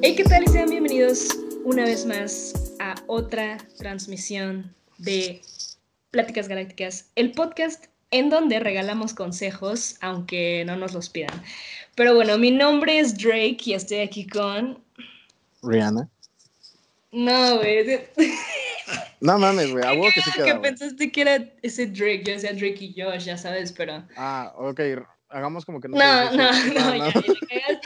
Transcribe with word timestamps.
Hey, 0.00 0.14
¿qué 0.14 0.22
tal? 0.22 0.44
Y 0.44 0.46
sean 0.46 0.70
bienvenidos 0.70 1.36
una 1.64 1.82
vez 1.82 2.06
más 2.06 2.76
a 2.78 2.94
otra 3.08 3.58
transmisión 3.78 4.72
de 4.98 5.42
Pláticas 6.12 6.46
Galácticas, 6.46 7.10
el 7.16 7.32
podcast 7.32 7.86
en 8.12 8.30
donde 8.30 8.60
regalamos 8.60 9.12
consejos, 9.12 9.96
aunque 10.00 10.62
no 10.64 10.76
nos 10.76 10.94
los 10.94 11.08
pidan. 11.08 11.42
Pero 11.96 12.14
bueno, 12.14 12.38
mi 12.38 12.52
nombre 12.52 13.00
es 13.00 13.18
Drake 13.18 13.58
y 13.64 13.74
estoy 13.74 13.98
aquí 13.98 14.24
con... 14.24 14.78
Rihanna. 15.64 16.08
No, 17.10 17.56
güey. 17.56 18.06
No 19.20 19.36
mames, 19.36 19.72
güey, 19.72 19.84
a 19.84 19.94
vos 19.94 20.14
que 20.14 20.22
se 20.22 20.30
queda. 20.30 20.44
que 20.54 20.54
pensaste 20.60 21.10
que 21.10 21.20
era 21.22 21.44
ese 21.62 21.88
Drake, 21.88 22.22
yo 22.24 22.34
decía 22.34 22.52
Drake 22.52 22.78
y 22.84 22.94
Josh, 22.96 23.24
ya 23.24 23.36
sabes, 23.36 23.72
pero... 23.72 24.04
Ah, 24.16 24.52
ok, 24.56 24.80
hagamos 25.28 25.64
como 25.64 25.80
que 25.80 25.88
no. 25.88 25.96
No, 25.96 26.32
no, 26.36 26.50
eso. 26.50 26.74
no, 26.74 26.96
ya, 26.96 27.12
ya 27.12 27.68
le 27.68 27.77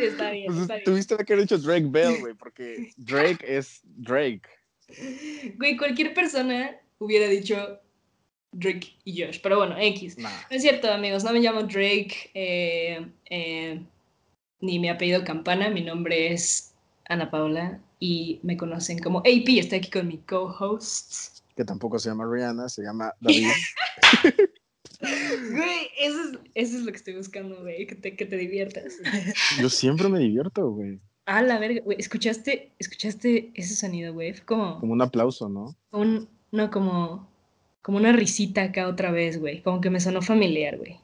está 0.00 0.30
bien, 0.30 0.46
Pues 0.46 0.58
está 0.62 0.74
bien. 0.74 0.84
tuviste 0.84 1.16
que 1.16 1.32
haber 1.32 1.44
dicho 1.46 1.58
Drake 1.58 1.86
Bell, 1.88 2.20
güey, 2.20 2.34
porque 2.34 2.90
Drake 2.96 3.38
es 3.46 3.80
Drake. 3.84 4.42
Güey, 5.56 5.76
cualquier 5.76 6.14
persona 6.14 6.76
hubiera 6.98 7.26
dicho 7.28 7.78
Drake 8.52 8.88
y 9.04 9.22
Josh, 9.22 9.40
pero 9.42 9.56
bueno, 9.58 9.76
X. 9.78 10.18
Nah. 10.18 10.28
No 10.50 10.56
es 10.56 10.62
cierto, 10.62 10.90
amigos, 10.92 11.24
no 11.24 11.32
me 11.32 11.40
llamo 11.40 11.62
Drake, 11.62 12.30
eh, 12.34 13.06
eh, 13.30 13.80
ni 14.60 14.78
mi 14.78 14.88
apellido 14.88 15.24
Campana, 15.24 15.70
mi 15.70 15.80
nombre 15.82 16.32
es 16.32 16.74
Ana 17.08 17.30
Paula 17.30 17.80
y 17.98 18.40
me 18.42 18.56
conocen 18.56 18.98
como 18.98 19.20
AP, 19.20 19.58
estoy 19.58 19.78
aquí 19.78 19.90
con 19.90 20.06
mi 20.08 20.18
co-host. 20.18 21.38
Que 21.56 21.64
tampoco 21.64 21.98
se 21.98 22.08
llama 22.10 22.26
Rihanna, 22.30 22.68
se 22.68 22.82
llama 22.82 23.12
David. 23.20 23.46
Güey, 25.02 25.88
eso 25.98 26.22
es, 26.22 26.38
eso 26.54 26.76
es 26.78 26.84
lo 26.84 26.92
que 26.92 26.96
estoy 26.96 27.16
buscando, 27.16 27.60
güey, 27.60 27.86
que 27.86 27.96
te, 27.96 28.16
que 28.16 28.24
te 28.24 28.36
diviertas. 28.36 28.98
Yo 29.60 29.68
siempre 29.68 30.08
me 30.08 30.20
divierto, 30.20 30.70
güey. 30.70 31.00
Ah, 31.26 31.42
la 31.42 31.58
verga, 31.58 31.80
güey, 31.84 31.98
¿escuchaste, 31.98 32.72
¿escuchaste 32.78 33.52
ese 33.54 33.76
sonido, 33.76 34.12
güey? 34.12 34.32
Fue 34.32 34.44
como... 34.44 34.80
Como 34.80 34.92
un 34.92 35.02
aplauso, 35.02 35.48
¿no? 35.48 35.76
un, 35.92 36.28
no, 36.50 36.70
como, 36.70 37.28
como 37.80 37.98
una 37.98 38.12
risita 38.12 38.62
acá 38.62 38.88
otra 38.88 39.10
vez, 39.10 39.38
güey. 39.38 39.62
Como 39.62 39.80
que 39.80 39.90
me 39.90 40.00
sonó 40.00 40.22
familiar, 40.22 40.78
güey. 40.78 40.98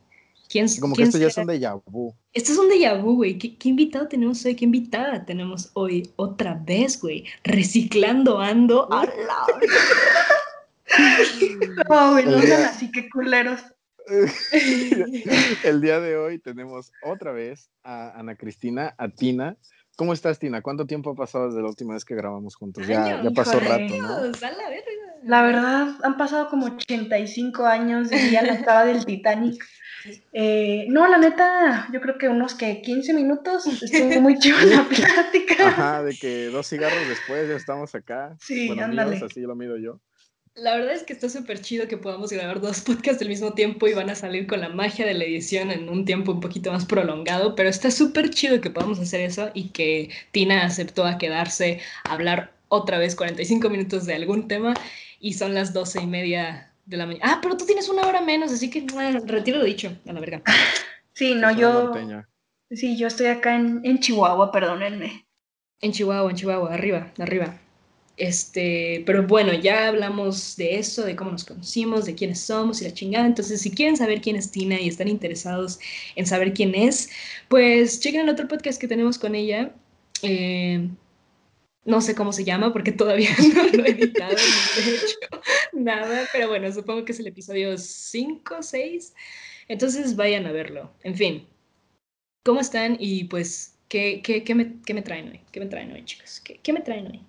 ¿Quién, 0.48 0.66
Como 0.80 0.94
que 0.94 1.02
quién 1.02 1.08
esto 1.08 1.19
ya 1.19 1.26
es 1.26 1.36
un 1.36 1.46
déjà 1.46 1.80
vu. 1.86 2.14
Esto 2.32 2.52
es 2.52 2.58
un 2.58 2.69
déjà 2.70 3.00
vu, 3.00 3.16
güey. 3.16 3.36
¿Qué, 3.38 3.56
qué 3.56 3.69
invitado 3.69 4.08
tenemos 4.08 4.44
hoy? 4.44 4.56
¿Qué 4.56 4.64
invitada 4.64 5.24
tenemos 5.26 5.70
hoy? 5.74 6.10
Otra 6.16 6.54
vez, 6.54 7.00
güey. 7.00 7.24
Reciclando 7.44 8.41
ando. 8.41 8.91
¡A 8.91 9.04
la 9.04 9.46
No, 11.88 12.12
güey, 12.12 12.24
no 12.24 12.41
sean 12.41 12.62
así, 12.64 12.91
qué 12.91 13.10
culeros. 13.10 13.60
El 15.64 15.80
día 15.80 16.00
de 16.00 16.16
hoy 16.16 16.38
tenemos 16.38 16.92
otra 17.02 17.32
vez 17.32 17.70
a 17.82 18.18
Ana 18.18 18.36
Cristina, 18.36 18.94
a 18.98 19.08
Tina. 19.08 19.56
¿Cómo 19.96 20.12
estás, 20.12 20.38
Tina? 20.38 20.62
¿Cuánto 20.62 20.86
tiempo 20.86 21.10
ha 21.10 21.14
pasado 21.14 21.48
desde 21.48 21.60
la 21.60 21.68
última 21.68 21.94
vez 21.94 22.04
que 22.04 22.14
grabamos 22.14 22.54
juntos? 22.54 22.86
Ya, 22.86 23.20
pasó 23.34 23.58
híjole. 23.58 23.68
rato, 23.68 23.96
¿no? 23.96 24.20
La 25.24 25.42
verdad, 25.42 25.96
han 26.04 26.16
pasado 26.16 26.48
como 26.48 26.66
85 26.66 27.66
años 27.66 28.12
y 28.12 28.30
ya 28.30 28.42
la 28.42 28.54
estaba 28.54 28.84
del 28.84 29.04
Titanic. 29.04 29.62
Eh, 30.32 30.86
no, 30.88 31.08
la 31.08 31.18
neta, 31.18 31.88
yo 31.92 32.00
creo 32.00 32.16
que 32.16 32.28
unos 32.28 32.54
que 32.54 32.80
15 32.80 33.12
minutos 33.14 33.66
estuvo 33.66 34.20
muy 34.20 34.38
chido 34.38 34.58
la 34.60 34.84
plática. 34.88 35.68
Ajá, 35.68 36.02
de 36.04 36.16
que 36.16 36.46
dos 36.46 36.68
cigarros 36.68 37.08
después 37.08 37.48
ya 37.48 37.56
estamos 37.56 37.94
acá. 37.94 38.36
Sí, 38.40 38.68
bueno, 38.68 38.84
ándale. 38.84 39.16
míos, 39.16 39.22
así 39.24 39.40
lo 39.40 39.56
mido 39.56 39.76
yo. 39.76 40.00
La 40.60 40.74
verdad 40.74 40.92
es 40.92 41.04
que 41.04 41.12
está 41.12 41.28
súper 41.28 41.60
chido 41.60 41.86
que 41.86 41.96
podamos 41.96 42.32
grabar 42.32 42.60
dos 42.60 42.80
podcasts 42.86 43.22
al 43.22 43.28
mismo 43.28 43.52
tiempo 43.52 43.86
y 43.86 43.94
van 43.94 44.10
a 44.10 44.14
salir 44.14 44.46
con 44.46 44.60
la 44.60 44.68
magia 44.68 45.06
de 45.06 45.14
la 45.14 45.24
edición 45.24 45.70
en 45.70 45.88
un 45.88 46.04
tiempo 46.04 46.32
un 46.32 46.40
poquito 46.40 46.72
más 46.72 46.84
prolongado, 46.84 47.54
pero 47.54 47.68
está 47.68 47.90
súper 47.90 48.30
chido 48.30 48.60
que 48.60 48.70
podamos 48.70 48.98
hacer 48.98 49.20
eso 49.20 49.50
y 49.54 49.68
que 49.68 50.10
Tina 50.32 50.64
aceptó 50.64 51.04
a 51.04 51.18
quedarse 51.18 51.80
a 52.04 52.14
hablar 52.14 52.52
otra 52.68 52.98
vez 52.98 53.14
45 53.14 53.70
minutos 53.70 54.04
de 54.04 54.14
algún 54.14 54.48
tema 54.48 54.74
y 55.20 55.34
son 55.34 55.54
las 55.54 55.72
doce 55.72 56.00
y 56.02 56.06
media 56.06 56.72
de 56.86 56.97
la 56.97 57.06
mañana. 57.06 57.24
Ah, 57.26 57.38
pero 57.41 57.56
tú 57.56 57.64
tienes 57.64 57.88
una 57.88 58.02
hora 58.06 58.20
menos, 58.20 58.50
así 58.50 58.68
que 58.68 58.80
bueno, 58.92 59.20
retiro 59.26 59.58
lo 59.58 59.64
dicho, 59.64 59.92
a 60.06 60.12
la 60.12 60.20
verga. 60.20 60.42
Sí, 61.14 61.34
no, 61.34 61.50
yo, 61.50 61.92
sí, 62.70 62.97
yo 62.97 63.08
estoy 63.08 63.26
acá 63.26 63.56
en, 63.56 63.80
en 63.82 63.98
Chihuahua, 63.98 64.52
perdónenme. 64.52 65.26
En 65.80 65.91
Chihuahua, 65.91 66.30
en 66.30 66.36
Chihuahua, 66.36 66.72
arriba, 66.72 67.12
arriba. 67.18 67.58
Este, 68.18 69.04
pero 69.06 69.24
bueno, 69.26 69.54
ya 69.54 69.86
hablamos 69.86 70.56
de 70.56 70.78
eso, 70.78 71.04
de 71.04 71.14
cómo 71.14 71.30
nos 71.30 71.44
conocimos, 71.44 72.04
de 72.04 72.16
quiénes 72.16 72.40
somos 72.40 72.82
y 72.82 72.84
la 72.84 72.92
chingada. 72.92 73.26
Entonces, 73.26 73.60
si 73.60 73.70
quieren 73.70 73.96
saber 73.96 74.20
quién 74.20 74.34
es 74.34 74.50
Tina 74.50 74.80
y 74.80 74.88
están 74.88 75.06
interesados 75.06 75.78
en 76.16 76.26
saber 76.26 76.52
quién 76.52 76.74
es, 76.74 77.10
pues 77.48 78.00
chequen 78.00 78.22
el 78.22 78.28
otro 78.28 78.48
podcast 78.48 78.80
que 78.80 78.88
tenemos 78.88 79.18
con 79.18 79.36
ella. 79.36 79.72
Eh, 80.22 80.88
no 81.84 82.00
sé 82.00 82.16
cómo 82.16 82.32
se 82.32 82.44
llama 82.44 82.72
porque 82.72 82.90
todavía 82.90 83.30
no 83.54 83.62
lo 83.68 83.84
he 83.84 83.90
editado, 83.90 84.34
ni 84.34 84.90
he 84.90 84.94
hecho 84.96 85.16
nada, 85.72 86.26
pero 86.32 86.48
bueno, 86.48 86.70
supongo 86.72 87.04
que 87.04 87.12
es 87.12 87.20
el 87.20 87.28
episodio 87.28 87.78
5 87.78 88.56
o 88.58 88.62
6. 88.62 89.14
Entonces, 89.68 90.16
vayan 90.16 90.46
a 90.46 90.52
verlo. 90.52 90.92
En 91.04 91.14
fin, 91.14 91.46
¿cómo 92.44 92.60
están? 92.60 92.96
Y 92.98 93.24
pues, 93.24 93.78
¿qué, 93.88 94.22
qué, 94.24 94.42
qué 94.42 94.56
me, 94.56 94.80
qué 94.84 94.92
me 94.92 95.02
traen 95.02 95.28
hoy? 95.28 95.40
¿Qué 95.52 95.60
me 95.60 95.66
traen 95.66 95.92
hoy, 95.92 96.04
chicos? 96.04 96.40
¿Qué, 96.40 96.58
qué 96.60 96.72
me 96.72 96.80
traen 96.80 97.06
hoy? 97.06 97.20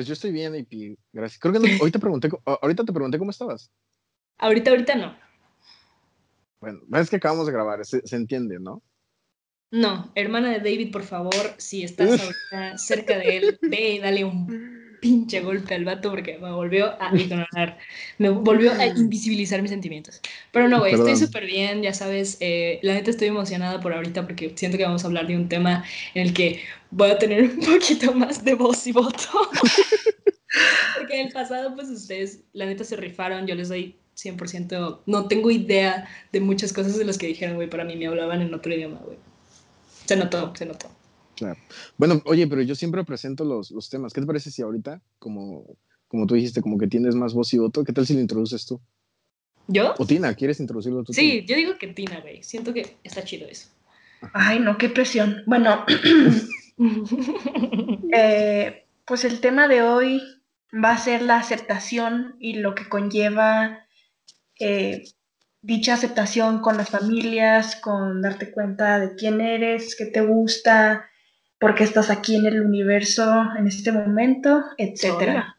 Pues 0.00 0.06
yo 0.06 0.14
estoy 0.14 0.32
bien, 0.32 0.66
y 0.70 0.96
gracias. 1.12 1.38
Creo 1.38 1.52
que 1.52 1.60
no- 1.60 1.90
te 1.90 1.98
pregunté, 2.00 2.30
ahorita 2.46 2.84
te 2.86 2.92
pregunté 2.94 3.18
cómo 3.18 3.32
estabas. 3.32 3.70
Ahorita, 4.38 4.70
ahorita 4.70 4.94
no. 4.94 5.14
Bueno, 6.58 6.80
es 6.94 7.10
que 7.10 7.16
acabamos 7.16 7.44
de 7.46 7.52
grabar, 7.52 7.84
se, 7.84 8.00
se 8.06 8.16
entiende, 8.16 8.58
¿no? 8.58 8.82
No, 9.70 10.10
hermana 10.14 10.52
de 10.52 10.60
David, 10.60 10.90
por 10.90 11.02
favor, 11.02 11.52
si 11.58 11.84
estás 11.84 12.18
ahorita 12.18 12.78
cerca 12.78 13.18
de 13.18 13.36
él, 13.36 13.58
ve 13.60 13.90
y 13.90 13.98
dale 13.98 14.24
un 14.24 14.79
pinche 15.00 15.40
golpe 15.40 15.74
al 15.74 15.84
vato 15.84 16.10
porque 16.10 16.38
me 16.38 16.50
volvió 16.52 17.00
a 17.00 17.10
ignorar, 17.16 17.78
me 18.18 18.28
volvió 18.30 18.72
a 18.72 18.86
invisibilizar 18.86 19.60
mis 19.62 19.70
sentimientos. 19.70 20.20
Pero 20.52 20.68
no, 20.68 20.80
güey, 20.80 20.94
estoy 20.94 21.16
súper 21.16 21.46
bien, 21.46 21.82
ya 21.82 21.94
sabes, 21.94 22.36
eh, 22.40 22.78
la 22.82 22.94
neta 22.94 23.10
estoy 23.10 23.28
emocionada 23.28 23.80
por 23.80 23.92
ahorita 23.92 24.26
porque 24.26 24.52
siento 24.56 24.78
que 24.78 24.84
vamos 24.84 25.04
a 25.04 25.06
hablar 25.06 25.26
de 25.26 25.36
un 25.36 25.48
tema 25.48 25.84
en 26.14 26.26
el 26.26 26.34
que 26.34 26.60
voy 26.90 27.10
a 27.10 27.18
tener 27.18 27.42
un 27.42 27.60
poquito 27.66 28.12
más 28.12 28.44
de 28.44 28.54
voz 28.54 28.86
y 28.86 28.92
voto. 28.92 29.28
porque 30.98 31.20
en 31.20 31.26
el 31.26 31.32
pasado, 31.32 31.74
pues 31.74 31.88
ustedes, 31.88 32.40
la 32.52 32.66
neta, 32.66 32.84
se 32.84 32.96
rifaron, 32.96 33.46
yo 33.46 33.54
les 33.54 33.68
doy 33.68 33.96
100%, 34.16 35.00
no 35.06 35.28
tengo 35.28 35.50
idea 35.50 36.08
de 36.32 36.40
muchas 36.40 36.72
cosas 36.72 36.98
de 36.98 37.04
las 37.04 37.18
que 37.18 37.26
dijeron, 37.26 37.56
güey, 37.56 37.70
para 37.70 37.84
mí 37.84 37.96
me 37.96 38.06
hablaban 38.06 38.42
en 38.42 38.52
otro 38.52 38.72
idioma, 38.72 39.00
güey. 39.04 39.16
Se 40.04 40.16
notó, 40.16 40.52
se 40.56 40.66
notó. 40.66 40.99
Claro. 41.40 41.58
Bueno, 41.96 42.20
oye, 42.26 42.46
pero 42.46 42.60
yo 42.60 42.74
siempre 42.74 43.02
presento 43.02 43.46
los, 43.46 43.70
los 43.70 43.88
temas. 43.88 44.12
¿Qué 44.12 44.20
te 44.20 44.26
parece 44.26 44.50
si 44.50 44.60
ahorita, 44.60 45.00
como, 45.18 45.64
como 46.06 46.26
tú 46.26 46.34
dijiste, 46.34 46.60
como 46.60 46.76
que 46.76 46.86
tienes 46.86 47.14
más 47.14 47.32
voz 47.32 47.54
y 47.54 47.58
voto, 47.58 47.82
qué 47.82 47.94
tal 47.94 48.06
si 48.06 48.12
lo 48.12 48.20
introduces 48.20 48.66
tú? 48.66 48.78
¿Yo? 49.66 49.94
O 49.96 50.04
Tina, 50.04 50.34
¿quieres 50.34 50.60
introducirlo 50.60 51.02
tú? 51.02 51.14
Sí, 51.14 51.46
yo 51.46 51.56
digo 51.56 51.78
que 51.78 51.86
Tina, 51.86 52.20
güey. 52.20 52.42
Siento 52.42 52.74
que 52.74 52.98
está 53.02 53.24
chido 53.24 53.48
eso. 53.48 53.70
Ay, 54.34 54.58
no, 54.58 54.76
qué 54.76 54.90
presión. 54.90 55.42
Bueno, 55.46 55.86
eh, 58.12 58.84
pues 59.06 59.24
el 59.24 59.40
tema 59.40 59.66
de 59.66 59.80
hoy 59.80 60.20
va 60.74 60.92
a 60.92 60.98
ser 60.98 61.22
la 61.22 61.38
aceptación 61.38 62.36
y 62.38 62.58
lo 62.58 62.74
que 62.74 62.86
conlleva 62.86 63.86
eh, 64.58 65.04
dicha 65.62 65.94
aceptación 65.94 66.60
con 66.60 66.76
las 66.76 66.90
familias, 66.90 67.76
con 67.76 68.20
darte 68.20 68.50
cuenta 68.50 68.98
de 68.98 69.14
quién 69.14 69.40
eres, 69.40 69.96
qué 69.96 70.04
te 70.04 70.20
gusta, 70.20 71.06
por 71.60 71.74
qué 71.74 71.84
estás 71.84 72.10
aquí 72.10 72.36
en 72.36 72.46
el 72.46 72.62
universo 72.62 73.22
en 73.56 73.66
este 73.68 73.92
momento, 73.92 74.64
etcétera. 74.78 75.56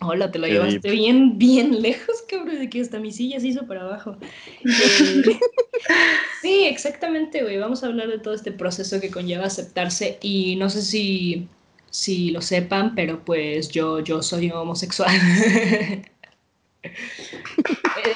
Hola, 0.00 0.30
te 0.30 0.38
lo 0.38 0.46
Qué 0.46 0.52
llevaste 0.54 0.88
deep. 0.88 0.92
bien, 0.92 1.38
bien 1.38 1.82
lejos, 1.82 2.22
cabrón, 2.28 2.58
de 2.58 2.70
que 2.70 2.80
hasta 2.80 2.98
mi 2.98 3.12
silla 3.12 3.38
se 3.40 3.48
hizo 3.48 3.66
para 3.66 3.82
abajo. 3.82 4.16
Eh, 4.64 5.38
sí, 6.42 6.64
exactamente, 6.64 7.42
güey. 7.42 7.58
Vamos 7.58 7.82
a 7.82 7.86
hablar 7.88 8.08
de 8.08 8.18
todo 8.18 8.34
este 8.34 8.52
proceso 8.52 9.00
que 9.00 9.10
conlleva 9.10 9.46
aceptarse 9.46 10.18
y 10.22 10.56
no 10.56 10.70
sé 10.70 10.82
si, 10.82 11.48
si 11.90 12.30
lo 12.30 12.40
sepan, 12.40 12.94
pero 12.94 13.24
pues 13.24 13.68
yo, 13.68 14.00
yo 14.00 14.22
soy 14.22 14.50
homosexual. 14.50 15.10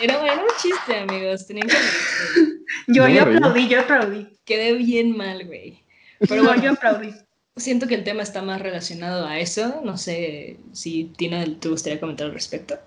Era, 0.01 0.25
era 0.25 0.43
un 0.43 0.49
chiste, 0.61 0.97
amigos. 0.97 1.47
Tenían 1.47 1.69
que. 1.69 1.77
Yo, 2.89 3.07
No 3.07 3.15
yo 3.15 3.23
aplaudí, 3.23 3.69
yo 3.69 3.81
aplaudí. 3.81 4.27
Quedé 4.45 4.73
bien 4.73 5.17
mal, 5.17 5.47
güey. 5.47 5.86
Pero 6.29 6.45
bueno, 6.45 6.63
yo 6.63 6.71
aplaudí. 6.73 7.11
Siento 7.57 7.87
que 7.87 7.95
el 7.95 8.05
tema 8.05 8.23
está 8.23 8.43
más 8.43 8.61
relacionado 8.61 9.27
a 9.27 9.39
eso. 9.39 9.81
No 9.83 9.97
sé 9.97 10.59
si 10.73 11.05
Tina 11.17 11.45
te 11.59 11.69
gustaría 11.71 11.99
comentar 11.99 12.27
al 12.27 12.35
respecto. 12.35 12.79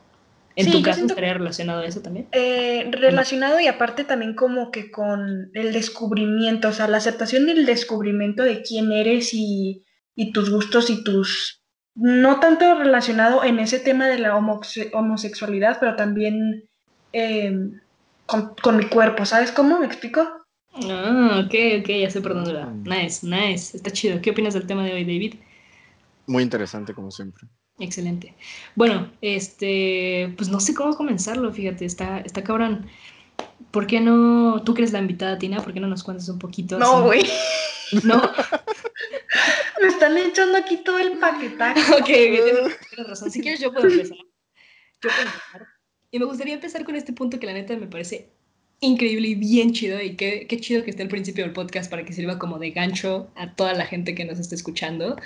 En 0.55 0.65
Sí, 0.65 0.71
tu 0.71 0.81
caso 0.83 0.97
siento- 0.97 1.13
estaría 1.13 1.33
relacionado 1.33 1.81
a 1.81 1.85
eso 1.85 2.01
también. 2.01 2.27
Eh, 2.33 2.87
relacionado 2.91 3.59
y 3.59 3.67
aparte 3.67 4.03
también 4.03 4.35
como 4.35 4.69
que 4.71 4.91
con 4.91 5.49
el 5.53 5.73
descubrimiento, 5.73 6.67
o 6.67 6.71
sea, 6.71 6.87
la 6.87 6.97
aceptación 6.97 7.47
y 7.47 7.51
el 7.51 7.65
descubrimiento 7.65 8.43
de 8.43 8.61
quién 8.61 8.91
eres 8.91 9.33
y, 9.33 9.85
y 10.15 10.31
tus 10.33 10.49
gustos 10.51 10.89
y 10.89 11.03
tus... 11.03 11.63
No 11.95 12.39
tanto 12.39 12.75
relacionado 12.75 13.43
en 13.43 13.59
ese 13.59 13.79
tema 13.79 14.07
de 14.07 14.19
la 14.19 14.35
homosexualidad, 14.93 15.77
pero 15.79 15.95
también 15.95 16.69
eh, 17.13 17.53
con, 18.25 18.53
con 18.61 18.77
mi 18.77 18.85
cuerpo, 18.85 19.25
¿sabes 19.25 19.51
cómo? 19.51 19.79
¿Me 19.79 19.85
explico? 19.87 20.38
Ah, 20.89 21.43
ok, 21.45 21.81
ok, 21.81 21.89
ya 21.89 22.09
sé 22.09 22.21
por 22.21 22.33
dónde 22.33 22.53
va. 22.53 22.65
Nice, 22.65 23.25
nice. 23.25 23.75
Está 23.75 23.91
chido. 23.91 24.21
¿Qué 24.21 24.31
opinas 24.31 24.53
del 24.53 24.67
tema 24.67 24.83
de 24.83 24.93
hoy, 24.93 25.03
David? 25.03 25.35
Muy 26.27 26.43
interesante, 26.43 26.93
como 26.93 27.11
siempre. 27.11 27.47
Excelente. 27.79 28.35
Bueno, 28.75 29.11
este, 29.21 30.33
pues 30.37 30.49
no 30.49 30.59
sé 30.59 30.73
cómo 30.73 30.95
comenzarlo, 30.95 31.51
fíjate, 31.51 31.85
está, 31.85 32.19
está 32.19 32.43
cabrón. 32.43 32.87
¿Por 33.71 33.87
qué 33.87 34.01
no, 34.01 34.61
tú 34.63 34.73
que 34.73 34.81
eres 34.81 34.93
la 34.93 34.99
invitada, 34.99 35.37
Tina, 35.37 35.61
por 35.61 35.73
qué 35.73 35.79
no 35.79 35.87
nos 35.87 36.03
cuentas 36.03 36.27
un 36.29 36.39
poquito? 36.39 36.77
No, 36.77 37.03
güey. 37.03 37.23
No. 38.03 38.21
Me 39.81 39.87
están 39.87 40.17
echando 40.17 40.57
aquí 40.57 40.77
todo 40.77 40.99
el 40.99 41.17
paquetaje. 41.19 41.79
ok, 41.99 42.05
tienes, 42.05 42.79
tienes 42.89 43.07
razón. 43.07 43.31
Si 43.31 43.41
quieres, 43.41 43.59
yo 43.59 43.71
puedo 43.71 43.87
empezar. 43.87 44.17
Yo 44.17 45.09
puedo 45.09 45.21
empezar. 45.21 45.67
Y 46.11 46.19
me 46.19 46.25
gustaría 46.25 46.55
empezar 46.55 46.83
con 46.83 46.95
este 46.95 47.13
punto 47.13 47.39
que 47.39 47.45
la 47.45 47.53
neta 47.53 47.75
me 47.77 47.87
parece 47.87 48.33
increíble 48.81 49.29
y 49.29 49.35
bien 49.35 49.73
chido 49.73 50.01
y 50.01 50.15
qué, 50.15 50.45
qué, 50.47 50.59
chido 50.59 50.83
que 50.83 50.91
esté 50.91 51.03
al 51.03 51.09
principio 51.09 51.43
del 51.43 51.53
podcast 51.53 51.89
para 51.89 52.05
que 52.05 52.13
sirva 52.13 52.39
como 52.39 52.59
de 52.59 52.71
gancho 52.71 53.29
a 53.35 53.53
toda 53.53 53.73
la 53.73 53.85
gente 53.85 54.15
que 54.15 54.25
nos 54.25 54.39
está 54.39 54.55
escuchando, 54.55 55.17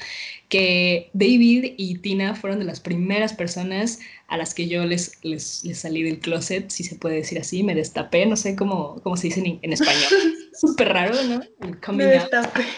que 0.50 1.10
David 1.14 1.74
y 1.78 2.00
Tina 2.00 2.36
fueron 2.36 2.60
de 2.60 2.66
las 2.66 2.80
primeras 2.80 3.34
personas 3.34 4.00
a 4.28 4.38
las 4.38 4.54
que 4.54 4.68
yo 4.68 4.86
les, 4.86 5.24
les, 5.24 5.64
les 5.64 5.80
salí 5.80 6.02
del 6.02 6.20
closet, 6.20 6.70
si 6.70 6.84
se 6.84 6.96
puede 6.96 7.18
decir 7.18 7.38
así, 7.40 7.62
me 7.64 7.76
destapé, 7.76 8.26
no 8.26 8.36
sé 8.36 8.56
cómo, 8.56 9.00
cómo 9.04 9.18
se 9.18 9.28
dice 9.28 9.42
en, 9.42 9.60
en 9.62 9.74
español. 9.74 10.10
Súper 10.54 10.90
raro, 10.90 11.16
¿no? 11.24 11.42
El 11.68 11.80
coming 11.80 12.06
me 12.06 12.12
destapé. 12.12 12.62
Out. 12.62 12.70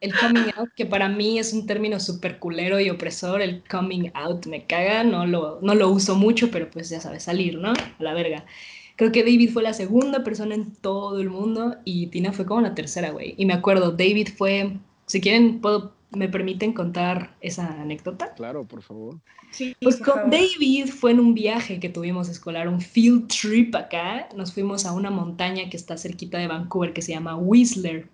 El 0.00 0.12
coming 0.14 0.50
out, 0.56 0.68
que 0.76 0.84
para 0.84 1.08
mí 1.08 1.38
es 1.38 1.54
un 1.54 1.66
término 1.66 1.98
súper 1.98 2.38
culero 2.38 2.78
y 2.78 2.90
opresor, 2.90 3.40
el 3.40 3.62
coming 3.64 4.10
out 4.12 4.44
me 4.44 4.66
caga, 4.66 5.02
no 5.02 5.24
lo, 5.24 5.60
no 5.62 5.74
lo 5.74 5.88
uso 5.88 6.14
mucho, 6.14 6.50
pero 6.50 6.68
pues 6.70 6.90
ya 6.90 7.00
sabes, 7.00 7.22
salir, 7.22 7.56
¿no? 7.56 7.72
A 7.72 8.02
la 8.02 8.12
verga. 8.12 8.44
Creo 8.96 9.10
que 9.10 9.24
David 9.24 9.50
fue 9.50 9.62
la 9.62 9.74
segunda 9.74 10.22
persona 10.22 10.54
en 10.54 10.72
todo 10.72 11.20
el 11.20 11.28
mundo 11.28 11.76
y 11.84 12.06
Tina 12.08 12.32
fue 12.32 12.46
como 12.46 12.60
la 12.60 12.74
tercera, 12.74 13.10
güey. 13.10 13.34
Y 13.36 13.44
me 13.44 13.54
acuerdo, 13.54 13.90
David 13.90 14.28
fue, 14.36 14.78
si 15.06 15.20
quieren, 15.20 15.60
puedo, 15.60 15.94
me 16.12 16.28
permiten 16.28 16.72
contar 16.72 17.36
esa 17.40 17.66
anécdota. 17.80 18.34
Claro, 18.34 18.64
por 18.64 18.82
favor. 18.82 19.18
Sí, 19.50 19.74
pues 19.80 19.96
con 19.96 20.14
favor. 20.14 20.30
David 20.30 20.86
fue 20.90 21.10
en 21.10 21.18
un 21.18 21.34
viaje 21.34 21.80
que 21.80 21.88
tuvimos 21.88 22.28
escolar, 22.28 22.68
un 22.68 22.80
field 22.80 23.26
trip 23.26 23.74
acá. 23.74 24.28
Nos 24.36 24.52
fuimos 24.52 24.86
a 24.86 24.92
una 24.92 25.10
montaña 25.10 25.68
que 25.68 25.76
está 25.76 25.96
cerquita 25.96 26.38
de 26.38 26.46
Vancouver 26.46 26.92
que 26.92 27.02
se 27.02 27.12
llama 27.12 27.36
Whistler. 27.36 28.08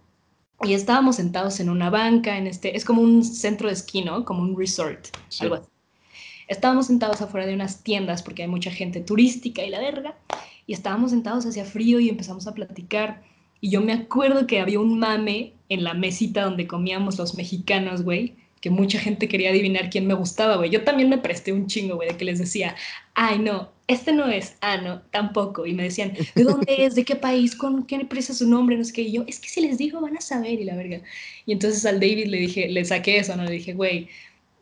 Y 0.62 0.72
estábamos 0.72 1.16
sentados 1.16 1.60
en 1.60 1.68
una 1.68 1.90
banca, 1.90 2.38
en 2.38 2.46
este, 2.46 2.76
es 2.76 2.86
como 2.86 3.02
un 3.02 3.22
centro 3.22 3.68
de 3.68 3.74
esquí, 3.74 4.02
¿no? 4.02 4.24
Como 4.24 4.42
un 4.42 4.58
resort, 4.58 5.08
sí. 5.28 5.44
algo 5.44 5.56
así. 5.56 5.68
Estábamos 6.48 6.86
sentados 6.86 7.20
afuera 7.20 7.46
de 7.46 7.54
unas 7.54 7.82
tiendas 7.82 8.22
porque 8.22 8.42
hay 8.42 8.48
mucha 8.48 8.70
gente 8.70 9.00
turística 9.00 9.62
y 9.62 9.70
la 9.70 9.78
verga 9.78 10.16
y 10.70 10.72
estábamos 10.72 11.10
sentados 11.10 11.44
hacia 11.46 11.64
frío 11.64 11.98
y 11.98 12.08
empezamos 12.08 12.46
a 12.46 12.54
platicar. 12.54 13.24
Y 13.60 13.70
yo 13.70 13.80
me 13.80 13.92
acuerdo 13.92 14.46
que 14.46 14.60
había 14.60 14.78
un 14.78 15.00
mame 15.00 15.54
en 15.68 15.82
la 15.82 15.94
mesita 15.94 16.44
donde 16.44 16.68
comíamos 16.68 17.18
los 17.18 17.34
mexicanos, 17.34 18.02
güey, 18.02 18.36
que 18.60 18.70
mucha 18.70 19.00
gente 19.00 19.26
quería 19.26 19.50
adivinar 19.50 19.90
quién 19.90 20.06
me 20.06 20.14
gustaba, 20.14 20.58
güey. 20.58 20.70
Yo 20.70 20.84
también 20.84 21.08
me 21.08 21.18
presté 21.18 21.52
un 21.52 21.66
chingo, 21.66 21.96
güey, 21.96 22.10
de 22.10 22.16
que 22.16 22.24
les 22.24 22.38
decía, 22.38 22.76
ay, 23.14 23.40
no, 23.40 23.72
este 23.88 24.12
no 24.12 24.28
es, 24.28 24.54
ah, 24.60 24.76
no, 24.76 25.02
tampoco. 25.10 25.66
Y 25.66 25.74
me 25.74 25.82
decían, 25.82 26.12
¿de 26.36 26.44
dónde 26.44 26.84
es? 26.84 26.94
¿De 26.94 27.04
qué 27.04 27.16
país? 27.16 27.56
¿Con 27.56 27.84
qué 27.84 27.96
empresa 27.96 28.32
su 28.32 28.48
nombre? 28.48 28.76
No 28.76 28.84
sé 28.84 28.92
qué. 28.92 29.02
Y 29.02 29.10
yo, 29.10 29.24
es 29.26 29.40
que 29.40 29.48
si 29.48 29.60
les 29.62 29.76
digo, 29.76 30.00
van 30.00 30.18
a 30.18 30.20
saber, 30.20 30.60
y 30.60 30.62
la 30.62 30.76
verga. 30.76 31.00
Y 31.46 31.50
entonces 31.50 31.84
al 31.84 31.98
David 31.98 32.26
le 32.26 32.38
dije, 32.38 32.68
le 32.68 32.84
saqué 32.84 33.18
eso, 33.18 33.34
¿no? 33.34 33.42
Le 33.42 33.50
dije, 33.50 33.72
güey, 33.72 34.08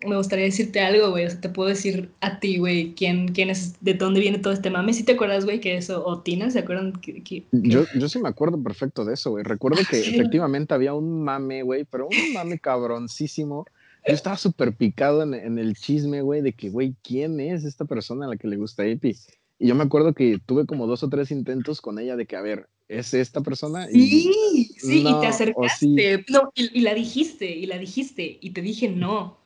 me 0.07 0.17
gustaría 0.17 0.45
decirte 0.45 0.81
algo, 0.81 1.11
güey. 1.11 1.27
O 1.27 1.31
sea, 1.31 1.41
te 1.41 1.49
puedo 1.49 1.69
decir 1.69 2.11
a 2.21 2.39
ti, 2.39 2.59
güey, 2.59 2.95
quién, 2.95 3.29
quién 3.29 3.51
es, 3.51 3.77
de 3.81 3.95
dónde 3.95 4.21
viene 4.21 4.39
todo 4.39 4.53
este 4.53 4.71
mame. 4.71 4.95
¿Sí 4.95 5.03
te 5.03 5.13
acuerdas, 5.13 5.45
güey, 5.45 5.61
que 5.61 5.77
eso, 5.77 6.05
o 6.07 6.21
Tina, 6.21 6.51
¿se 6.51 6.61
acuerdan? 6.61 6.93
Que, 6.93 7.23
que, 7.23 7.45
yo, 7.51 7.85
yo 7.99 8.09
sí 8.09 8.19
me 8.21 8.29
acuerdo 8.29 8.63
perfecto 8.63 9.05
de 9.05 9.15
eso, 9.15 9.31
güey. 9.31 9.45
Recuerdo 9.45 9.79
que 9.91 10.03
sí. 10.03 10.15
efectivamente 10.15 10.75
había 10.75 10.95
un 10.95 11.23
mame, 11.23 11.63
güey, 11.63 11.85
pero 11.85 12.09
un 12.09 12.33
mame 12.35 12.59
cabroncísimo. 12.59 13.67
Yo 14.07 14.15
estaba 14.15 14.37
súper 14.37 14.73
picado 14.75 15.23
en, 15.23 15.35
en, 15.35 15.59
el 15.59 15.75
chisme, 15.77 16.23
güey, 16.23 16.41
de 16.41 16.53
que, 16.53 16.71
güey, 16.71 16.95
¿quién 17.03 17.41
es 17.41 17.65
esta 17.65 17.85
persona 17.85 18.27
a 18.27 18.29
la 18.29 18.37
que 18.37 18.49
le 18.49 18.57
gusta 18.57 18.87
Epi? 18.87 19.17
Y 19.59 19.67
yo 19.67 19.75
me 19.75 19.83
acuerdo 19.83 20.15
que 20.15 20.39
tuve 20.47 20.67
como 20.67 20.87
dos 20.87 21.03
o 21.03 21.09
tres 21.09 21.31
intentos 21.33 21.81
con 21.81 21.99
ella 21.99 22.17
de 22.17 22.27
que, 22.27 22.37
a 22.37 22.41
ver, 22.41 22.69
¿es 22.87 23.13
esta 23.13 23.41
persona? 23.41 23.87
Sí, 23.89 24.31
y, 24.55 24.65
sí, 24.79 25.03
no, 25.03 25.19
y 25.19 25.21
te 25.21 25.27
acercaste. 25.27 25.87
Sí. 25.87 26.25
No, 26.33 26.53
y, 26.55 26.79
y 26.79 26.83
la 26.83 26.95
dijiste, 26.95 27.51
y 27.51 27.67
la 27.67 27.77
dijiste, 27.77 28.39
y 28.41 28.51
te 28.51 28.63
dije 28.63 28.89
no. 28.89 29.38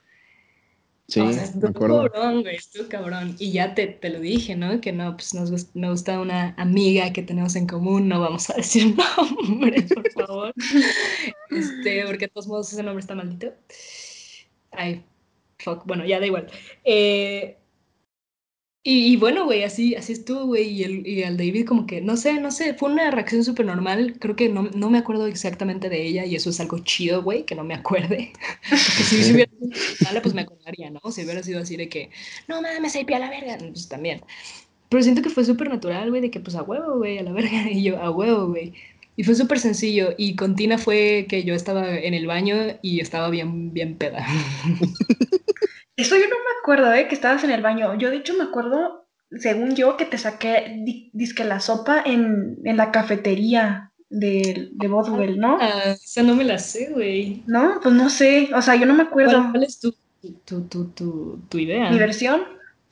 Sí, 1.09 1.21
o 1.21 1.33
sea, 1.33 1.51
me 1.61 1.69
acuerdo. 1.69 2.11
cabrón, 2.11 2.43
güey, 2.43 2.57
estuvo 2.57 2.89
cabrón. 2.89 3.37
Y 3.39 3.53
ya 3.53 3.75
te, 3.75 3.87
te, 3.87 4.09
lo 4.09 4.21
dije, 4.21 4.57
¿no? 4.57 4.81
Que 4.81 4.93
no, 4.93 5.15
pues 5.17 5.35
nos 5.35 5.75
me 5.75 5.91
gusta 5.91 6.21
una 6.21 6.55
amiga 6.57 7.13
que 7.13 7.23
tenemos 7.23 7.57
en 7.57 7.67
común, 7.67 8.09
no 8.09 8.21
vamos 8.21 8.49
a 8.51 8.55
decir 8.55 8.95
nombres, 9.49 9.93
por 9.93 10.11
favor. 10.13 10.55
este, 11.51 12.05
porque 12.07 12.27
de 12.27 12.29
todos 12.29 12.47
modos 12.47 12.73
ese 12.73 12.83
nombre 12.83 13.01
está 13.01 13.15
maldito. 13.15 13.53
Ay, 14.71 15.05
fuck, 15.59 15.85
bueno, 15.87 16.07
ya 16.07 16.21
da 16.21 16.27
igual. 16.27 16.47
Eh, 16.85 17.59
y, 18.85 19.13
y, 19.13 19.17
bueno, 19.17 19.45
güey, 19.45 19.63
así, 19.63 19.95
así 19.95 20.13
estuvo, 20.13 20.47
güey, 20.47 20.69
y, 20.69 20.83
el, 20.83 21.07
y 21.07 21.23
al 21.23 21.37
David 21.37 21.67
como 21.67 21.87
que, 21.87 22.01
no 22.01 22.17
sé, 22.17 22.41
no 22.41 22.51
sé, 22.51 22.75
fue 22.75 22.91
una 22.91 23.13
reacción 23.13 23.45
súper 23.45 23.67
normal, 23.67 24.17
creo 24.19 24.35
que 24.35 24.49
no, 24.49 24.65
no, 24.75 24.91
me 24.91 24.99
acuerdo 24.99 25.29
exactamente 25.29 25.89
de 25.89 26.05
ella, 26.05 26.25
y 26.27 26.35
eso 26.35 26.51
es 26.51 26.59
algo 26.59 26.79
chido, 26.81 27.23
güey, 27.23 27.45
que 27.45 27.55
no 27.55 27.63
me 27.63 27.75
acuerde, 27.75 28.33
porque 28.69 29.03
si, 29.05 29.23
si 29.23 29.33
hubiera 29.35 29.53
sido 29.53 29.71
mala, 30.05 30.23
pues 30.23 30.35
me 30.35 30.43
acordaría, 30.43 30.91
¿no? 30.91 31.01
Si 31.13 31.23
hubiera 31.23 31.45
sido 31.45 31.61
así 31.61 31.77
de 31.77 31.89
que, 31.89 32.11
no 32.49 32.61
mames, 32.61 32.97
ahí 32.97 33.07
a 33.15 33.19
la 33.21 33.31
verga, 33.31 33.57
pues 33.59 33.89
también. 33.89 34.23
Pero 34.89 35.03
siento 35.05 35.23
que 35.23 35.31
fue 35.31 35.45
súper 35.45 35.69
natural, 35.71 36.11
güey, 36.11 36.21
de 36.21 36.31
que 36.31 36.41
pues 36.41 36.57
a 36.57 36.63
huevo, 36.63 36.99
güey, 36.99 37.19
a 37.19 37.23
la 37.23 37.33
verga, 37.33 37.71
y 37.71 37.85
yo, 37.85 37.99
a 38.03 38.11
huevo, 38.11 38.49
güey. 38.49 38.75
Y 39.17 39.25
fue 39.25 39.35
súper 39.35 39.61
sencillo, 39.61 40.15
y 40.19 40.37
con 40.37 40.57
Tina 40.57 40.77
fue 40.79 41.27
que 41.29 41.45
yo 41.45 41.55
estaba 41.55 41.99
en 41.99 42.15
el 42.15 42.27
baño 42.27 42.57
y 42.83 43.01
estaba 43.01 43.31
bien, 43.31 43.73
bien 43.73 43.97
peda. 43.97 44.27
Eso 45.97 46.17
yo 46.17 46.25
no 46.25 46.37
me 46.37 46.61
acuerdo, 46.61 46.93
¿eh? 46.95 47.09
Que 47.09 47.15
estabas 47.15 47.45
en 47.45 47.51
el 47.51 47.63
baño. 47.63 47.95
Yo, 47.99 48.11
de 48.11 48.17
hecho, 48.17 48.35
me 48.35 48.45
acuerdo, 48.45 49.09
según 49.31 49.75
yo, 49.75 49.97
que 49.97 50.07
te 50.07 50.19
saqué 50.19 50.77
di, 50.85 51.11
disque 51.13 51.45
la 51.45 51.61
sopa 51.61 52.03
en, 52.05 52.59
en 52.65 52.77
la 52.77 52.91
cafetería 52.91 53.93
de, 54.09 54.71
de 54.73 54.89
Bodwell, 54.89 55.39
¿no? 55.39 55.59
Ah, 55.61 55.93
esa 55.93 56.23
no 56.23 56.35
me 56.35 56.45
la 56.45 56.59
sé, 56.59 56.91
güey. 56.91 57.43
No, 57.47 57.81
pues 57.83 57.95
no 57.95 58.11
sé. 58.11 58.51
O 58.55 58.63
sea, 58.63 58.77
yo 58.77 58.87
no 58.87 58.95
me 58.95 59.05
acuerdo. 59.05 59.39
¿Cuál, 59.39 59.51
cuál 59.53 59.65
es 59.65 59.81
tu, 59.81 59.95
tu, 60.45 60.67
tu, 60.69 60.91
tu, 60.91 61.41
tu 61.49 61.59
idea? 61.59 61.91
Mi 61.91 61.99
versión. 61.99 62.43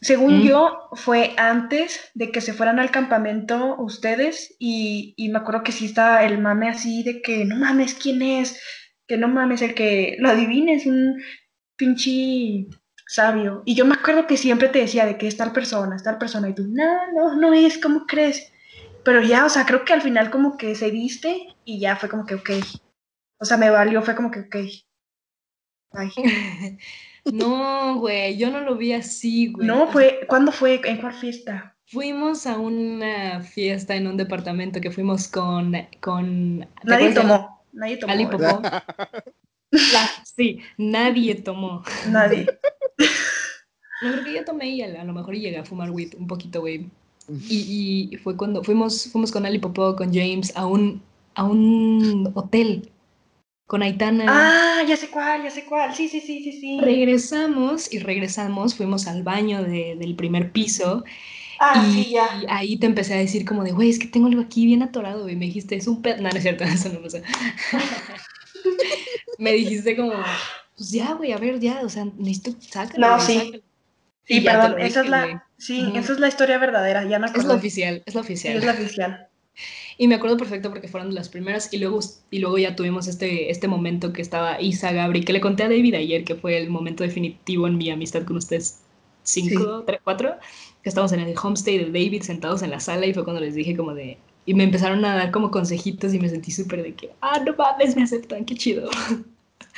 Según 0.03 0.39
mm. 0.39 0.43
yo, 0.43 0.89
fue 0.95 1.35
antes 1.37 2.11
de 2.15 2.33
que 2.33 2.41
se 2.41 2.55
fueran 2.55 2.79
al 2.79 2.91
campamento 2.91 3.77
ustedes 3.79 4.57
y, 4.59 5.13
y 5.17 5.29
me 5.29 5.39
acuerdo 5.39 5.63
que 5.63 5.73
sí 5.73 5.85
estaba 5.85 6.25
el 6.25 6.39
mame 6.39 6.71
así 6.71 7.03
de 7.03 7.21
que 7.21 7.45
no 7.45 7.57
mames, 7.57 7.95
¿quién 7.95 8.23
es? 8.23 8.59
Que 9.07 9.19
no 9.19 9.29
mames, 9.29 9.61
el 9.61 9.75
que 9.75 10.17
lo 10.19 10.31
adivines, 10.31 10.87
un 10.87 11.21
pinche 11.77 12.67
sabio. 13.11 13.63
Y 13.65 13.75
yo 13.75 13.85
me 13.85 13.95
acuerdo 13.95 14.29
que 14.29 14.37
siempre 14.37 14.69
te 14.69 14.79
decía 14.79 15.05
de 15.05 15.19
que 15.19 15.27
es 15.27 15.37
tal 15.37 15.53
persona, 15.53 15.97
es 15.97 16.05
tal 16.05 16.17
persona, 16.17 16.49
y 16.49 16.55
tú, 16.55 16.69
no, 16.69 17.13
no, 17.13 17.35
no 17.35 17.53
es, 17.53 17.77
¿cómo 17.79 18.07
crees? 18.07 18.53
Pero 19.05 19.21
ya, 19.21 19.45
o 19.47 19.49
sea, 19.49 19.67
creo 19.67 19.85
que 19.85 19.93
al 19.93 20.01
final 20.01 20.31
como 20.31 20.57
que 20.57 20.77
se 20.77 20.93
viste 20.93 21.57
y 21.65 21.81
ya 21.81 21.97
fue 21.97 22.09
como 22.09 22.25
que, 22.25 22.37
ok. 22.37 22.51
O 23.39 23.45
sea, 23.45 23.57
me 23.57 23.69
valió, 23.69 24.01
fue 24.03 24.15
como 24.15 24.31
que, 24.31 24.41
ok. 24.41 24.57
Ay. 25.93 26.11
no, 27.33 27.99
güey, 27.99 28.37
yo 28.37 28.49
no 28.53 28.61
lo 28.61 28.77
vi 28.77 28.93
así, 28.93 29.51
güey. 29.51 29.67
No, 29.67 29.89
fue, 29.89 30.21
¿cuándo 30.29 30.53
fue? 30.53 30.81
¿En 30.85 31.01
cuál 31.01 31.15
fiesta? 31.15 31.77
Fuimos 31.87 32.47
a 32.47 32.59
una 32.59 33.43
fiesta 33.43 33.97
en 33.97 34.07
un 34.07 34.17
departamento 34.17 34.81
que 34.81 34.93
fuimos 34.93 35.27
con... 35.27 35.75
con 35.99 36.61
Nadie 36.85 37.13
tomó, 37.13 37.65
nadie 37.73 37.97
tomó. 37.97 38.63
La, 39.71 40.11
sí, 40.25 40.61
nadie 40.77 41.35
tomó. 41.37 41.83
Nadie. 42.09 42.47
No 44.03 44.13
creo 44.13 44.25
que 44.25 44.35
yo 44.35 44.45
tomé 44.45 44.71
y 44.71 44.83
a, 44.83 45.05
lo 45.05 45.13
mejor 45.13 45.35
llegué 45.35 45.59
a 45.59 45.65
fumar 45.65 45.91
weed 45.91 46.15
un 46.19 46.27
poquito, 46.27 46.61
güey. 46.61 46.89
Y, 47.49 48.09
y, 48.11 48.17
fue 48.17 48.37
cuando 48.37 48.65
fuimos, 48.65 49.09
fuimos 49.13 49.31
con 49.31 49.47
Ali 49.47 49.59
Popó, 49.59 49.95
con 49.95 50.13
James, 50.13 50.53
a 50.57 50.67
un, 50.67 51.03
a 51.35 51.45
un 51.45 52.33
hotel 52.35 52.91
con 53.71 53.85
Aitana. 53.85 54.25
Ah, 54.27 54.83
ya 54.83 54.97
sé 54.97 55.11
cuál, 55.11 55.45
ya 55.45 55.51
sé 55.51 55.65
cuál. 55.65 55.95
Sí, 55.95 56.09
sí, 56.09 56.21
sí, 56.21 56.43
sí, 56.43 56.53
sí. 56.61 56.81
Regresamos 56.81 57.93
y 57.93 58.01
regresamos, 58.01 58.75
fuimos 58.75 59.07
al 59.07 59.23
baño 59.23 59.63
de, 59.63 59.95
del 59.97 60.17
primer 60.17 60.51
piso. 60.51 61.05
Ah, 61.61 61.87
y, 61.87 61.93
sí, 61.93 62.11
ya. 62.11 62.27
y 62.43 62.47
ahí 62.49 62.77
te 62.79 62.87
empecé 62.87 63.15
a 63.15 63.19
decir 63.19 63.45
como 63.45 63.63
de, 63.63 63.71
güey, 63.71 63.89
es 63.89 64.01
que 64.01 64.09
tengo 64.09 64.27
algo 64.27 64.41
aquí 64.41 64.67
bien 64.67 64.83
atorado, 64.83 65.29
y 65.29 65.37
me 65.37 65.45
dijiste, 65.45 65.77
es 65.77 65.87
un 65.87 66.03
pedo. 66.03 66.17
No, 66.17 66.31
no 66.31 66.37
es 66.37 66.43
cierto, 66.43 66.65
eso 66.65 66.89
no 66.89 67.01
pasa. 67.01 67.23
Me 69.41 69.53
dijiste 69.53 69.97
como, 69.97 70.13
pues 70.77 70.91
ya, 70.93 71.15
güey, 71.15 71.33
a 71.33 71.39
ver, 71.39 71.59
ya, 71.59 71.81
o 71.83 71.89
sea, 71.89 72.07
necesito, 72.17 72.53
sácalo. 72.61 73.09
No, 73.09 73.21
sí. 73.21 73.39
Sácalo. 73.39 73.63
Sí, 74.25 74.41
perdón, 74.43 74.81
esa 74.81 75.01
es 75.01 75.09
la, 75.09 75.49
sí, 75.59 75.83
uh 75.83 75.87
-huh. 75.87 75.99
esa 75.99 76.13
es 76.13 76.21
la 76.21 76.29
historia 76.29 76.59
verdadera, 76.59 77.03
ya 77.05 77.19
me 77.19 77.27
acuerdo. 77.27 77.41
Es 77.41 77.49
la 77.49 77.55
oficial, 77.55 78.03
es 78.07 78.15
la 78.15 78.21
oficial. 78.21 78.53
Sí, 78.53 78.59
es 78.59 78.65
la 78.65 78.73
oficial. 78.73 79.27
Y 79.99 80.07
me 80.07 80.15
acuerdo 80.15 80.37
perfecto 80.37 80.71
porque 80.71 80.89
fueron 80.89 81.15
las 81.15 81.29
primeras 81.29 81.73
y 81.73 81.79
luego, 81.79 81.99
y 82.31 82.39
luego 82.39 82.57
ya 82.57 82.77
tuvimos 82.77 83.09
este, 83.09 83.51
este 83.51 83.67
momento 83.67 84.13
que 84.13 84.23
estaba 84.23 84.61
Isa 84.61 84.93
Gabri, 84.93 85.25
que 85.25 85.33
le 85.33 85.41
conté 85.41 85.65
a 85.65 85.69
David 85.69 85.95
ayer, 85.95 86.25
que 86.25 86.37
fue 86.37 86.57
el 86.57 86.71
momento 86.71 87.03
definitivo 87.03 87.67
en 87.67 87.77
mi 87.77 87.91
amistad 87.91 88.25
con 88.25 88.37
ustedes, 88.37 88.81
cinco, 89.25 89.81
sí. 89.81 89.85
tres, 89.87 90.01
cuatro, 90.05 90.37
que 90.83 90.89
estábamos 90.89 91.13
en 91.13 91.21
el 91.21 91.35
homestay 91.37 91.79
de 91.79 91.87
David 91.87 92.23
sentados 92.23 92.63
en 92.63 92.71
la 92.71 92.81
sala 92.81 93.07
y 93.07 93.13
fue 93.13 93.25
cuando 93.25 93.41
les 93.41 93.55
dije 93.55 93.77
como 93.77 93.95
de, 93.95 94.17
y 94.51 94.55
me 94.55 94.65
empezaron 94.65 95.05
a 95.05 95.15
dar 95.15 95.31
como 95.31 95.53
consejitos 95.53 96.13
y 96.13 96.19
me 96.19 96.29
sentí 96.29 96.51
súper 96.51 96.83
de 96.83 96.95
que, 96.95 97.13
ah, 97.21 97.41
no 97.47 97.55
mames, 97.55 97.95
me 97.95 98.03
aceptan, 98.03 98.45
qué 98.45 98.57
chido. 98.57 98.91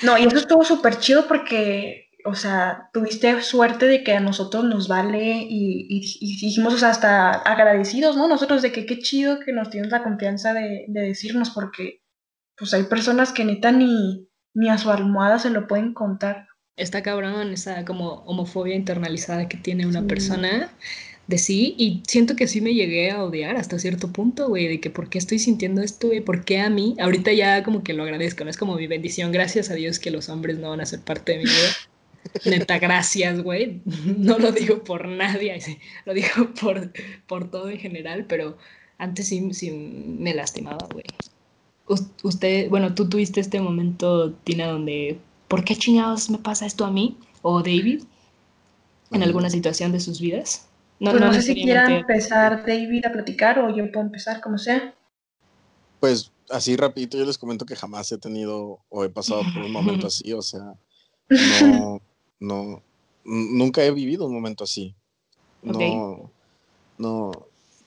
No, 0.03 0.17
y 0.17 0.25
eso 0.25 0.39
estuvo 0.39 0.65
súper 0.65 0.99
chido 0.99 1.29
porque, 1.29 2.09
o 2.25 2.35
sea, 2.35 2.89
tuviste 2.93 3.43
suerte 3.43 3.87
de 3.87 4.03
que 4.03 4.15
a 4.15 4.21
nosotros 4.21 4.65
nos 4.65 4.89
vale 4.89 5.47
y, 5.49 5.87
y, 5.91 6.41
dijimos, 6.41 6.73
o 6.75 6.79
sea, 6.79 6.89
hasta 6.89 7.31
agradecidos, 7.31 8.17
¿no? 8.17 8.27
Nosotros 8.27 8.63
de 8.63 8.73
que 8.73 8.87
qué 8.87 9.01
chido 9.01 9.41
que 9.41 9.53
nos 9.53 9.71
tienes 9.71 9.91
la 9.91 10.03
confianza 10.03 10.55
de, 10.55 10.87
de 10.89 11.01
decirnos 11.03 11.51
porque, 11.51 12.01
pues 12.57 12.73
hay 12.73 12.85
personas 12.85 13.33
que 13.33 13.45
neta 13.45 13.71
ni, 13.71 14.29
ni 14.55 14.71
a 14.71 14.79
su 14.79 14.91
almohada 14.91 15.39
se 15.39 15.51
lo 15.51 15.67
pueden 15.67 15.93
contar. 15.93 16.47
Está 16.77 17.03
cabrón 17.03 17.53
esa 17.53 17.85
como 17.85 18.23
homofobia 18.25 18.75
internalizada 18.75 19.47
que 19.49 19.59
tiene 19.59 19.87
una 19.87 20.03
persona 20.03 20.71
de 21.27 21.39
sí 21.39 21.75
y 21.79 22.03
siento 22.07 22.37
que 22.37 22.49
sí 22.49 22.61
me 22.61 22.75
llegué 22.75 23.11
a 23.11 23.25
odiar 23.25 23.57
hasta 23.57 23.79
cierto 23.79 24.13
punto, 24.13 24.49
güey, 24.49 24.69
de 24.69 24.81
que 24.81 24.91
por 24.91 25.09
qué 25.09 25.19
estoy 25.19 25.39
sintiendo 25.39 25.83
esto, 25.83 26.09
güey, 26.09 26.21
por 26.21 26.45
qué 26.45 26.61
a 26.61 26.71
mí. 26.71 26.97
Ahorita 26.99 27.33
ya 27.33 27.63
como 27.63 27.83
que 27.83 27.93
lo 27.93 28.03
agradezco, 28.03 28.45
no 28.45 28.51
es 28.51 28.57
como 28.57 28.77
mi 28.77 28.87
bendición, 28.87 29.33
gracias 29.33 29.71
a 29.71 29.75
Dios 29.75 29.99
que 29.99 30.11
los 30.11 30.29
hombres 30.29 30.59
no 30.59 30.71
van 30.71 30.81
a 30.81 30.87
ser 30.87 31.01
parte 31.01 31.33
de 31.33 31.39
mi 31.39 31.45
vida. 31.45 31.71
Neta, 32.45 32.79
gracias, 32.79 33.43
güey. 33.43 33.81
No 34.19 34.39
lo 34.39 34.53
digo 34.53 34.83
por 34.85 35.09
nadie, 35.09 35.59
lo 36.05 36.15
digo 36.15 36.53
por, 36.61 36.93
por 37.27 37.51
todo 37.51 37.71
en 37.71 37.79
general, 37.79 38.27
pero 38.29 38.57
antes 38.99 39.29
sí, 39.29 39.53
sí 39.53 39.71
me 39.71 40.35
lastimaba, 40.35 40.89
güey. 40.93 41.05
Usted, 42.23 42.69
bueno, 42.71 42.95
tú 42.95 43.09
tuviste 43.09 43.41
este 43.41 43.61
momento, 43.61 44.33
Tina, 44.45 44.69
donde, 44.69 45.19
¿por 45.49 45.65
qué 45.65 45.77
chingados 45.77 46.31
me 46.31 46.39
pasa 46.39 46.65
esto 46.65 46.85
a 46.85 46.91
mí? 46.91 47.19
O 47.43 47.59
David, 47.61 48.05
en 49.11 49.23
alguna 49.23 49.51
situación 49.51 49.93
de 49.93 50.01
sus 50.01 50.21
vidas. 50.21 50.69
No, 51.03 51.11
pues 51.11 51.21
no, 51.21 51.33
sé 51.33 51.43
si 51.43 51.55
quiera 51.55 51.93
empezar 51.93 52.65
David 52.65 53.07
a 53.07 53.11
platicar 53.11 53.59
o 53.59 53.75
yo 53.75 53.91
puedo 53.91 54.07
empezar, 54.07 54.41
como 54.41 54.57
sea. 54.57 54.95
Pues 55.99 56.31
así 56.49 56.77
rapidito 56.77 57.19
yo 57.19 57.25
les 57.25 57.39
comento 57.39 57.67
que 57.67 57.75
jamás 57.75 58.13
he 58.13 58.19
tenido 58.19 58.79
o 58.89 59.03
he 59.03 59.09
pasado 59.09 59.43
por 59.53 59.65
un 59.65 59.73
momento 59.73 60.07
así, 60.07 60.33
o 60.33 60.43
sea, 60.43 60.75
no, 61.29 62.01
no, 62.39 62.83
nunca 63.25 63.83
he 63.83 63.91
vivido 63.91 64.27
un 64.27 64.33
momento 64.33 64.63
así. 64.63 64.95
No, 65.61 66.31
no, 66.99 67.33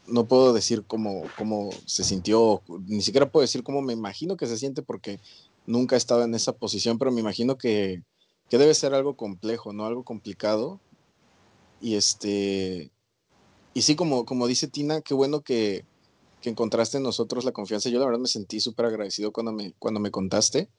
no 0.08 0.26
puedo 0.26 0.52
decir 0.52 0.84
cómo, 0.86 1.24
cómo 1.38 1.70
se 1.86 2.04
sintió, 2.04 2.64
ni 2.86 3.02
siquiera 3.02 3.32
puedo 3.32 3.44
decir 3.44 3.64
cómo 3.64 3.82
me 3.82 3.94
imagino 3.94 4.36
que 4.36 4.48
se 4.48 4.58
siente 4.58 4.82
porque 4.82 5.22
nunca 5.66 5.96
he 5.96 5.98
estado 5.98 6.26
en 6.26 6.36
esa 6.36 6.52
posición, 6.52 6.98
pero 6.98 7.14
me 7.14 7.22
imagino 7.22 7.58
que, 7.58 8.04
que 8.50 8.58
debe 8.58 8.74
ser 8.74 8.94
algo 8.94 9.16
complejo, 9.16 9.72
¿no? 9.72 9.86
Algo 9.86 10.04
complicado. 10.04 10.82
Y 11.82 11.96
este, 11.96 12.92
y 13.76 13.82
sí, 13.82 13.96
como, 13.96 14.26
como 14.26 14.48
dice 14.48 14.70
Tina, 14.70 15.02
qué 15.02 15.14
bueno 15.14 15.42
que, 15.42 15.84
que 16.42 16.50
encontraste 16.50 16.96
en 16.96 17.04
nosotros 17.04 17.44
la 17.44 17.52
confianza. 17.52 17.90
Yo 17.90 18.00
la 18.00 18.06
verdad 18.06 18.22
me 18.22 18.30
sentí 18.30 18.62
súper 18.62 18.86
agradecido 18.86 19.34
cuando 19.34 19.52
me, 19.52 19.74
cuando 19.80 20.00
me 20.00 20.12
contaste. 20.12 20.70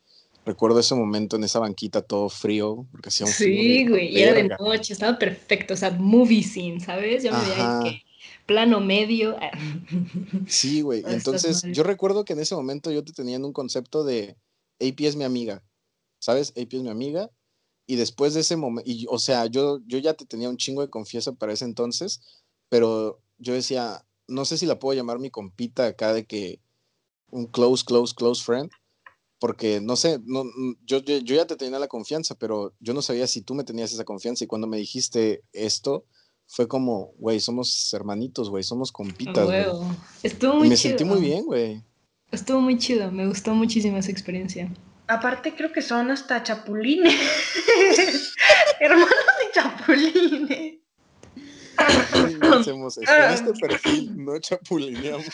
Recuerdo 0.46 0.80
ese 0.80 0.94
momento 0.94 1.36
en 1.36 1.44
esa 1.44 1.58
banquita 1.58 2.00
todo 2.00 2.30
frío, 2.30 2.86
porque 2.90 3.10
hacía 3.10 3.26
un 3.26 3.32
Sí, 3.32 3.86
güey, 3.86 4.16
y 4.16 4.22
era 4.22 4.32
de 4.32 4.48
noche, 4.48 4.94
estaba 4.94 5.18
perfecto, 5.18 5.74
o 5.74 5.76
sea, 5.76 5.90
movie 5.90 6.42
scene, 6.42 6.80
¿sabes? 6.80 7.22
Yo 7.22 7.32
me 7.32 7.40
veía 7.40 7.80
que 7.82 8.02
plano 8.46 8.80
medio. 8.80 9.36
Sí, 10.46 10.80
güey. 10.80 11.02
Entonces, 11.06 11.64
yo 11.70 11.82
recuerdo 11.82 12.24
que 12.24 12.32
en 12.32 12.40
ese 12.40 12.54
momento 12.54 12.90
yo 12.90 13.04
te 13.04 13.12
tenía 13.12 13.36
en 13.36 13.44
un 13.44 13.52
concepto 13.52 14.04
de 14.04 14.38
AP 14.80 15.00
es 15.00 15.16
mi 15.16 15.24
amiga, 15.24 15.62
¿sabes? 16.18 16.54
AP 16.56 16.72
es 16.72 16.82
mi 16.82 16.88
amiga. 16.88 17.28
Y 17.86 17.96
después 17.96 18.32
de 18.32 18.40
ese 18.40 18.56
momento, 18.56 18.90
o 19.10 19.18
sea, 19.18 19.46
yo, 19.46 19.80
yo 19.86 19.98
ya 19.98 20.14
te 20.14 20.24
tenía 20.24 20.48
un 20.48 20.56
chingo 20.56 20.80
de 20.80 20.90
confianza 20.90 21.32
para 21.32 21.52
ese 21.52 21.66
entonces, 21.66 22.20
pero 22.68 23.20
yo 23.38 23.54
decía, 23.54 24.04
no 24.28 24.44
sé 24.44 24.58
si 24.58 24.66
la 24.66 24.78
puedo 24.78 24.96
llamar 24.96 25.18
mi 25.18 25.30
compita 25.30 25.86
acá 25.86 26.12
de 26.12 26.26
que 26.26 26.60
un 27.30 27.46
close, 27.46 27.84
close, 27.84 28.14
close 28.14 28.42
friend, 28.42 28.70
porque 29.38 29.80
no 29.80 29.96
sé, 29.96 30.18
no, 30.24 30.44
yo, 30.84 30.98
yo, 31.00 31.18
ya 31.18 31.46
te 31.46 31.56
tenía 31.56 31.78
la 31.78 31.88
confianza, 31.88 32.34
pero 32.34 32.74
yo 32.80 32.94
no 32.94 33.02
sabía 33.02 33.26
si 33.26 33.42
tú 33.42 33.54
me 33.54 33.64
tenías 33.64 33.92
esa 33.92 34.04
confianza 34.04 34.44
y 34.44 34.46
cuando 34.46 34.66
me 34.66 34.78
dijiste 34.78 35.42
esto, 35.52 36.06
fue 36.46 36.68
como, 36.68 37.12
güey, 37.18 37.40
somos 37.40 37.92
hermanitos, 37.92 38.50
güey, 38.50 38.62
somos 38.62 38.92
compitas, 38.92 39.44
güey. 39.44 39.64
Estuvo 40.22 40.54
muy 40.54 40.68
y 40.68 40.70
me 40.70 40.76
sentí 40.76 41.04
muy 41.04 41.20
bien, 41.20 41.44
güey. 41.44 41.82
Estuvo 42.30 42.60
muy 42.60 42.78
chido, 42.78 43.10
me 43.10 43.26
gustó 43.26 43.54
muchísimo 43.54 43.98
esa 43.98 44.10
experiencia. 44.10 44.72
Aparte 45.08 45.54
creo 45.54 45.72
que 45.72 45.82
son 45.82 46.10
hasta 46.10 46.42
chapulines. 46.42 47.14
Hermanos 48.80 49.10
de 49.10 49.52
chapulines 49.52 50.85
hacemos 52.58 52.98
eso. 52.98 53.12
En 53.12 53.32
este 53.32 53.52
perfil 53.54 54.24
no 54.24 54.38
chapulineamos. 54.38 55.26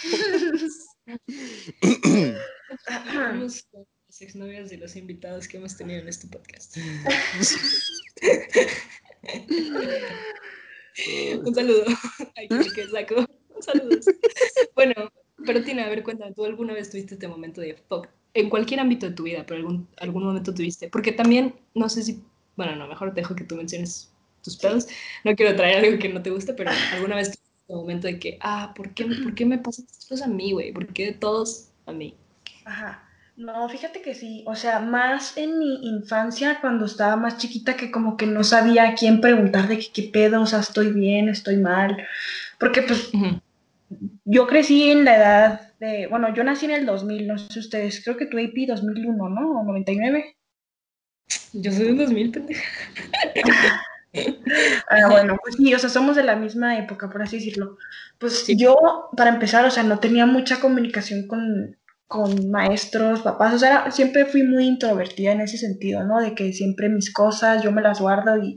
Vamos 3.14 3.66
con 3.70 3.86
las 4.08 4.22
exnovias 4.22 4.70
de 4.70 4.78
los 4.78 4.96
invitados 4.96 5.46
que 5.48 5.58
hemos 5.58 5.76
tenido 5.76 6.00
en 6.00 6.08
este 6.08 6.28
podcast. 6.28 6.76
Un 11.44 11.54
saludo. 11.54 11.84
Ay, 12.36 12.48
que 12.48 12.88
saco. 12.88 13.26
Un 13.54 13.62
saludo. 13.62 14.00
Bueno, 14.74 14.94
pero 15.44 15.62
Tina, 15.62 15.86
a 15.86 15.88
ver, 15.88 16.02
cuéntame, 16.02 16.32
¿tú 16.32 16.44
alguna 16.44 16.74
vez 16.74 16.90
tuviste 16.90 17.14
este 17.14 17.28
momento 17.28 17.60
de 17.60 17.74
fuck? 17.88 18.08
En 18.34 18.50
cualquier 18.50 18.80
ámbito 18.80 19.08
de 19.08 19.14
tu 19.14 19.24
vida, 19.24 19.44
pero 19.46 19.58
algún, 19.58 19.88
algún 19.98 20.24
momento 20.24 20.54
tuviste. 20.54 20.88
Porque 20.88 21.12
también, 21.12 21.54
no 21.74 21.88
sé 21.88 22.02
si, 22.02 22.22
bueno, 22.56 22.76
no, 22.76 22.88
mejor 22.88 23.14
te 23.14 23.20
dejo 23.20 23.34
que 23.34 23.44
tú 23.44 23.56
menciones 23.56 24.11
tus 24.42 24.56
pedos. 24.56 24.88
No 25.24 25.34
quiero 25.34 25.56
traer 25.56 25.84
algo 25.84 25.98
que 25.98 26.08
no 26.08 26.22
te 26.22 26.30
guste, 26.30 26.54
pero 26.54 26.70
alguna 26.92 27.16
vez 27.16 27.30
tuve 27.30 27.42
un 27.68 27.80
momento 27.80 28.06
de 28.06 28.18
que, 28.18 28.38
ah, 28.40 28.72
¿por 28.74 28.90
qué, 28.94 29.06
¿por 29.22 29.34
qué 29.34 29.46
me 29.46 29.58
pasan 29.58 29.86
estas 29.86 30.06
cosas 30.06 30.26
a 30.26 30.30
mí, 30.30 30.52
güey? 30.52 30.72
¿Por 30.72 30.86
qué 30.92 31.06
de 31.06 31.12
todos 31.12 31.68
a 31.86 31.92
mí? 31.92 32.14
Ajá. 32.64 33.08
No, 33.34 33.66
fíjate 33.68 34.02
que 34.02 34.14
sí, 34.14 34.44
o 34.46 34.54
sea, 34.54 34.78
más 34.78 35.38
en 35.38 35.58
mi 35.58 35.88
infancia, 35.88 36.58
cuando 36.60 36.84
estaba 36.84 37.16
más 37.16 37.38
chiquita, 37.38 37.76
que 37.76 37.90
como 37.90 38.18
que 38.18 38.26
no 38.26 38.44
sabía 38.44 38.88
a 38.88 38.94
quién 38.94 39.22
preguntar 39.22 39.68
de 39.68 39.78
qué 39.78 40.02
pedo, 40.12 40.42
o 40.42 40.46
sea, 40.46 40.60
estoy 40.60 40.92
bien, 40.92 41.30
estoy 41.30 41.56
mal, 41.56 41.96
porque 42.60 42.82
pues 42.82 43.10
yo 44.24 44.46
crecí 44.46 44.90
en 44.90 45.06
la 45.06 45.16
edad 45.16 45.72
de, 45.80 46.08
bueno, 46.08 46.32
yo 46.34 46.44
nací 46.44 46.66
en 46.66 46.72
el 46.72 46.86
2000, 46.86 47.26
no 47.26 47.38
sé 47.38 47.58
ustedes, 47.58 48.04
creo 48.04 48.18
que 48.18 48.26
tu 48.26 48.38
AP 48.38 48.66
2001, 48.68 49.28
¿no? 49.30 49.60
O 49.60 49.64
99. 49.64 50.36
Yo 51.54 51.72
soy 51.72 51.88
en 51.88 51.98
2000, 51.98 52.30
pendeja. 52.30 52.62
ah, 54.90 55.08
bueno, 55.10 55.36
pues 55.42 55.56
sí, 55.56 55.72
o 55.74 55.78
sea, 55.78 55.88
somos 55.88 56.16
de 56.16 56.22
la 56.22 56.36
misma 56.36 56.78
época, 56.78 57.08
por 57.10 57.22
así 57.22 57.36
decirlo. 57.38 57.78
Pues 58.18 58.46
yo, 58.48 58.76
para 59.16 59.30
empezar, 59.30 59.64
o 59.64 59.70
sea, 59.70 59.82
no 59.82 59.98
tenía 60.00 60.26
mucha 60.26 60.60
comunicación 60.60 61.26
con, 61.26 61.76
con 62.06 62.50
maestros, 62.50 63.22
papás, 63.22 63.54
o 63.54 63.58
sea, 63.58 63.90
siempre 63.90 64.26
fui 64.26 64.42
muy 64.42 64.66
introvertida 64.66 65.32
en 65.32 65.40
ese 65.40 65.58
sentido, 65.58 66.04
¿no? 66.04 66.20
De 66.20 66.34
que 66.34 66.52
siempre 66.52 66.88
mis 66.88 67.12
cosas 67.12 67.62
yo 67.62 67.72
me 67.72 67.82
las 67.82 68.00
guardo 68.00 68.36
y, 68.42 68.56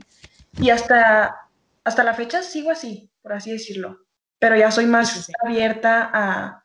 y 0.60 0.70
hasta, 0.70 1.36
hasta 1.84 2.04
la 2.04 2.14
fecha 2.14 2.42
sigo 2.42 2.70
así, 2.70 3.10
por 3.22 3.32
así 3.32 3.52
decirlo. 3.52 4.00
Pero 4.38 4.56
ya 4.56 4.70
soy 4.70 4.86
más 4.86 5.30
abierta 5.44 6.10
a, 6.12 6.62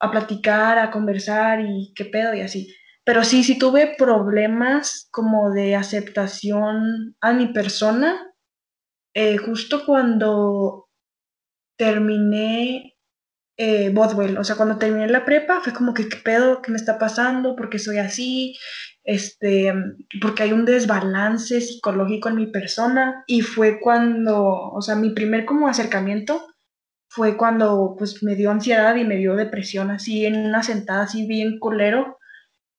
a 0.00 0.10
platicar, 0.10 0.78
a 0.78 0.90
conversar 0.90 1.60
y 1.60 1.92
qué 1.94 2.04
pedo 2.04 2.34
y 2.34 2.40
así. 2.40 2.74
Pero 3.08 3.24
sí, 3.24 3.42
sí 3.42 3.56
tuve 3.56 3.94
problemas 3.96 5.08
como 5.10 5.50
de 5.50 5.74
aceptación 5.74 7.16
a 7.22 7.32
mi 7.32 7.46
persona. 7.54 8.34
Eh, 9.14 9.38
justo 9.38 9.86
cuando 9.86 10.90
terminé 11.78 12.98
eh, 13.56 13.88
Bodwell, 13.94 14.36
o 14.36 14.44
sea, 14.44 14.56
cuando 14.56 14.76
terminé 14.76 15.08
la 15.08 15.24
prepa, 15.24 15.62
fue 15.62 15.72
como 15.72 15.94
que, 15.94 16.06
¿qué 16.06 16.18
pedo? 16.18 16.60
¿Qué 16.60 16.70
me 16.70 16.76
está 16.76 16.98
pasando? 16.98 17.56
¿Por 17.56 17.70
qué 17.70 17.78
soy 17.78 17.96
así? 17.96 18.58
Este, 19.04 19.72
porque 20.20 20.42
hay 20.42 20.52
un 20.52 20.66
desbalance 20.66 21.62
psicológico 21.62 22.28
en 22.28 22.36
mi 22.36 22.48
persona. 22.48 23.24
Y 23.26 23.40
fue 23.40 23.80
cuando, 23.80 24.44
o 24.44 24.82
sea, 24.82 24.96
mi 24.96 25.14
primer 25.14 25.46
como 25.46 25.66
acercamiento 25.66 26.46
fue 27.10 27.38
cuando 27.38 27.94
pues 27.96 28.22
me 28.22 28.34
dio 28.34 28.50
ansiedad 28.50 28.96
y 28.96 29.06
me 29.06 29.16
dio 29.16 29.34
depresión 29.34 29.90
así 29.90 30.26
en 30.26 30.36
una 30.36 30.62
sentada 30.62 31.04
así 31.04 31.26
bien 31.26 31.58
colero 31.58 32.17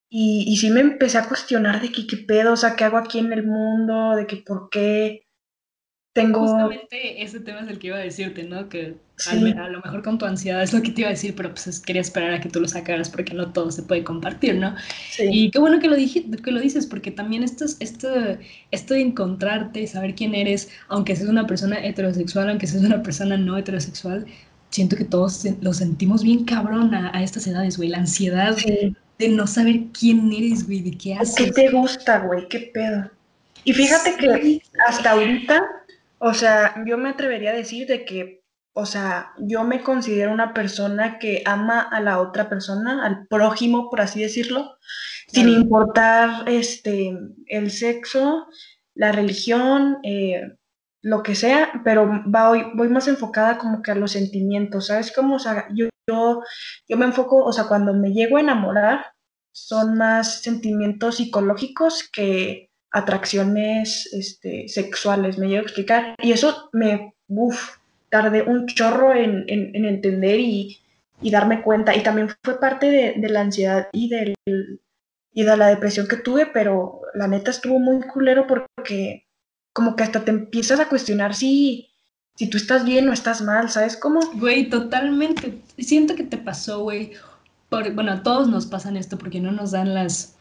y, 0.10 0.46
y 0.48 0.58
sí 0.58 0.72
me 0.72 0.82
empecé 0.82 1.18
a 1.20 1.28
cuestionar 1.28 1.82
de 1.82 1.92
que 1.92 2.08
qué 2.08 2.18
pedo, 2.18 2.54
o 2.54 2.58
sea, 2.58 2.76
qué 2.76 2.84
hago 2.84 2.98
aquí 2.98 3.20
en 3.20 3.32
el 3.32 3.46
mundo, 3.46 4.16
de 4.16 4.26
que 4.26 4.38
por 4.38 4.70
qué 4.70 5.28
tengo... 6.14 6.40
Justamente 6.40 7.22
ese 7.22 7.40
tema 7.40 7.62
es 7.62 7.68
el 7.68 7.78
que 7.78 7.88
iba 7.88 7.98
a 7.98 8.02
decirte, 8.02 8.44
¿no? 8.44 8.68
Que 8.70 8.96
a, 9.28 9.36
lo 9.36 9.82
mejor 9.82 10.02
con 10.02 10.18
tu 10.18 10.26
ansiedad 10.26 10.64
es 10.64 10.74
lo 10.74 10.82
que 10.82 10.92
te 10.92 11.02
iba 11.02 11.10
a 11.10 11.12
decir, 11.12 11.36
pero 11.36 11.54
pues 11.54 11.80
quería 11.80 12.02
esperar 12.02 12.34
a 12.34 12.42
que 12.42 12.50
tú 12.50 12.60
lo 12.60 12.68
sacaras 12.68 13.10
porque 13.10 13.36
no 13.36 13.52
todo 13.52 13.70
se 13.70 13.84
puede 13.84 14.04
compartir, 14.04 14.56
¿no? 14.56 14.76
Y 15.20 15.52
qué 15.52 15.60
bueno 15.60 15.80
que 15.80 15.88
lo, 15.88 15.96
que 15.96 16.52
lo 16.52 16.60
dices, 16.60 16.88
porque 16.88 17.12
también 17.12 17.44
esto, 17.44 17.66
esto, 17.80 18.10
esto 18.72 18.94
de 18.96 19.02
encontrarte, 19.02 19.86
saber 19.86 20.16
quién 20.16 20.34
eres, 20.34 20.70
aunque 20.88 21.16
seas 21.16 21.30
una 21.30 21.46
persona 21.46 21.84
heterosexual, 21.86 22.50
aunque 22.50 22.66
seas 22.66 22.84
una 22.84 23.04
persona 23.04 23.38
no 23.38 23.58
heterosexual, 23.58 24.26
siento 24.72 24.96
que 24.96 25.06
todos 25.06 25.46
lo 25.62 25.74
sentimos 25.74 26.24
bien 26.24 26.46
cabrón 26.46 26.96
a, 26.96 27.16
a 27.16 27.22
estas 27.22 27.46
edades, 27.46 27.78
güey, 27.78 27.90
la 27.90 28.00
ansiedad 28.00 28.56
de 29.20 29.30
no 29.30 29.46
saber 29.46 29.76
quién 29.98 30.32
eres, 30.34 30.66
güey, 30.66 30.82
de 30.82 30.98
qué 30.98 31.14
haces. 31.14 31.36
¿Qué 31.36 31.52
te 31.52 31.70
gusta, 31.70 32.20
güey? 32.20 32.48
¿Qué 32.48 32.72
pedo? 32.74 33.12
Y 33.64 33.74
fíjate 33.74 34.16
que 34.16 34.62
hasta 34.88 35.12
ahorita, 35.12 35.62
o 36.18 36.34
sea, 36.34 36.76
yo 36.88 36.98
me 36.98 37.10
atrevería 37.10 37.52
a 37.52 37.56
decir 37.56 37.86
de 37.88 38.06
que 38.06 38.40
o 38.74 38.86
sea, 38.86 39.34
yo 39.38 39.66
me 39.66 39.82
considero 39.84 40.32
una 40.32 40.54
persona 40.54 41.20
que 41.20 41.42
ama 41.46 41.82
a 41.82 42.00
la 42.00 42.22
otra 42.22 42.48
persona, 42.48 43.06
al 43.06 43.28
prójimo, 43.28 43.90
por 43.90 44.00
así 44.00 44.22
decirlo, 44.22 44.78
sin 45.28 45.50
importar 45.50 46.48
este, 46.48 47.12
el 47.48 47.72
sexo, 47.72 48.48
la 48.96 49.12
religión, 49.12 49.98
eh, 50.04 50.56
lo 51.02 51.24
que 51.24 51.36
sea, 51.36 51.82
pero 51.84 52.24
voy, 52.26 52.90
más 52.90 53.08
enfocada 53.08 53.58
como 53.58 53.82
que 53.82 53.92
a 53.92 53.96
los 53.96 54.12
sentimientos, 54.12 54.88
¿sabes? 54.88 55.12
Como, 55.12 55.36
o 55.36 55.40
sea, 55.40 55.68
yo, 55.74 55.88
yo, 56.08 56.42
yo 56.88 56.98
me 56.98 57.06
enfoco, 57.06 57.44
o 57.44 57.54
sea, 57.54 57.66
cuando 57.66 57.94
me 57.94 58.12
llego 58.12 58.38
a 58.38 58.42
enamorar, 58.42 59.14
son 59.52 59.98
más 59.98 60.42
sentimientos 60.42 61.18
psicológicos 61.18 62.10
que 62.12 62.70
atracciones 62.92 64.12
este, 64.14 64.68
sexuales, 64.68 65.38
me 65.38 65.48
llevo 65.48 65.60
a 65.60 65.64
explicar. 65.64 66.16
Y 66.22 66.32
eso 66.32 66.70
me, 66.74 67.14
uff, 67.28 67.78
tardé 68.10 68.42
un 68.44 68.68
chorro 68.68 69.14
en, 69.14 69.46
entender 69.48 70.40
y, 70.40 70.80
darme 71.22 71.62
cuenta. 71.62 71.96
Y 71.96 72.04
también 72.04 72.30
fue 72.44 72.60
parte 72.60 72.90
de, 73.16 73.30
la 73.30 73.42
ansiedad 73.42 73.88
y, 73.92 74.10
del, 74.10 74.36
y 75.34 75.44
de 75.44 75.58
la 75.58 75.68
depresión 75.68 76.08
que 76.08 76.18
tuve, 76.18 76.48
pero 76.48 77.02
la 77.14 77.28
neta 77.28 77.52
estuvo 77.52 77.80
muy 77.80 78.02
culero 78.02 78.48
porque 78.48 79.29
como 79.80 79.96
que 79.96 80.04
hasta 80.04 80.26
te 80.26 80.32
empiezas 80.32 80.82
a 80.82 80.90
cuestionar 80.90 81.34
si, 81.34 81.88
si 82.36 82.50
tú 82.50 82.58
estás 82.58 82.84
bien 82.84 83.08
o 83.08 83.14
estás 83.14 83.42
mal, 83.42 83.70
¿sabes 83.70 83.96
cómo? 83.96 84.20
Güey, 84.34 84.68
totalmente. 84.68 85.62
Siento 85.78 86.16
que 86.16 86.26
te 86.26 86.38
pasó, 86.38 86.82
güey. 86.82 87.14
bueno, 87.70 88.12
a 88.12 88.22
todos 88.24 88.50
nos 88.50 88.66
pasan 88.66 88.98
esto 88.98 89.18
porque 89.18 89.40
no 89.40 89.54
nos 89.54 89.72
dan 89.72 89.94
las 89.94 90.36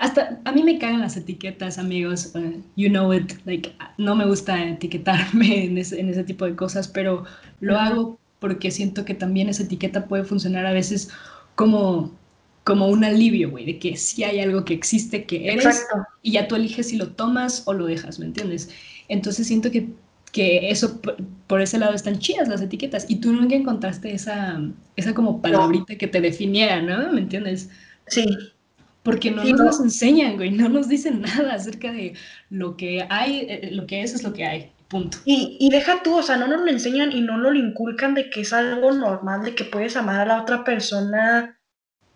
hasta 0.00 0.40
a 0.44 0.50
mí 0.50 0.64
me 0.64 0.80
cagan 0.80 1.00
las 1.00 1.16
etiquetas, 1.16 1.78
amigos. 1.78 2.32
Uh, 2.34 2.60
you 2.74 2.88
know 2.88 3.14
it. 3.14 3.34
Like, 3.44 3.72
no 3.98 4.16
me 4.16 4.26
gusta 4.26 4.60
etiquetarme 4.60 5.64
en 5.66 5.78
ese, 5.78 6.00
en 6.00 6.08
ese 6.08 6.24
tipo 6.24 6.44
de 6.44 6.56
cosas, 6.56 6.88
pero 6.88 7.22
lo 7.60 7.78
hago 7.78 8.18
porque 8.40 8.72
siento 8.72 9.04
que 9.04 9.14
también 9.14 9.48
esa 9.48 9.62
etiqueta 9.62 10.06
puede 10.06 10.24
funcionar 10.24 10.66
a 10.66 10.72
veces 10.72 11.08
como, 11.54 12.10
como 12.64 12.88
un 12.88 13.04
alivio, 13.04 13.50
güey, 13.50 13.64
de 13.64 13.78
que 13.78 13.96
sí 13.96 14.22
hay 14.24 14.40
algo 14.40 14.64
que 14.64 14.74
existe, 14.74 15.24
que 15.24 15.52
eres, 15.52 15.86
y 16.22 16.32
ya 16.32 16.46
tú 16.46 16.54
eliges 16.54 16.88
si 16.88 16.96
lo 16.96 17.08
tomas 17.08 17.62
o 17.66 17.72
lo 17.74 17.86
dejas, 17.86 18.18
¿me 18.18 18.26
entiendes? 18.26 18.70
Entonces 19.08 19.46
siento 19.46 19.70
que, 19.70 19.88
que 20.30 20.70
eso, 20.70 21.00
por 21.48 21.60
ese 21.60 21.78
lado 21.78 21.94
están 21.94 22.18
chidas 22.18 22.48
las 22.48 22.62
etiquetas, 22.62 23.06
y 23.08 23.16
tú 23.16 23.32
nunca 23.32 23.56
encontraste 23.56 24.14
esa, 24.14 24.60
esa 24.96 25.12
como 25.12 25.42
palabrita 25.42 25.96
que 25.96 26.06
te 26.06 26.20
definiera, 26.20 26.80
¿no? 26.80 27.12
¿Me 27.12 27.20
entiendes? 27.20 27.68
Sí. 28.06 28.26
Porque 29.02 29.32
no 29.32 29.42
nos 29.42 29.80
enseñan, 29.80 30.36
güey, 30.36 30.52
no 30.52 30.68
nos 30.68 30.88
dicen 30.88 31.22
nada 31.22 31.54
acerca 31.54 31.90
de 31.90 32.14
lo 32.48 32.76
que 32.76 33.04
hay, 33.10 33.40
eh, 33.40 33.60
eh, 33.64 33.70
lo 33.72 33.86
que 33.88 34.02
es 34.02 34.14
es 34.14 34.22
lo 34.22 34.32
que 34.32 34.44
hay, 34.44 34.70
punto. 34.86 35.18
Y, 35.24 35.56
y 35.58 35.70
deja 35.70 36.04
tú, 36.04 36.14
o 36.16 36.22
sea, 36.22 36.36
no 36.36 36.46
nos 36.46 36.60
lo 36.60 36.70
enseñan 36.70 37.10
y 37.10 37.22
no 37.22 37.36
nos 37.36 37.52
lo 37.52 37.58
inculcan 37.58 38.14
de 38.14 38.30
que 38.30 38.42
es 38.42 38.52
algo 38.52 38.92
normal, 38.92 39.42
de 39.42 39.56
que 39.56 39.64
puedes 39.64 39.96
amar 39.96 40.20
a 40.20 40.26
la 40.26 40.42
otra 40.42 40.62
persona 40.62 41.58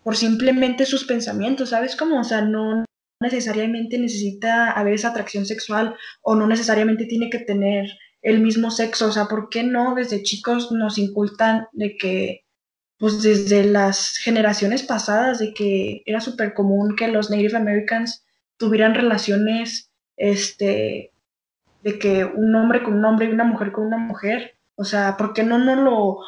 por 0.07 0.15
simplemente 0.15 0.85
sus 0.85 1.03
pensamientos, 1.03 1.71
¿sabes 1.71 1.97
cómo? 1.97 2.21
O 2.21 2.23
sea, 2.23 2.39
no 2.39 2.85
necesariamente 3.21 3.99
necesita 3.99 4.71
haber 4.71 4.93
esa 4.93 5.09
atracción 5.09 5.45
sexual 5.45 5.97
o 6.21 6.33
no 6.33 6.47
necesariamente 6.47 7.07
tiene 7.07 7.29
que 7.29 7.39
tener 7.39 7.89
el 8.21 8.39
mismo 8.39 8.71
sexo, 8.71 9.07
o 9.07 9.11
sea, 9.11 9.25
¿por 9.25 9.49
qué 9.49 9.63
no 9.63 9.95
desde 9.95 10.23
chicos 10.23 10.71
nos 10.71 10.97
incultan 10.97 11.67
de 11.73 11.97
que 11.97 12.45
pues 12.97 13.21
desde 13.21 13.65
las 13.65 14.15
generaciones 14.15 14.81
pasadas 14.81 15.39
de 15.39 15.53
que 15.53 16.03
era 16.05 16.21
súper 16.21 16.53
común 16.53 16.95
que 16.95 17.09
los 17.09 17.29
Native 17.29 17.57
Americans 17.57 18.25
tuvieran 18.55 18.95
relaciones, 18.95 19.91
este, 20.15 21.11
de 21.83 21.99
que 21.99 22.23
un 22.23 22.55
hombre 22.55 22.81
con 22.81 22.93
un 22.93 23.03
hombre 23.03 23.25
y 23.27 23.33
una 23.33 23.43
mujer 23.43 23.73
con 23.73 23.85
una 23.85 23.97
mujer, 23.97 24.53
o 24.75 24.85
sea, 24.85 25.17
¿por 25.17 25.33
qué 25.33 25.43
no, 25.43 25.59
no 25.59 25.75
lo, 25.75 26.19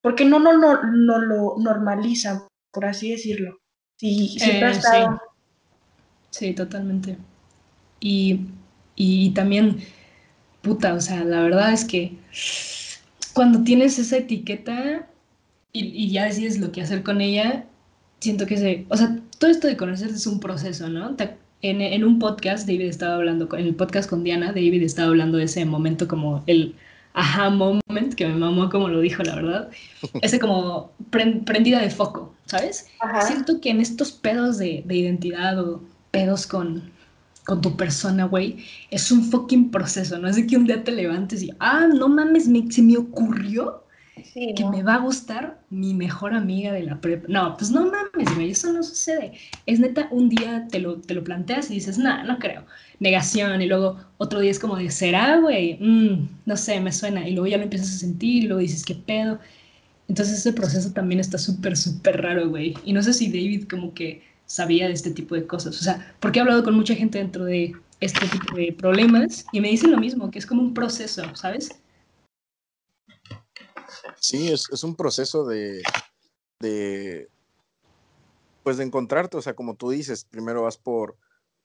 por 0.00 0.16
qué 0.16 0.24
no, 0.24 0.40
no, 0.40 0.54
no, 0.58 0.82
no 0.82 1.18
lo 1.18 1.54
normalizan, 1.58 2.40
por 2.72 2.84
así 2.84 3.10
decirlo? 3.10 3.58
Sí, 3.96 4.36
siempre 4.38 4.66
ha 4.66 4.70
eh, 4.70 4.72
estado... 4.72 5.20
Sí. 6.30 6.54
totalmente. 6.54 7.16
Y, 8.00 8.40
y 8.94 9.30
también, 9.30 9.78
puta, 10.62 10.94
o 10.94 11.00
sea, 11.00 11.24
la 11.24 11.42
verdad 11.42 11.72
es 11.72 11.84
que 11.84 12.16
cuando 13.32 13.64
tienes 13.64 13.98
esa 13.98 14.18
etiqueta, 14.18 15.08
y, 15.72 16.10
ya 16.10 16.24
decides 16.24 16.58
lo 16.58 16.72
que 16.72 16.82
hacer 16.82 17.02
con 17.02 17.20
ella, 17.20 17.66
siento 18.20 18.46
que 18.46 18.56
se, 18.56 18.86
o 18.88 18.96
sea, 18.96 19.20
todo 19.38 19.50
esto 19.50 19.66
de 19.66 19.76
conocerse 19.76 20.16
es 20.16 20.26
un 20.26 20.40
proceso, 20.40 20.88
¿no? 20.88 21.16
En, 21.60 21.80
en, 21.80 22.04
un 22.04 22.18
podcast, 22.18 22.66
David 22.66 22.82
estaba 22.86 23.14
hablando, 23.14 23.48
en 23.56 23.66
el 23.66 23.74
podcast 23.74 24.08
con 24.08 24.24
Diana, 24.24 24.48
David 24.48 24.82
estaba 24.82 25.08
hablando 25.08 25.38
de 25.38 25.44
ese 25.44 25.64
momento 25.64 26.06
como 26.08 26.44
el 26.46 26.74
aha 27.14 27.50
moment, 27.50 28.14
que 28.14 28.26
me 28.26 28.34
mamó 28.34 28.68
como 28.70 28.88
lo 28.88 29.00
dijo, 29.00 29.22
la 29.22 29.34
verdad, 29.34 29.70
ese 30.22 30.38
como 30.38 30.92
prendida 31.10 31.80
de 31.80 31.90
foco, 31.90 32.34
¿sabes? 32.46 32.88
Siento 33.26 33.60
que 33.60 33.70
en 33.70 33.80
estos 33.80 34.12
pedos 34.12 34.58
de, 34.58 34.82
de 34.86 34.96
identidad 34.96 35.58
o 35.58 35.82
pedos 36.10 36.46
con, 36.46 36.90
con 37.44 37.60
tu 37.60 37.76
persona, 37.76 38.24
güey, 38.24 38.64
es 38.90 39.10
un 39.10 39.24
fucking 39.24 39.70
proceso, 39.70 40.18
no 40.18 40.28
es 40.28 40.36
de 40.36 40.46
que 40.46 40.56
un 40.56 40.66
día 40.66 40.84
te 40.84 40.92
levantes 40.92 41.42
y, 41.42 41.50
ah, 41.60 41.86
no 41.92 42.08
mames, 42.08 42.48
me, 42.48 42.70
se 42.70 42.82
me 42.82 42.96
ocurrió 42.96 43.82
que 44.34 44.64
me 44.64 44.82
va 44.82 44.94
a 44.94 44.98
gustar 44.98 45.60
mi 45.70 45.94
mejor 45.94 46.34
amiga 46.34 46.72
de 46.72 46.82
la 46.82 47.00
prepa. 47.00 47.26
No, 47.28 47.56
pues 47.56 47.70
no 47.70 47.86
mames, 47.86 48.34
güey, 48.34 48.50
eso 48.50 48.72
no 48.72 48.82
sucede. 48.82 49.32
Es 49.66 49.80
neta, 49.80 50.08
un 50.10 50.28
día 50.28 50.66
te 50.70 50.78
lo, 50.78 50.96
te 51.00 51.14
lo 51.14 51.24
planteas 51.24 51.70
y 51.70 51.74
dices, 51.74 51.98
no, 51.98 52.24
no 52.24 52.38
creo. 52.38 52.64
Negación, 53.00 53.62
y 53.62 53.66
luego 53.66 53.98
otro 54.18 54.40
día 54.40 54.50
es 54.50 54.58
como 54.58 54.76
de, 54.76 54.90
¿será, 54.90 55.38
güey? 55.38 55.78
Mm, 55.80 56.28
no 56.46 56.56
sé, 56.56 56.80
me 56.80 56.92
suena. 56.92 57.28
Y 57.28 57.32
luego 57.32 57.46
ya 57.46 57.56
lo 57.56 57.64
empiezas 57.64 57.94
a 57.94 57.98
sentir 57.98 58.44
y 58.44 58.46
luego 58.46 58.60
dices, 58.60 58.84
¿qué 58.84 58.94
pedo? 58.94 59.38
Entonces 60.08 60.38
ese 60.38 60.52
proceso 60.52 60.92
también 60.92 61.20
está 61.20 61.38
súper, 61.38 61.76
súper 61.76 62.22
raro, 62.22 62.48
güey. 62.48 62.74
Y 62.84 62.92
no 62.92 63.02
sé 63.02 63.12
si 63.12 63.28
David 63.28 63.68
como 63.68 63.94
que 63.94 64.22
sabía 64.46 64.88
de 64.88 64.94
este 64.94 65.10
tipo 65.10 65.34
de 65.34 65.46
cosas. 65.46 65.78
O 65.78 65.82
sea, 65.82 66.14
porque 66.20 66.38
he 66.38 66.42
hablado 66.42 66.64
con 66.64 66.74
mucha 66.74 66.94
gente 66.94 67.18
dentro 67.18 67.44
de 67.44 67.74
este 68.00 68.26
tipo 68.28 68.56
de 68.56 68.72
problemas 68.72 69.46
y 69.52 69.60
me 69.60 69.68
dicen 69.68 69.90
lo 69.90 69.98
mismo, 69.98 70.30
que 70.30 70.38
es 70.38 70.46
como 70.46 70.62
un 70.62 70.74
proceso, 70.74 71.22
¿sabes? 71.34 71.70
Sí, 74.16 74.52
es, 74.52 74.68
es 74.70 74.84
un 74.84 74.96
proceso 74.96 75.44
de, 75.44 75.82
de, 76.60 77.28
pues 78.62 78.76
de 78.76 78.84
encontrarte, 78.84 79.36
o 79.36 79.42
sea, 79.42 79.54
como 79.54 79.74
tú 79.74 79.90
dices, 79.90 80.24
primero 80.24 80.62
vas 80.62 80.76
por, 80.76 81.16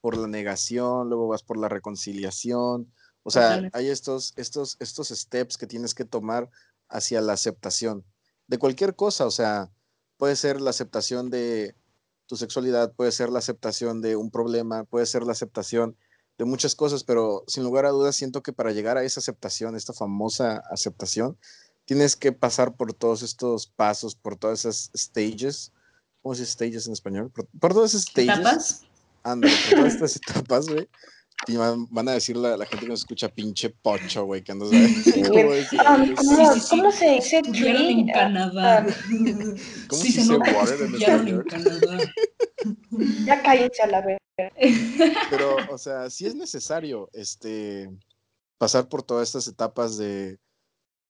por 0.01 0.17
la 0.17 0.27
negación, 0.27 1.09
luego 1.09 1.27
vas 1.27 1.43
por 1.43 1.57
la 1.57 1.69
reconciliación, 1.69 2.91
o 3.23 3.31
sea, 3.31 3.61
hay 3.71 3.89
estos, 3.89 4.33
estos, 4.35 4.75
estos 4.79 5.09
steps 5.09 5.57
que 5.57 5.67
tienes 5.67 5.95
que 5.95 6.05
tomar 6.05 6.49
hacia 6.89 7.21
la 7.21 7.33
aceptación 7.33 8.03
de 8.47 8.57
cualquier 8.57 8.95
cosa, 8.95 9.25
o 9.25 9.31
sea, 9.31 9.71
puede 10.17 10.35
ser 10.35 10.61
la 10.61 10.69
aceptación 10.69 11.29
de 11.29 11.75
tu 12.27 12.35
sexualidad, 12.35 12.93
puede 12.93 13.11
ser 13.11 13.29
la 13.29 13.39
aceptación 13.39 14.01
de 14.01 14.15
un 14.15 14.31
problema, 14.31 14.83
puede 14.83 15.05
ser 15.05 15.23
la 15.23 15.31
aceptación 15.31 15.97
de 16.37 16.45
muchas 16.45 16.75
cosas, 16.75 17.03
pero 17.03 17.43
sin 17.47 17.63
lugar 17.63 17.85
a 17.85 17.91
dudas 17.91 18.15
siento 18.15 18.41
que 18.41 18.53
para 18.53 18.71
llegar 18.71 18.97
a 18.97 19.03
esa 19.03 19.19
aceptación, 19.19 19.75
esta 19.75 19.93
famosa 19.93 20.63
aceptación, 20.69 21.37
tienes 21.85 22.15
que 22.15 22.31
pasar 22.31 22.75
por 22.75 22.93
todos 22.93 23.21
estos 23.21 23.67
pasos, 23.67 24.15
por 24.15 24.35
todas 24.35 24.59
esas 24.59 24.91
stages. 24.95 25.71
¿Cómo 26.21 26.35
se 26.35 26.41
dice 26.41 26.53
stages 26.53 26.87
en 26.87 26.93
español? 26.93 27.31
Por, 27.31 27.73
todas 27.73 27.93
esas 27.93 28.03
stages. 28.03 28.39
¿Etapas? 28.39 28.81
Ándale, 29.23 29.53
por 29.69 29.79
todas 29.79 29.93
estas 29.93 30.15
etapas, 30.27 30.67
güey. 30.67 30.87
Y 31.47 31.57
van, 31.57 32.07
a 32.07 32.11
decir 32.13 32.37
la, 32.37 32.55
la, 32.55 32.65
gente 32.65 32.85
que 32.85 32.89
nos 32.89 33.01
escucha 33.01 33.27
pinche 33.27 33.69
pocho, 33.69 34.23
güey, 34.23 34.43
que 34.43 34.53
no 34.53 34.65
sabe 34.65 34.87
cómo 35.13 35.29
¿Cómo, 36.15 36.61
¿Cómo, 36.69 36.91
se 36.91 37.09
dice 37.15 37.41
en 37.43 38.07
Canadá. 38.07 38.85
¿Cómo 39.87 40.01
se 40.01 40.07
dice 40.07 40.33
water 40.35 40.81
en 40.81 40.95
español? 40.95 41.45
Ya 43.25 43.41
cállense 43.41 43.81
a 43.81 43.87
la 43.87 44.01
verga. 44.01 44.19
Pero, 45.29 45.57
o 45.69 45.77
sea, 45.77 46.09
sí 46.09 46.25
es 46.25 46.35
necesario 46.35 47.09
este, 47.11 47.89
pasar 48.57 48.87
por 48.87 49.03
todas 49.03 49.27
estas 49.27 49.47
etapas 49.47 49.97
de, 49.97 50.39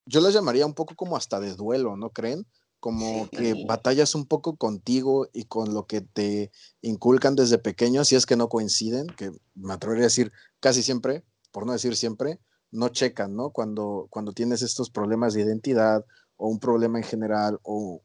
yo 0.05 0.21
las 0.21 0.33
llamaría 0.33 0.65
un 0.65 0.73
poco 0.73 0.95
como 0.95 1.15
hasta 1.15 1.39
de 1.39 1.55
duelo, 1.55 1.95
¿no 1.97 2.11
creen? 2.11 2.45
Como 2.79 3.29
que 3.29 3.55
batallas 3.65 4.13
un 4.13 4.25
poco 4.25 4.57
contigo 4.57 5.29
y 5.31 5.45
con 5.45 5.73
lo 5.73 5.87
que 5.87 6.01
te 6.01 6.51
inculcan 6.81 7.35
desde 7.35 7.57
pequeño, 7.57 8.03
si 8.03 8.15
es 8.15 8.25
que 8.25 8.35
no 8.35 8.49
coinciden, 8.49 9.07
que 9.07 9.31
me 9.55 9.73
atrevería 9.73 10.03
a 10.03 10.07
decir 10.07 10.33
casi 10.59 10.83
siempre, 10.83 11.23
por 11.51 11.65
no 11.65 11.71
decir 11.71 11.95
siempre, 11.95 12.39
no 12.71 12.89
checan, 12.89 13.35
¿no? 13.35 13.51
Cuando, 13.51 14.07
cuando 14.09 14.33
tienes 14.33 14.61
estos 14.61 14.89
problemas 14.89 15.33
de 15.33 15.43
identidad 15.43 16.05
o 16.35 16.49
un 16.49 16.59
problema 16.59 16.97
en 16.97 17.05
general 17.05 17.59
o 17.63 18.01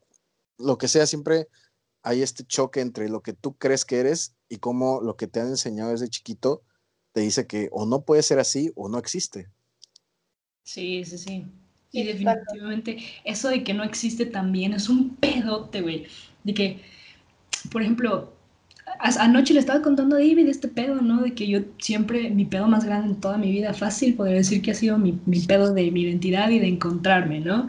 lo 0.57 0.77
que 0.77 0.87
sea, 0.87 1.05
siempre 1.05 1.49
hay 2.01 2.21
este 2.21 2.45
choque 2.45 2.79
entre 2.79 3.09
lo 3.09 3.21
que 3.21 3.33
tú 3.33 3.57
crees 3.57 3.83
que 3.83 3.99
eres 3.99 4.35
y 4.47 4.57
cómo 4.57 5.01
lo 5.01 5.17
que 5.17 5.27
te 5.27 5.41
han 5.41 5.47
enseñado 5.47 5.91
desde 5.91 6.07
chiquito 6.07 6.61
te 7.11 7.21
dice 7.21 7.47
que 7.47 7.67
o 7.71 7.85
no 7.85 8.05
puede 8.05 8.23
ser 8.23 8.39
así 8.39 8.71
o 8.75 8.87
no 8.87 8.97
existe. 8.97 9.49
Sí, 10.63 11.03
sí, 11.03 11.17
sí. 11.17 11.51
Y 11.91 12.03
definitivamente 12.03 12.97
eso 13.23 13.49
de 13.49 13.63
que 13.63 13.73
no 13.73 13.83
existe 13.83 14.25
también 14.25 14.73
es 14.73 14.89
un 14.89 15.15
pedote, 15.15 15.81
güey. 15.81 16.05
De 16.43 16.53
que, 16.53 16.79
por 17.71 17.81
ejemplo, 17.81 18.33
anoche 18.99 19.53
le 19.53 19.59
estaba 19.59 19.81
contando 19.81 20.15
a 20.15 20.19
David 20.19 20.47
este 20.47 20.67
pedo, 20.67 21.01
¿no? 21.01 21.21
De 21.21 21.33
que 21.33 21.47
yo 21.47 21.61
siempre, 21.79 22.29
mi 22.29 22.45
pedo 22.45 22.67
más 22.67 22.85
grande 22.85 23.09
en 23.09 23.19
toda 23.19 23.37
mi 23.37 23.51
vida, 23.51 23.73
fácil, 23.73 24.15
podría 24.15 24.37
decir 24.37 24.61
que 24.61 24.71
ha 24.71 24.75
sido 24.75 24.97
mi, 24.97 25.19
mi 25.25 25.39
pedo 25.41 25.73
de 25.73 25.91
mi 25.91 26.01
identidad 26.03 26.49
y 26.49 26.59
de 26.59 26.67
encontrarme, 26.67 27.39
¿no? 27.39 27.67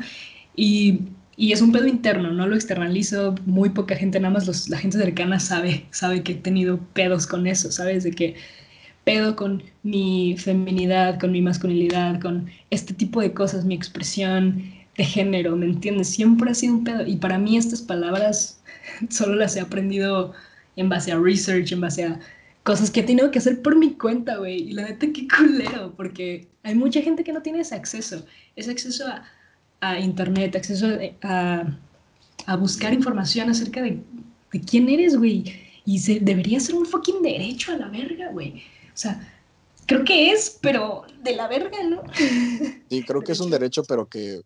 Y, 0.56 1.00
y, 1.36 1.52
es 1.52 1.62
un 1.62 1.72
pedo 1.72 1.86
interno, 1.86 2.30
no 2.32 2.46
lo 2.46 2.54
externalizo, 2.54 3.34
muy 3.46 3.70
poca 3.70 3.96
gente, 3.96 4.20
nada 4.20 4.34
más 4.34 4.46
los, 4.46 4.68
la 4.68 4.78
gente 4.78 4.98
cercana 4.98 5.40
sabe, 5.40 5.86
sabe 5.90 6.22
que 6.22 6.32
he 6.32 6.34
tenido 6.36 6.78
pedos 6.92 7.26
con 7.26 7.46
eso, 7.46 7.72
¿sabes? 7.72 8.04
De 8.04 8.10
que 8.12 8.34
pedo 9.04 9.36
con 9.36 9.62
mi 9.82 10.36
feminidad, 10.38 11.18
con 11.18 11.32
mi 11.32 11.42
masculinidad, 11.42 12.20
con 12.20 12.50
este 12.70 12.94
tipo 12.94 13.20
de 13.20 13.32
cosas, 13.32 13.64
mi 13.64 13.74
expresión 13.74 14.62
de 14.96 15.04
género, 15.04 15.56
¿me 15.56 15.66
entiendes? 15.66 16.08
Siempre 16.08 16.50
ha 16.50 16.54
sido 16.54 16.74
un 16.74 16.84
pedo. 16.84 17.06
Y 17.06 17.16
para 17.16 17.38
mí 17.38 17.56
estas 17.56 17.82
palabras 17.82 18.60
solo 19.08 19.34
las 19.34 19.56
he 19.56 19.60
aprendido 19.60 20.32
en 20.76 20.88
base 20.88 21.12
a 21.12 21.18
research, 21.18 21.72
en 21.72 21.80
base 21.80 22.04
a 22.04 22.20
cosas 22.62 22.90
que 22.90 23.00
he 23.00 23.04
tenido 23.04 23.30
que 23.30 23.38
hacer 23.38 23.62
por 23.62 23.76
mi 23.76 23.94
cuenta, 23.94 24.36
güey. 24.36 24.70
Y 24.70 24.72
la 24.72 24.82
neta, 24.84 25.06
qué 25.12 25.26
culero, 25.28 25.94
porque 25.96 26.48
hay 26.62 26.74
mucha 26.74 27.00
gente 27.00 27.24
que 27.24 27.32
no 27.32 27.42
tiene 27.42 27.60
ese 27.60 27.74
acceso, 27.74 28.24
ese 28.56 28.70
acceso 28.70 29.06
a, 29.06 29.24
a 29.80 29.98
internet, 29.98 30.54
acceso 30.56 30.86
a, 31.22 31.64
a, 32.46 32.56
buscar 32.56 32.92
información 32.92 33.48
acerca 33.50 33.82
de, 33.82 33.98
de 34.52 34.60
quién 34.60 34.88
eres, 34.88 35.16
güey. 35.16 35.44
Y 35.86 35.98
se, 35.98 36.20
debería 36.20 36.60
ser 36.60 36.74
un 36.74 36.86
fucking 36.86 37.22
derecho 37.22 37.72
a 37.72 37.76
la 37.76 37.88
verga, 37.88 38.30
güey. 38.32 38.62
O 39.00 39.02
sea, 39.02 39.18
creo 39.86 40.04
que 40.04 40.30
es, 40.30 40.58
pero 40.60 41.04
de 41.22 41.34
la 41.34 41.48
verga, 41.48 41.82
¿no? 41.84 42.02
Sí, 42.90 43.02
creo 43.02 43.22
que 43.22 43.32
es 43.32 43.40
un 43.40 43.50
derecho, 43.50 43.82
pero 43.84 44.06
que 44.10 44.42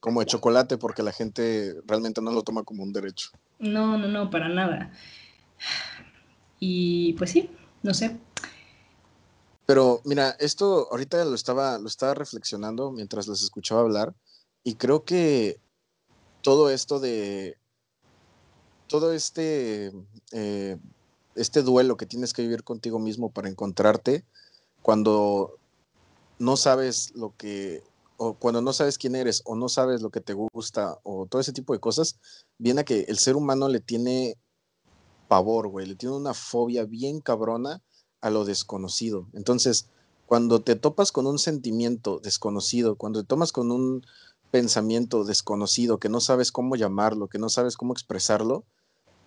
como 0.00 0.20
de 0.20 0.26
chocolate, 0.26 0.78
porque 0.78 1.02
la 1.02 1.12
gente 1.12 1.74
realmente 1.86 2.22
no 2.22 2.32
lo 2.32 2.42
toma 2.42 2.62
como 2.62 2.82
un 2.82 2.94
derecho. 2.94 3.28
No, 3.58 3.98
no, 3.98 4.08
no, 4.08 4.30
para 4.30 4.48
nada. 4.48 4.90
Y 6.58 7.12
pues 7.18 7.30
sí, 7.30 7.50
no 7.82 7.92
sé. 7.92 8.16
Pero 9.66 10.00
mira, 10.06 10.30
esto 10.40 10.88
ahorita 10.90 11.22
lo 11.26 11.34
estaba, 11.34 11.78
lo 11.78 11.86
estaba 11.86 12.14
reflexionando 12.14 12.90
mientras 12.90 13.28
les 13.28 13.42
escuchaba 13.42 13.82
hablar 13.82 14.14
y 14.64 14.76
creo 14.76 15.04
que 15.04 15.60
todo 16.40 16.70
esto 16.70 17.00
de, 17.00 17.58
todo 18.86 19.12
este, 19.12 19.92
eh, 20.32 20.78
este 21.34 21.62
duelo 21.62 21.96
que 21.96 22.06
tienes 22.06 22.32
que 22.32 22.42
vivir 22.42 22.64
contigo 22.64 22.98
mismo 22.98 23.30
para 23.30 23.48
encontrarte 23.48 24.24
cuando 24.82 25.58
no 26.38 26.56
sabes 26.56 27.12
lo 27.14 27.34
que, 27.36 27.82
o 28.16 28.34
cuando 28.34 28.62
no 28.62 28.72
sabes 28.72 28.98
quién 28.98 29.14
eres, 29.14 29.42
o 29.44 29.54
no 29.54 29.68
sabes 29.68 30.02
lo 30.02 30.10
que 30.10 30.20
te 30.20 30.34
gusta, 30.34 30.98
o 31.02 31.26
todo 31.26 31.40
ese 31.40 31.52
tipo 31.52 31.72
de 31.72 31.80
cosas, 31.80 32.18
viene 32.58 32.80
a 32.80 32.84
que 32.84 33.02
el 33.08 33.18
ser 33.18 33.36
humano 33.36 33.68
le 33.68 33.80
tiene 33.80 34.36
pavor, 35.28 35.68
güey, 35.68 35.86
le 35.86 35.96
tiene 35.96 36.16
una 36.16 36.34
fobia 36.34 36.84
bien 36.84 37.20
cabrona 37.20 37.82
a 38.20 38.30
lo 38.30 38.44
desconocido. 38.44 39.26
Entonces, 39.32 39.86
cuando 40.26 40.60
te 40.60 40.76
topas 40.76 41.12
con 41.12 41.26
un 41.26 41.38
sentimiento 41.38 42.20
desconocido, 42.20 42.96
cuando 42.96 43.22
te 43.22 43.26
tomas 43.26 43.52
con 43.52 43.70
un 43.70 44.04
pensamiento 44.50 45.24
desconocido 45.24 45.98
que 45.98 46.08
no 46.08 46.20
sabes 46.20 46.52
cómo 46.52 46.76
llamarlo, 46.76 47.28
que 47.28 47.38
no 47.38 47.48
sabes 47.48 47.76
cómo 47.76 47.92
expresarlo, 47.92 48.64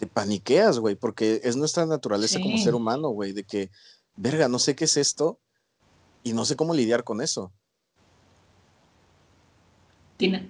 te 0.04 0.08
paniqueas, 0.12 0.80
güey, 0.80 0.96
porque 0.96 1.40
es 1.44 1.56
nuestra 1.56 1.86
naturaleza 1.86 2.40
como 2.42 2.58
ser 2.58 2.76
humano, 2.76 3.10
güey, 3.10 3.32
de 3.32 3.46
que, 3.46 3.70
verga, 4.16 4.50
no 4.50 4.60
sé 4.60 4.76
qué 4.76 4.84
es 4.86 4.98
esto 4.98 5.40
y 6.24 6.34
no 6.34 6.44
sé 6.44 6.58
cómo 6.58 6.74
lidiar 6.74 7.06
con 7.06 7.22
eso. 7.22 7.54
Tina. 10.18 10.46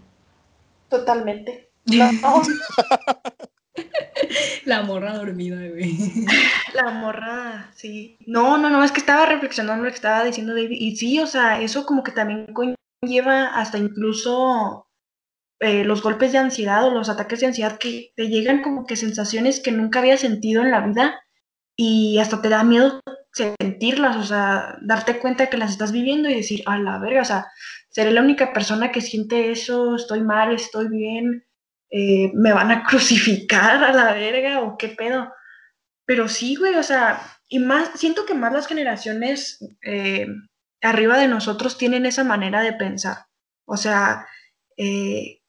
Totalmente. 0.90 1.70
La 4.66 4.82
morra 4.84 5.18
dormida, 5.18 5.58
güey. 5.68 5.98
La 6.74 6.90
morra, 6.92 7.72
sí. 7.76 8.18
No, 8.26 8.58
no, 8.58 8.72
no, 8.72 8.84
es 8.84 8.92
que 8.92 9.00
estaba 9.00 9.28
reflexionando 9.28 9.84
lo 9.84 9.90
que 9.90 9.96
estaba 9.96 10.24
diciendo 10.24 10.54
David. 10.56 10.78
Y 10.80 10.96
sí, 10.96 11.20
o 11.20 11.28
sea, 11.28 11.62
eso 11.62 11.86
como 11.86 12.04
que 12.04 12.12
también 12.12 12.48
conlleva 12.54 13.56
hasta 13.56 13.78
incluso 13.78 14.88
eh, 15.64 15.84
los 15.86 16.02
golpes 16.02 16.32
de 16.32 16.38
ansiedad 16.38 16.86
o 16.86 16.92
los 16.92 17.10
ataques 17.10 17.40
de 17.40 17.48
ansiedad 17.48 17.78
que 17.78 18.12
te 18.16 18.28
llegan 18.28 18.62
como 18.62 18.86
que 18.86 18.96
sensaciones 18.96 19.60
que 19.62 19.72
nunca 19.72 20.00
había 20.00 20.18
sentido 20.18 20.62
en 20.62 20.72
la 20.72 20.86
vida 20.86 21.22
y 21.76 22.20
hasta 22.20 22.42
te 22.42 22.50
da 22.50 22.64
miedo 22.64 23.00
sentirlas, 23.32 24.16
o 24.18 24.24
sea, 24.24 24.78
darte 24.82 25.20
cuenta 25.20 25.50
que 25.50 25.58
las 25.58 25.72
estás 25.72 25.92
viviendo 25.92 26.30
y 26.30 26.36
decir, 26.36 26.64
a 26.68 26.78
la 26.78 27.00
verga, 27.00 27.22
o 27.22 27.26
sea, 27.26 27.48
seré 27.90 28.12
la 28.12 28.22
única 28.22 28.54
persona 28.54 28.92
que 28.92 29.02
siente 29.02 29.52
eso, 29.52 29.96
estoy 29.96 30.22
mal, 30.22 30.54
estoy 30.54 30.88
bien, 30.88 31.46
eh, 31.90 32.32
me 32.34 32.54
van 32.54 32.72
a 32.72 32.84
crucificar 32.88 33.84
a 33.84 33.94
la 33.94 34.14
verga 34.14 34.62
o 34.62 34.78
qué 34.78 34.90
pedo. 34.90 35.32
Pero 36.06 36.28
sí, 36.28 36.56
güey, 36.56 36.76
o 36.76 36.84
sea, 36.84 37.22
y 37.48 37.60
más, 37.60 37.92
siento 37.96 38.26
que 38.26 38.34
más 38.34 38.52
las 38.52 38.68
generaciones 38.68 39.60
eh, 39.84 40.28
arriba 40.82 41.18
de 41.18 41.28
nosotros 41.28 41.78
tienen 41.78 42.06
esa 42.06 42.24
manera 42.24 42.62
de 42.62 42.74
pensar. 42.74 43.26
O 43.66 43.78
sea, 43.78 44.28
eh, 44.78 45.43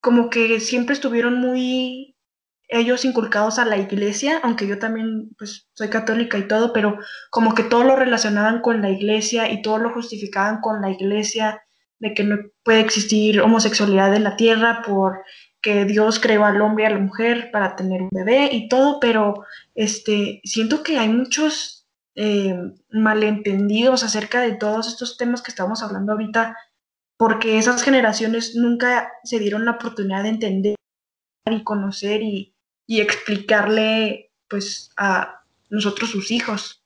como 0.00 0.30
que 0.30 0.60
siempre 0.60 0.94
estuvieron 0.94 1.40
muy 1.40 2.16
ellos 2.68 3.04
inculcados 3.04 3.58
a 3.58 3.64
la 3.64 3.78
iglesia, 3.78 4.40
aunque 4.42 4.66
yo 4.66 4.78
también 4.78 5.30
pues 5.36 5.68
soy 5.72 5.88
católica 5.88 6.38
y 6.38 6.46
todo, 6.46 6.72
pero 6.72 6.98
como 7.30 7.54
que 7.54 7.64
todo 7.64 7.84
lo 7.84 7.96
relacionaban 7.96 8.60
con 8.60 8.80
la 8.80 8.90
iglesia 8.90 9.50
y 9.50 9.60
todo 9.60 9.78
lo 9.78 9.92
justificaban 9.92 10.60
con 10.60 10.80
la 10.80 10.90
iglesia 10.90 11.62
de 11.98 12.14
que 12.14 12.24
no 12.24 12.36
puede 12.62 12.80
existir 12.80 13.40
homosexualidad 13.40 14.14
en 14.14 14.24
la 14.24 14.36
tierra 14.36 14.82
por 14.82 15.22
que 15.60 15.84
Dios 15.84 16.20
creó 16.20 16.44
al 16.44 16.60
hombre 16.62 16.84
y 16.84 16.86
a 16.86 16.90
la 16.90 16.98
mujer 16.98 17.50
para 17.52 17.76
tener 17.76 18.02
un 18.02 18.08
bebé 18.10 18.48
y 18.52 18.68
todo, 18.68 18.98
pero 19.00 19.44
este, 19.74 20.40
siento 20.44 20.82
que 20.82 20.98
hay 20.98 21.08
muchos 21.08 21.86
eh, 22.14 22.56
malentendidos 22.90 24.02
acerca 24.02 24.40
de 24.40 24.52
todos 24.52 24.88
estos 24.88 25.16
temas 25.16 25.42
que 25.42 25.50
estamos 25.50 25.82
hablando 25.82 26.12
ahorita, 26.12 26.56
porque 27.20 27.58
esas 27.58 27.82
generaciones 27.82 28.54
nunca 28.54 29.12
se 29.24 29.38
dieron 29.38 29.66
la 29.66 29.72
oportunidad 29.72 30.22
de 30.22 30.30
entender 30.30 30.76
y 31.50 31.62
conocer 31.64 32.22
y, 32.22 32.56
y 32.86 33.02
explicarle 33.02 34.32
pues 34.48 34.90
a 34.96 35.44
nosotros 35.68 36.08
sus 36.08 36.30
hijos. 36.30 36.82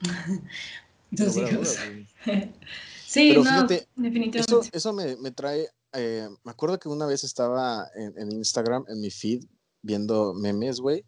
sus 1.16 1.36
hijos. 1.36 1.76
sí, 3.06 3.36
no, 3.36 3.68
definitivamente. 3.68 4.40
Eso, 4.40 4.62
eso 4.72 4.92
me, 4.92 5.14
me 5.18 5.30
trae 5.30 5.68
eh, 5.92 6.28
me 6.42 6.50
acuerdo 6.50 6.80
que 6.80 6.88
una 6.88 7.06
vez 7.06 7.22
estaba 7.22 7.88
en, 7.94 8.32
Instagram, 8.32 8.84
en 8.88 9.00
mi 9.00 9.12
feed, 9.12 9.44
viendo 9.80 10.34
memes, 10.34 10.80
güey. 10.80 11.04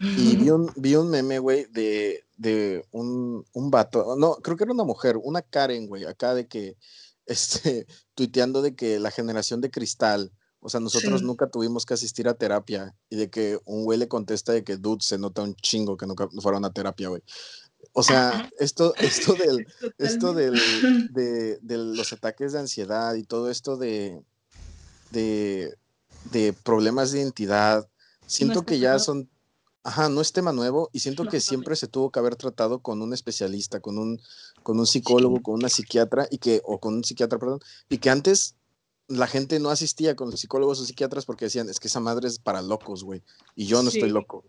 Y 0.00 0.36
vi 0.36 0.48
un, 0.50 0.72
vi 0.76 0.96
un 0.96 1.10
meme, 1.10 1.38
güey, 1.38 1.66
de, 1.66 2.24
de 2.38 2.86
un, 2.92 3.44
un, 3.52 3.70
vato. 3.70 4.16
No, 4.16 4.36
creo 4.36 4.56
que 4.56 4.64
era 4.64 4.72
una 4.72 4.84
mujer, 4.84 5.18
una 5.22 5.42
Karen, 5.42 5.86
güey, 5.86 6.06
acá 6.06 6.34
de 6.34 6.48
que, 6.48 6.78
este, 7.26 7.86
tuiteando 8.14 8.62
de 8.62 8.74
que 8.74 8.98
la 8.98 9.10
generación 9.10 9.60
de 9.60 9.70
cristal, 9.70 10.32
o 10.60 10.68
sea, 10.70 10.80
nosotros 10.80 11.22
nunca 11.22 11.48
tuvimos 11.48 11.84
que 11.84 11.92
asistir 11.92 12.26
a 12.26 12.34
terapia. 12.34 12.96
Y 13.10 13.16
de 13.16 13.28
que 13.28 13.58
un 13.66 13.84
güey 13.84 13.98
le 13.98 14.08
contesta 14.08 14.52
de 14.52 14.64
que, 14.64 14.78
dude, 14.78 15.02
se 15.02 15.18
nota 15.18 15.42
un 15.42 15.54
chingo 15.56 15.98
que 15.98 16.06
nunca 16.06 16.26
fueron 16.40 16.64
a 16.64 16.72
terapia, 16.72 17.08
güey. 17.08 17.22
O 17.92 18.02
sea, 18.02 18.50
esto, 18.58 18.94
esto, 18.96 19.34
del, 19.34 19.66
esto 19.98 20.32
del, 20.32 20.54
de, 21.12 21.58
de, 21.60 21.76
los 21.76 22.12
ataques 22.12 22.52
de 22.52 22.60
ansiedad 22.60 23.14
y 23.14 23.24
todo 23.24 23.50
esto 23.50 23.76
de, 23.76 24.22
de, 25.10 25.76
de 26.32 26.52
problemas 26.52 27.12
de 27.12 27.20
identidad, 27.20 27.88
siento 28.26 28.64
que 28.64 28.78
ya 28.78 28.98
son, 28.98 29.28
ajá, 29.84 30.08
no 30.08 30.22
es 30.22 30.32
tema 30.32 30.52
nuevo 30.52 30.88
y 30.92 31.00
siento 31.00 31.26
que 31.26 31.40
siempre 31.40 31.76
se 31.76 31.86
tuvo 31.86 32.10
que 32.10 32.18
haber 32.18 32.36
tratado 32.36 32.80
con 32.80 33.02
un 33.02 33.12
especialista, 33.12 33.80
con 33.80 33.98
un, 33.98 34.20
con 34.62 34.80
un 34.80 34.86
psicólogo, 34.86 35.42
con 35.42 35.54
una 35.54 35.68
psiquiatra 35.68 36.26
y 36.30 36.38
que, 36.38 36.62
o 36.64 36.80
con 36.80 36.94
un 36.94 37.04
psiquiatra, 37.04 37.38
perdón, 37.38 37.60
y 37.90 37.98
que 37.98 38.08
antes 38.08 38.56
la 39.08 39.26
gente 39.26 39.60
no 39.60 39.68
asistía 39.68 40.16
con 40.16 40.30
los 40.30 40.40
psicólogos 40.40 40.80
o 40.80 40.86
psiquiatras 40.86 41.26
porque 41.26 41.44
decían, 41.44 41.68
es 41.68 41.78
que 41.78 41.88
esa 41.88 42.00
madre 42.00 42.26
es 42.28 42.38
para 42.38 42.62
locos, 42.62 43.04
güey, 43.04 43.22
y 43.54 43.66
yo 43.66 43.82
no 43.82 43.90
estoy 43.90 44.08
loco. 44.08 44.42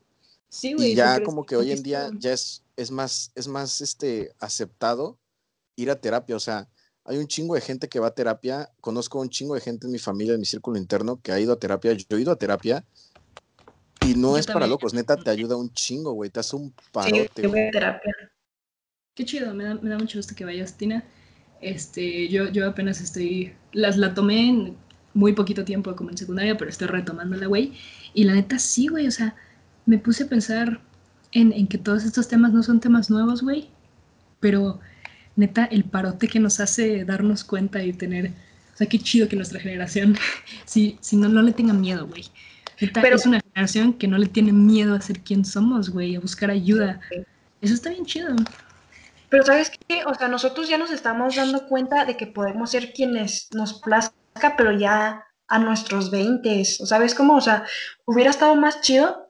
y 0.62 0.96
ya 0.96 1.22
como 1.22 1.46
que 1.46 1.58
hoy 1.58 1.74
en 1.74 1.84
día 1.84 2.10
ya 2.18 2.32
es, 2.32 2.64
es 2.78 2.90
más, 2.90 3.32
es 3.36 3.50
más 3.50 3.82
este, 3.82 4.34
aceptado 4.40 5.18
ir 5.76 5.92
a 5.92 6.00
terapia, 6.00 6.38
o 6.38 6.40
sea, 6.40 6.70
hay 7.04 7.18
un 7.18 7.28
chingo 7.28 7.56
de 7.56 7.62
gente 7.62 7.90
que 7.90 8.00
va 8.00 8.08
a 8.08 8.16
terapia, 8.16 8.72
conozco 8.80 9.20
un 9.20 9.30
chingo 9.30 9.54
de 9.54 9.62
gente 9.62 9.86
en 9.86 9.92
mi 9.92 10.00
familia, 10.00 10.34
en 10.34 10.40
mi 10.40 10.46
círculo 10.46 10.78
interno, 10.78 11.20
que 11.22 11.34
ha 11.34 11.40
ido 11.40 11.52
a 11.52 11.60
terapia, 11.60 11.92
yo 11.92 12.18
he 12.18 12.22
ido 12.22 12.32
a 12.32 12.38
terapia, 12.38 12.86
y 14.06 14.16
no 14.16 14.38
es 14.38 14.48
para 14.48 14.68
locos, 14.68 14.94
neta, 14.94 15.18
te 15.18 15.30
ayuda 15.30 15.56
un 15.56 15.72
chingo, 15.74 16.14
güey, 16.14 16.30
te 16.30 16.40
hace 16.40 16.56
un 16.56 16.74
parote. 16.92 17.30
Sí, 17.36 17.48
voy 17.48 17.60
a 17.62 17.72
terapia. 17.72 18.14
Qué 19.16 19.26
chido, 19.26 19.54
me 19.54 19.64
da, 19.64 19.76
me 19.76 19.90
da 19.90 19.98
mucho 19.98 20.20
gusto 20.20 20.36
que 20.36 20.46
vayas, 20.46 20.78
Tina. 20.78 21.04
Este, 21.62 22.28
yo, 22.30 22.50
yo 22.50 22.68
apenas 22.68 23.02
estoy, 23.02 23.54
las 23.72 23.98
la 23.98 24.14
tomé 24.14 24.50
en 24.50 24.78
muy 25.14 25.34
poquito 25.34 25.64
tiempo 25.64 25.96
como 25.96 26.10
en 26.10 26.18
secundaria, 26.18 26.58
pero 26.58 26.70
estoy 26.70 26.88
retomándola, 26.88 27.48
güey. 27.48 27.74
Y 28.14 28.26
la 28.26 28.34
neta 28.34 28.60
sí, 28.60 28.88
güey, 28.88 29.08
o 29.08 29.12
sea, 29.12 29.36
me 29.86 29.98
puse 29.98 30.24
a 30.24 30.28
pensar 30.28 30.82
en, 31.32 31.54
en 31.54 31.68
que 31.68 31.78
todos 31.78 32.04
estos 32.04 32.28
temas 32.28 32.54
no 32.54 32.62
son 32.64 32.80
temas 32.80 33.10
nuevos, 33.10 33.42
güey, 33.42 33.70
pero 34.40 34.80
neta, 35.36 35.66
el 35.66 35.86
parote 35.86 36.28
que 36.28 36.40
nos 36.40 36.60
hace 36.60 37.06
darnos 37.06 37.44
cuenta 37.44 37.84
y 37.84 37.94
tener, 37.94 38.32
o 38.74 38.78
sea, 38.78 38.88
qué 38.88 39.00
chido 39.00 39.28
que 39.28 39.36
nuestra 39.36 39.60
generación, 39.60 40.18
si, 40.66 40.98
si 41.02 41.16
no, 41.16 41.30
no 41.30 41.42
le 41.42 41.54
tenga 41.54 41.74
miedo, 41.74 42.08
güey. 42.08 42.26
Pero, 42.80 43.16
es 43.16 43.26
una 43.26 43.40
generación 43.40 43.94
que 43.94 44.08
no 44.08 44.18
le 44.18 44.28
tiene 44.28 44.52
miedo 44.52 44.96
a 44.96 45.02
ser 45.02 45.22
quien 45.22 45.46
somos, 45.46 45.90
güey, 45.90 46.16
a 46.16 46.20
buscar 46.20 46.52
ayuda. 46.52 47.00
Eso 47.62 47.74
está 47.74 47.90
bien 47.90 48.06
chido. 48.06 48.36
Pero 49.30 49.44
sabes 49.44 49.72
qué, 49.88 50.04
o 50.06 50.14
sea, 50.14 50.28
nosotros 50.28 50.68
ya 50.68 50.78
nos 50.78 50.92
estamos 50.92 51.36
dando 51.36 51.68
cuenta 51.68 52.06
de 52.06 52.16
que 52.18 52.28
podemos 52.28 52.72
ser 52.72 52.94
quienes 52.94 53.48
nos 53.54 53.82
plazca, 53.82 54.56
pero 54.58 54.72
ya 54.72 55.26
a 55.48 55.60
nuestros 55.60 56.12
20, 56.12 56.64
¿sabes 56.66 57.16
cómo? 57.16 57.36
O 57.36 57.42
sea, 57.42 57.66
hubiera 58.06 58.30
estado 58.30 58.56
más 58.56 58.82
chido 58.82 59.30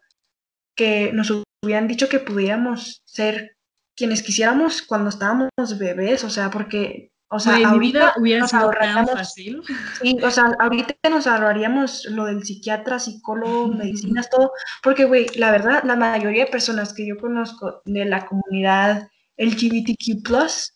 que 0.75 1.11
nos 1.13 1.31
hubieran 1.63 1.87
dicho 1.87 2.09
que 2.09 2.19
pudiéramos 2.19 3.01
ser 3.05 3.57
quienes 3.95 4.21
quisiéramos 4.21 4.81
cuando 4.81 5.09
estábamos 5.09 5.49
bebés, 5.79 6.23
o 6.23 6.29
sea, 6.29 6.51
porque 6.51 7.11
o 7.29 7.39
sea, 7.39 7.57
ahorita 7.67 8.13
hubiera 8.17 8.41
nos 8.41 8.51
sido 8.51 8.69
tan 8.69 9.07
fácil. 9.07 9.61
Sí, 10.01 10.17
o 10.23 10.29
sea, 10.29 10.51
ahorita 10.59 10.95
nos 11.09 11.25
ahorraríamos 11.25 12.05
lo 12.05 12.25
del 12.25 12.43
psiquiatra, 12.43 12.99
psicólogo, 12.99 13.67
medicinas, 13.67 14.29
todo, 14.29 14.51
porque, 14.83 15.05
güey, 15.05 15.27
la 15.35 15.51
verdad, 15.51 15.83
la 15.83 15.95
mayoría 15.95 16.45
de 16.45 16.51
personas 16.51 16.93
que 16.93 17.07
yo 17.07 17.17
conozco 17.17 17.81
de 17.85 18.05
la 18.05 18.25
comunidad 18.27 19.09
LGBTQ+, 19.37 20.21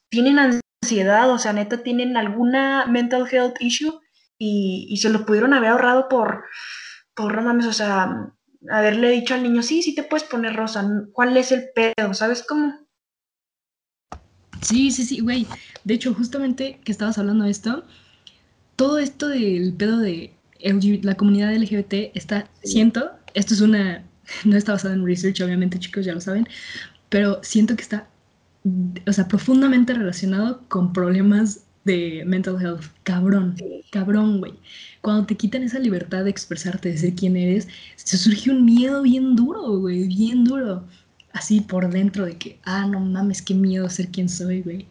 tienen 0.09 0.39
ansiedad, 0.39 1.29
o 1.29 1.37
sea, 1.37 1.53
neta, 1.53 1.83
tienen 1.83 2.17
alguna 2.17 2.85
mental 2.87 3.27
health 3.31 3.55
issue 3.59 3.99
y, 4.37 4.87
y 4.89 4.97
se 4.97 5.09
lo 5.09 5.25
pudieron 5.25 5.53
haber 5.53 5.69
ahorrado 5.69 6.09
por, 6.09 6.45
por, 7.13 7.35
no 7.35 7.43
mames, 7.43 7.67
o 7.67 7.73
sea, 7.73 8.33
haberle 8.71 9.11
dicho 9.11 9.35
al 9.35 9.43
niño, 9.43 9.61
sí, 9.61 9.83
sí 9.83 9.93
te 9.93 10.03
puedes 10.03 10.27
poner 10.27 10.55
rosa, 10.55 10.83
¿cuál 11.13 11.37
es 11.37 11.51
el 11.51 11.69
pedo? 11.75 12.13
¿Sabes 12.13 12.43
cómo? 12.47 12.88
Sí, 14.61 14.91
sí, 14.91 15.05
sí, 15.05 15.19
güey. 15.19 15.47
De 15.83 15.93
hecho, 15.93 16.13
justamente 16.13 16.79
que 16.83 16.91
estabas 16.91 17.17
hablando 17.17 17.45
de 17.45 17.51
esto, 17.51 17.85
todo 18.75 18.99
esto 18.99 19.27
del 19.27 19.73
pedo 19.73 19.99
de 19.99 20.33
la 21.01 21.15
comunidad 21.15 21.55
LGBT 21.55 22.15
está, 22.15 22.49
siento, 22.63 23.11
esto 23.33 23.53
es 23.53 23.61
una, 23.61 24.03
no 24.45 24.57
está 24.57 24.73
basado 24.73 24.93
en 24.93 25.05
research, 25.05 25.41
obviamente, 25.41 25.79
chicos, 25.79 26.05
ya 26.05 26.13
lo 26.13 26.21
saben, 26.21 26.47
pero 27.09 27.39
siento 27.43 27.75
que 27.75 27.81
está, 27.83 28.09
o 29.07 29.13
sea, 29.13 29.27
profundamente 29.27 29.93
relacionado 29.93 30.63
con 30.67 30.93
problemas 30.93 31.61
de 31.85 32.23
mental 32.25 32.61
health. 32.61 32.83
Cabrón, 33.03 33.55
cabrón, 33.89 34.39
güey. 34.39 34.53
Cuando 35.01 35.25
te 35.25 35.37
quitan 35.37 35.63
esa 35.63 35.79
libertad 35.79 36.25
de 36.25 36.29
expresarte, 36.29 36.89
de 36.89 36.97
ser 36.97 37.15
quien 37.15 37.37
eres, 37.37 37.67
se 37.95 38.17
surge 38.17 38.51
un 38.51 38.65
miedo 38.65 39.01
bien 39.03 39.35
duro, 39.35 39.79
güey, 39.79 40.07
bien 40.07 40.43
duro 40.43 40.85
así 41.33 41.61
por 41.61 41.89
dentro 41.89 42.25
de 42.25 42.37
que, 42.37 42.59
ah, 42.63 42.85
no 42.85 42.99
mames, 42.99 43.41
qué 43.41 43.53
miedo 43.53 43.89
ser 43.89 44.09
quien 44.09 44.29
soy, 44.29 44.61
güey. 44.61 44.87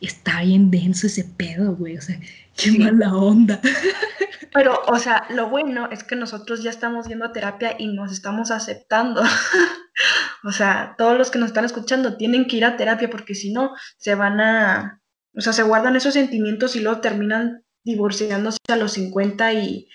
Está 0.00 0.42
bien 0.42 0.70
denso 0.70 1.06
ese 1.06 1.24
pedo, 1.24 1.76
güey. 1.76 1.96
O 1.96 2.00
sea, 2.00 2.18
qué 2.56 2.72
mala 2.72 3.14
onda. 3.14 3.60
Pero, 4.52 4.82
o 4.86 4.98
sea, 4.98 5.24
lo 5.30 5.48
bueno 5.48 5.88
es 5.90 6.04
que 6.04 6.14
nosotros 6.14 6.62
ya 6.62 6.70
estamos 6.70 7.08
yendo 7.08 7.24
a 7.24 7.32
terapia 7.32 7.74
y 7.78 7.88
nos 7.88 8.12
estamos 8.12 8.50
aceptando. 8.50 9.22
o 10.44 10.52
sea, 10.52 10.94
todos 10.98 11.16
los 11.16 11.30
que 11.30 11.38
nos 11.38 11.48
están 11.48 11.64
escuchando 11.64 12.16
tienen 12.16 12.46
que 12.46 12.58
ir 12.58 12.64
a 12.64 12.76
terapia 12.76 13.08
porque 13.08 13.34
si 13.34 13.52
no, 13.52 13.72
se 13.96 14.14
van 14.14 14.40
a, 14.40 15.00
o 15.34 15.40
sea, 15.40 15.54
se 15.54 15.62
guardan 15.62 15.96
esos 15.96 16.14
sentimientos 16.14 16.76
y 16.76 16.80
luego 16.80 17.00
terminan 17.00 17.64
divorciándose 17.82 18.58
a 18.68 18.76
los 18.76 18.92
50 18.92 19.52
y, 19.54 19.88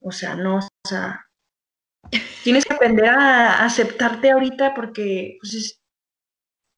o 0.00 0.12
sea, 0.12 0.34
no, 0.34 0.58
o 0.58 0.88
sea, 0.88 1.24
tienes 2.42 2.64
que 2.64 2.74
aprender 2.74 3.06
a 3.06 3.64
aceptarte 3.64 4.30
ahorita 4.30 4.74
porque 4.74 5.38
pues, 5.40 5.54
es 5.54 5.80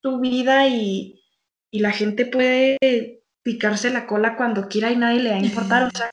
tu 0.01 0.21
vida 0.21 0.69
y, 0.69 1.23
la 1.73 1.91
gente 1.91 2.25
puede 2.25 2.79
picarse 3.43 3.91
la 3.91 4.07
cola 4.07 4.37
cuando 4.37 4.67
quiera 4.67 4.91
y 4.91 4.97
nadie 4.97 5.21
le 5.21 5.29
va 5.29 5.37
a 5.37 5.41
importar. 5.41 5.83
O 5.83 5.91
sea, 5.91 6.11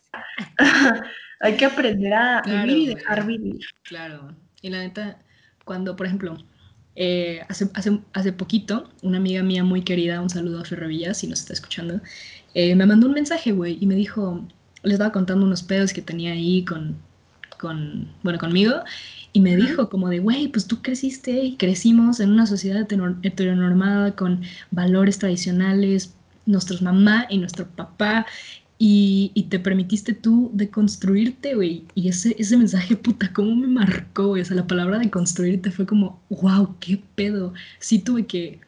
hay 1.39 1.55
que 1.55 1.63
aprender 1.63 2.13
a 2.13 2.41
vivir 2.41 2.77
y 2.77 2.95
dejar 2.95 3.25
vivir. 3.25 3.61
Claro. 3.83 4.35
Y 4.61 4.69
la 4.69 4.79
neta, 4.79 5.23
cuando, 5.63 5.95
por 5.95 6.07
ejemplo, 6.07 6.37
eh, 6.95 7.45
hace, 7.47 7.69
hace, 7.75 7.99
hace, 8.11 8.33
poquito, 8.33 8.89
una 9.01 9.17
amiga 9.17 9.41
mía 9.41 9.63
muy 9.63 9.83
querida, 9.83 10.21
un 10.21 10.29
saludo 10.29 10.59
a 10.59 10.65
Ferrovilla, 10.65 11.13
si 11.13 11.27
nos 11.27 11.39
está 11.39 11.53
escuchando, 11.53 12.01
eh, 12.53 12.75
me 12.75 12.85
mandó 12.85 13.07
un 13.07 13.13
mensaje, 13.13 13.51
güey, 13.51 13.77
y 13.79 13.87
me 13.87 13.95
dijo, 13.95 14.45
le 14.83 14.93
estaba 14.93 15.11
contando 15.11 15.45
unos 15.45 15.63
pedos 15.63 15.93
que 15.93 16.01
tenía 16.01 16.33
ahí 16.33 16.63
con, 16.65 16.97
con 17.63 18.09
bueno, 18.23 18.37
conmigo, 18.39 18.73
y 19.31 19.39
me 19.39 19.55
dijo 19.55 19.89
como 19.89 20.09
de, 20.09 20.19
güey, 20.19 20.49
pues 20.49 20.67
tú 20.67 20.81
creciste 20.81 21.31
y 21.31 21.55
crecimos 21.55 22.19
en 22.19 22.29
una 22.29 22.45
sociedad 22.45 22.85
heteronormada 23.23 24.15
con 24.15 24.41
valores 24.69 25.17
tradicionales, 25.17 26.13
nuestros 26.45 26.81
mamá 26.81 27.25
y 27.29 27.37
nuestro 27.37 27.65
papá, 27.67 28.25
y, 28.77 29.31
y 29.33 29.43
te 29.43 29.59
permitiste 29.59 30.13
tú 30.13 30.51
deconstruirte, 30.53 31.55
güey. 31.55 31.85
Y 31.95 32.09
ese, 32.09 32.35
ese 32.37 32.57
mensaje, 32.57 32.97
puta, 32.97 33.31
cómo 33.31 33.55
me 33.55 33.67
marcó, 33.67 34.27
güey. 34.27 34.41
O 34.41 34.45
sea, 34.45 34.57
la 34.57 34.67
palabra 34.67 34.99
de 34.99 35.09
construirte 35.09 35.71
fue 35.71 35.85
como, 35.85 36.19
wow, 36.29 36.75
qué 36.81 37.01
pedo. 37.15 37.53
Sí 37.79 37.99
tuve 37.99 38.25
que, 38.25 38.59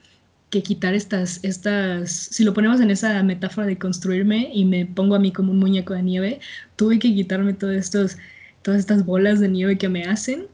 que 0.51 0.63
quitar 0.63 0.93
estas, 0.93 1.43
estas, 1.43 2.11
si 2.11 2.45
lo 2.45 2.53
ponemos 2.53 2.79
en 2.79 2.91
esa 2.91 3.21
metáfora 3.23 3.67
de 3.67 3.77
construirme 3.77 4.49
y 4.53 4.63
me 4.63 4.85
pongo 4.85 5.15
a 5.15 5.19
mí 5.19 5.33
como 5.33 5.51
un 5.51 5.59
muñeco 5.59 5.93
de 5.93 6.03
nieve, 6.03 6.39
tuve 6.77 6.97
que 6.97 7.13
quitarme 7.13 7.53
todos 7.53 7.75
estos, 7.75 8.17
todas 8.65 8.79
estas 8.79 9.05
bolas 9.05 9.39
de 9.39 9.47
nieve 9.47 9.77
que 9.77 9.89
me 9.89 10.05
hacen 10.05 10.47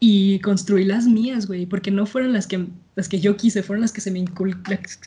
y 0.00 0.38
construí 0.38 0.82
las 0.82 1.06
mías, 1.06 1.46
güey, 1.46 1.66
porque 1.66 1.90
no 1.90 2.06
fueron 2.06 2.32
las 2.32 2.46
que, 2.46 2.66
las 2.96 3.06
que 3.06 3.20
yo 3.20 3.36
quise, 3.36 3.62
fueron 3.62 3.82
las 3.82 3.92
que 3.92 4.00
se 4.00 4.10
me 4.10 4.24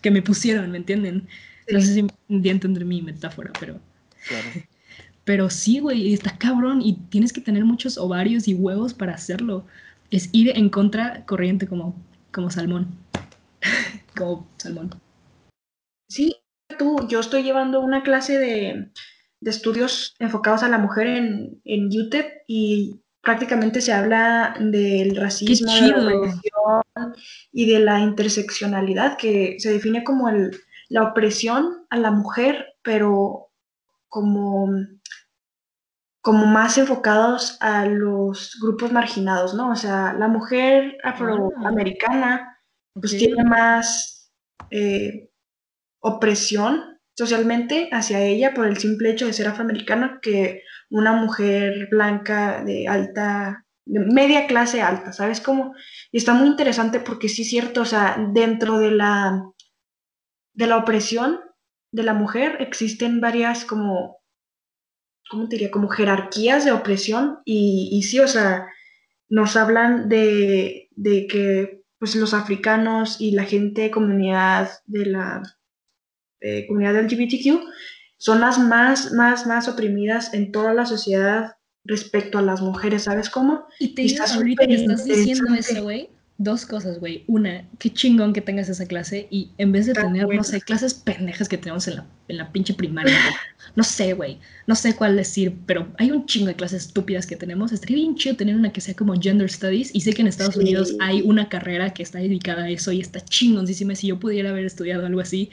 que 0.04 0.12
me 0.12 0.22
pusieron, 0.22 0.70
¿me 0.70 0.78
entienden? 0.78 1.28
No 1.72 1.82
sé 1.82 1.96
si 1.96 2.08
ya 2.30 2.52
entender 2.52 2.86
mi 2.86 3.02
metáfora, 3.02 3.52
pero... 3.60 3.82
Claro. 4.28 4.48
Pero 5.26 5.50
sí, 5.50 5.80
güey, 5.80 6.14
está 6.14 6.38
cabrón 6.38 6.82
y 6.82 6.96
tienes 7.10 7.32
que 7.32 7.40
tener 7.40 7.64
muchos 7.64 7.98
ovarios 7.98 8.46
y 8.50 8.56
huevos 8.56 8.94
para 8.94 9.14
hacerlo. 9.14 9.66
Es 10.12 10.28
ir 10.34 10.52
en 10.54 10.68
contra 10.68 11.26
corriente 11.26 11.66
como, 11.66 11.96
como 12.34 12.52
salmón. 12.52 12.90
como 14.18 14.46
salmón. 14.58 14.90
Sí, 16.10 16.36
tú, 16.78 17.08
yo 17.08 17.22
estoy 17.22 17.44
llevando 17.44 17.80
una 17.80 18.04
clase 18.04 18.38
de, 18.38 18.90
de 19.44 19.52
estudios 19.52 20.16
enfocados 20.20 20.64
a 20.64 20.70
la 20.70 20.78
mujer 20.78 21.08
en, 21.08 21.62
en 21.66 21.88
UTEP 21.88 22.44
y 22.48 23.02
prácticamente 23.22 23.82
se 23.82 23.92
habla 23.92 24.56
del 24.60 25.16
racismo, 25.16 25.72
de 25.72 26.02
la 26.02 26.18
opresión 26.18 27.14
y 27.52 27.72
de 27.72 27.80
la 27.80 28.00
interseccionalidad, 28.00 29.18
que 29.18 29.56
se 29.60 29.72
define 29.72 30.04
como 30.04 30.30
el, 30.30 30.52
la 30.90 31.04
opresión 31.04 31.86
a 31.90 31.98
la 31.98 32.12
mujer, 32.12 32.76
pero 32.82 33.50
como, 34.08 34.70
como 36.22 36.46
más 36.46 36.78
enfocados 36.78 37.58
a 37.62 37.86
los 37.86 38.58
grupos 38.62 38.92
marginados, 38.92 39.54
¿no? 39.54 39.72
O 39.72 39.76
sea, 39.76 40.14
la 40.14 40.30
mujer 40.30 40.98
afroamericana 41.04 42.60
pues 42.94 43.18
tiene 43.18 43.44
más 43.44 44.32
eh, 44.70 45.32
opresión 46.02 46.93
socialmente 47.16 47.90
hacia 47.92 48.22
ella 48.22 48.54
por 48.54 48.68
el 48.68 48.78
simple 48.78 49.12
hecho 49.12 49.28
de 49.28 49.34
ser 49.34 49.48
afroamericana 49.48 50.20
que 50.22 50.64
una 50.90 51.14
mujer 51.14 51.88
blanca 51.90 52.64
de 52.64 52.88
alta, 52.88 53.66
de 53.86 54.00
media 54.00 54.48
clase 54.48 54.82
alta, 54.82 55.14
¿sabes 55.14 55.42
cómo? 55.42 55.76
Y 56.12 56.18
está 56.18 56.34
muy 56.34 56.48
interesante 56.48 57.00
porque 57.00 57.30
sí 57.30 57.44
es 57.44 57.50
cierto, 57.50 57.82
o 57.82 57.86
sea, 57.86 58.18
dentro 58.34 58.80
de 58.80 58.92
la, 58.92 59.44
de 60.54 60.68
la 60.68 60.78
opresión 60.78 61.40
de 61.92 62.04
la 62.04 62.14
mujer 62.14 62.58
existen 62.60 63.22
varias 63.22 63.66
como, 63.66 64.18
¿cómo 65.30 65.48
te 65.48 65.56
diría? 65.56 65.72
Como 65.72 65.90
jerarquías 65.90 66.66
de 66.66 66.72
opresión 66.72 67.40
y, 67.46 67.90
y 67.92 68.04
sí, 68.04 68.20
o 68.20 68.28
sea, 68.28 68.68
nos 69.30 69.56
hablan 69.56 70.10
de, 70.10 70.90
de 70.92 71.28
que 71.28 71.84
pues 72.00 72.16
los 72.16 72.34
africanos 72.34 73.22
y 73.22 73.32
la 73.32 73.44
gente 73.44 73.90
comunidad 73.90 74.70
de 74.86 75.06
la 75.06 75.44
eh, 76.44 76.68
comunidad 76.68 77.02
LGBTQ 77.02 77.62
son 78.18 78.42
las 78.42 78.60
más, 78.60 79.12
más, 79.14 79.48
más 79.48 79.68
oprimidas 79.68 80.34
en 80.34 80.52
toda 80.52 80.74
la 80.74 80.86
sociedad 80.86 81.56
respecto 81.86 82.38
a 82.38 82.42
las 82.42 82.62
mujeres, 82.62 83.04
¿sabes 83.04 83.30
cómo? 83.30 83.66
Y 83.80 83.96
te 83.96 84.04
digo, 84.04 84.24
ahorita 84.24 84.68
que 84.68 84.76
estás 84.76 85.06
diciendo 85.06 85.54
eso, 85.54 85.84
güey, 85.84 86.10
dos 86.38 86.66
cosas, 86.66 87.00
güey. 87.00 87.24
Una, 87.28 87.68
qué 87.80 87.92
chingón 87.92 88.34
que 88.34 88.42
tengas 88.42 88.70
esa 88.70 88.86
clase 88.86 89.28
y 89.30 89.52
en 89.58 89.72
vez 89.72 89.86
de 89.86 89.94
tener, 89.94 90.28
no 90.28 90.44
sé, 90.44 90.62
clases 90.62 90.94
pendejas 90.94 91.50
que 91.50 91.58
tenemos 91.58 91.88
en 91.88 91.98
la, 91.98 92.08
en 92.28 92.38
la 92.38 92.52
pinche 92.52 92.74
primaria, 92.74 93.18
no 93.76 93.84
sé, 93.84 94.14
güey, 94.14 94.40
no 94.68 94.76
sé 94.76 94.96
cuál 94.96 95.16
decir, 95.16 95.56
pero 95.66 95.88
hay 95.98 96.12
un 96.12 96.26
chingo 96.26 96.48
de 96.48 96.56
clases 96.56 96.88
estúpidas 96.88 97.28
que 97.28 97.36
tenemos. 97.36 97.72
Estaría 97.72 97.98
bien 97.98 98.16
chido 98.16 98.36
tener 98.36 98.56
una 98.56 98.72
que 98.72 98.82
sea 98.82 98.96
como 98.96 99.20
Gender 99.20 99.50
Studies 99.50 99.94
y 99.94 100.02
sé 100.02 100.14
que 100.14 100.22
en 100.22 100.28
Estados 100.28 100.58
Unidos 100.58 100.96
hay 101.00 101.22
una 101.22 101.50
carrera 101.50 101.94
que 101.94 102.04
está 102.04 102.20
dedicada 102.20 102.64
a 102.64 102.70
eso 102.70 102.92
y 102.92 103.02
está 103.02 103.20
chingoncísima. 103.22 103.96
Si 103.96 104.08
yo 104.08 104.20
pudiera 104.20 104.50
haber 104.50 104.66
estudiado 104.66 105.06
algo 105.06 105.22
así, 105.22 105.52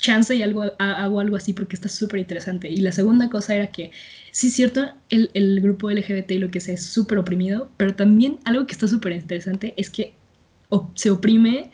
chance 0.00 0.34
y 0.34 0.42
algo, 0.42 0.64
hago 0.78 1.20
algo 1.20 1.36
así 1.36 1.52
porque 1.52 1.76
está 1.76 1.88
súper 1.88 2.20
interesante. 2.20 2.68
Y 2.68 2.78
la 2.78 2.92
segunda 2.92 3.28
cosa 3.28 3.54
era 3.54 3.68
que, 3.68 3.90
sí 4.32 4.48
es 4.48 4.54
cierto, 4.54 4.92
el, 5.08 5.30
el 5.34 5.60
grupo 5.60 5.90
LGBT 5.90 6.32
y 6.32 6.38
lo 6.38 6.50
que 6.50 6.60
sea 6.60 6.74
es 6.74 6.84
súper 6.84 7.18
oprimido, 7.18 7.70
pero 7.76 7.94
también 7.94 8.38
algo 8.44 8.66
que 8.66 8.72
está 8.72 8.88
súper 8.88 9.12
interesante 9.12 9.74
es 9.76 9.90
que 9.90 10.14
se 10.94 11.10
oprime 11.10 11.70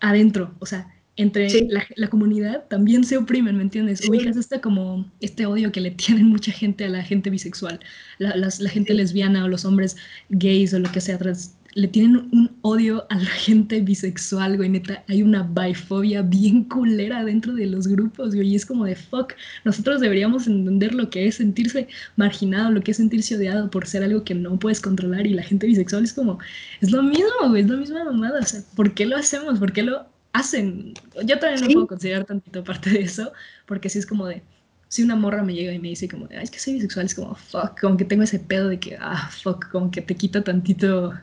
adentro, 0.00 0.54
o 0.58 0.66
sea, 0.66 0.92
entre 1.16 1.48
la, 1.68 1.84
la, 1.96 2.08
comunidad 2.08 2.64
también 2.68 3.04
se 3.04 3.18
oprimen, 3.18 3.56
¿me 3.56 3.62
entiendes? 3.62 4.08
Ubicas 4.08 4.36
este 4.36 4.60
como 4.60 5.10
este 5.20 5.44
odio 5.44 5.70
que 5.70 5.80
le 5.80 5.90
tienen 5.90 6.26
mucha 6.26 6.50
gente 6.50 6.84
a 6.86 6.88
la 6.88 7.02
gente 7.02 7.28
bisexual, 7.28 7.80
la, 8.18 8.34
la 8.36 8.70
gente 8.70 8.94
lesbiana 8.94 9.44
o 9.44 9.48
los 9.48 9.64
hombres 9.64 9.96
gays 10.30 10.72
o 10.72 10.78
lo 10.78 10.90
que 10.90 11.00
sea, 11.00 11.18
trans, 11.18 11.54
le 11.74 11.86
tienen 11.88 12.28
un 12.32 12.50
odio 12.62 13.06
a 13.10 13.16
la 13.16 13.30
gente 13.30 13.80
bisexual, 13.80 14.56
güey, 14.56 14.68
neta, 14.68 15.04
hay 15.08 15.22
una 15.22 15.42
bifobia 15.42 16.22
bien 16.22 16.64
culera 16.64 17.24
dentro 17.24 17.54
de 17.54 17.66
los 17.66 17.86
grupos, 17.86 18.34
güey, 18.34 18.48
y 18.48 18.56
es 18.56 18.66
como 18.66 18.84
de 18.84 18.96
fuck, 18.96 19.34
nosotros 19.64 20.00
deberíamos 20.00 20.46
entender 20.46 20.94
lo 20.94 21.10
que 21.10 21.26
es 21.26 21.36
sentirse 21.36 21.88
marginado, 22.16 22.72
lo 22.72 22.80
que 22.80 22.90
es 22.90 22.96
sentirse 22.96 23.36
odiado 23.36 23.70
por 23.70 23.86
ser 23.86 24.02
algo 24.02 24.24
que 24.24 24.34
no 24.34 24.58
puedes 24.58 24.80
controlar 24.80 25.26
y 25.26 25.34
la 25.34 25.42
gente 25.42 25.66
bisexual 25.66 26.04
es 26.04 26.12
como, 26.12 26.38
es 26.80 26.90
lo 26.90 27.02
mismo, 27.02 27.48
güey, 27.48 27.62
es 27.62 27.68
la 27.68 27.76
misma 27.76 28.04
mamada, 28.04 28.40
o 28.40 28.46
sea, 28.46 28.62
¿por 28.74 28.92
qué 28.94 29.06
lo 29.06 29.16
hacemos? 29.16 29.58
¿Por 29.58 29.72
qué 29.72 29.84
lo 29.84 30.06
hacen? 30.32 30.94
Yo 31.24 31.38
también 31.38 31.62
no 31.62 31.68
puedo 31.68 31.86
considerar 31.86 32.24
tantito 32.24 32.64
parte 32.64 32.90
de 32.90 33.02
eso, 33.02 33.32
porque 33.66 33.88
sí 33.88 34.00
es 34.00 34.06
como 34.06 34.26
de, 34.26 34.42
si 34.88 35.04
una 35.04 35.14
morra 35.14 35.44
me 35.44 35.54
llega 35.54 35.72
y 35.72 35.78
me 35.78 35.88
dice 35.90 36.08
como, 36.08 36.26
Ay, 36.32 36.42
es 36.42 36.50
que 36.50 36.58
soy 36.58 36.74
bisexual, 36.74 37.06
es 37.06 37.14
como, 37.14 37.36
fuck, 37.36 37.80
como 37.80 37.96
que 37.96 38.04
tengo 38.04 38.24
ese 38.24 38.40
pedo 38.40 38.68
de 38.68 38.80
que, 38.80 38.96
ah, 39.00 39.30
fuck, 39.30 39.70
como 39.70 39.92
que 39.92 40.02
te 40.02 40.16
quita 40.16 40.42
tantito 40.42 41.14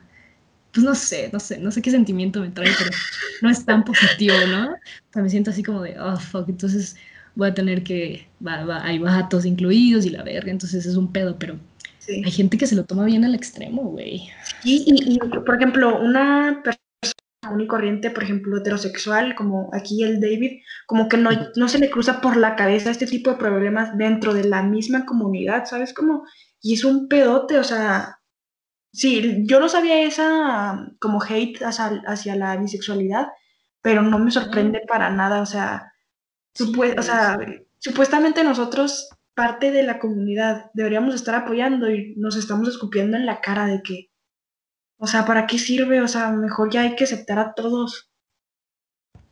pues 0.72 0.84
no 0.84 0.94
sé, 0.94 1.30
no 1.32 1.40
sé, 1.40 1.58
no 1.58 1.70
sé 1.70 1.82
qué 1.82 1.90
sentimiento 1.90 2.40
me 2.40 2.50
trae, 2.50 2.70
pero 2.78 2.90
no 3.42 3.50
es 3.50 3.64
tan 3.64 3.84
positivo, 3.84 4.34
¿no? 4.50 4.70
O 4.70 5.12
sea, 5.12 5.22
me 5.22 5.30
siento 5.30 5.50
así 5.50 5.62
como 5.62 5.82
de, 5.82 5.98
oh, 5.98 6.16
fuck, 6.16 6.48
entonces 6.48 6.96
voy 7.34 7.48
a 7.48 7.54
tener 7.54 7.82
que, 7.82 8.28
va, 8.44 8.64
va, 8.64 8.84
hay 8.84 8.98
vatos 8.98 9.46
incluidos 9.46 10.04
y 10.04 10.10
la 10.10 10.22
verga, 10.22 10.50
entonces 10.50 10.84
es 10.86 10.96
un 10.96 11.12
pedo, 11.12 11.38
pero 11.38 11.58
hay 12.08 12.30
gente 12.30 12.56
que 12.56 12.66
se 12.66 12.74
lo 12.74 12.84
toma 12.84 13.04
bien 13.04 13.24
al 13.24 13.34
extremo, 13.34 13.82
güey. 13.82 14.28
Y, 14.64 14.84
y, 14.86 15.14
y, 15.14 15.18
por 15.18 15.56
ejemplo, 15.56 16.00
una 16.00 16.60
persona 16.64 16.82
común 17.42 17.60
y 17.60 17.66
corriente, 17.66 18.10
por 18.10 18.24
ejemplo, 18.24 18.58
heterosexual, 18.58 19.34
como 19.34 19.70
aquí 19.72 20.02
el 20.02 20.20
David, 20.20 20.60
como 20.86 21.08
que 21.08 21.16
no, 21.16 21.30
no 21.56 21.68
se 21.68 21.78
le 21.78 21.90
cruza 21.90 22.20
por 22.20 22.36
la 22.36 22.56
cabeza 22.56 22.90
este 22.90 23.06
tipo 23.06 23.30
de 23.30 23.36
problemas 23.36 23.96
dentro 23.96 24.34
de 24.34 24.44
la 24.44 24.62
misma 24.62 25.06
comunidad, 25.06 25.66
¿sabes? 25.66 25.92
Como, 25.94 26.24
y 26.60 26.74
es 26.74 26.84
un 26.84 27.08
pedote, 27.08 27.58
o 27.58 27.64
sea, 27.64 28.17
Sí, 28.92 29.44
yo 29.44 29.60
no 29.60 29.68
sabía 29.68 30.02
esa 30.02 30.88
como 31.00 31.22
hate 31.22 31.62
hacia, 31.62 32.36
la 32.36 32.56
bisexualidad, 32.56 33.28
pero 33.82 34.02
no 34.02 34.18
me 34.18 34.30
sorprende 34.30 34.80
para 34.88 35.10
nada, 35.10 35.42
o 35.42 35.46
sea, 35.46 35.92
o 36.60 37.02
sea, 37.02 37.38
supuestamente 37.78 38.42
nosotros, 38.42 39.10
parte 39.34 39.70
de 39.70 39.82
la 39.82 39.98
comunidad, 39.98 40.70
deberíamos 40.74 41.14
estar 41.14 41.34
apoyando 41.34 41.90
y 41.90 42.14
nos 42.16 42.36
estamos 42.36 42.68
escupiendo 42.68 43.16
en 43.16 43.26
la 43.26 43.40
cara 43.40 43.66
de 43.66 43.82
que, 43.82 44.10
o 44.96 45.06
sea, 45.06 45.24
¿para 45.24 45.46
qué 45.46 45.58
sirve? 45.58 46.00
O 46.00 46.08
sea, 46.08 46.32
mejor 46.32 46.70
ya 46.72 46.82
hay 46.82 46.96
que 46.96 47.04
aceptar 47.04 47.38
a 47.38 47.54
todos. 47.54 48.10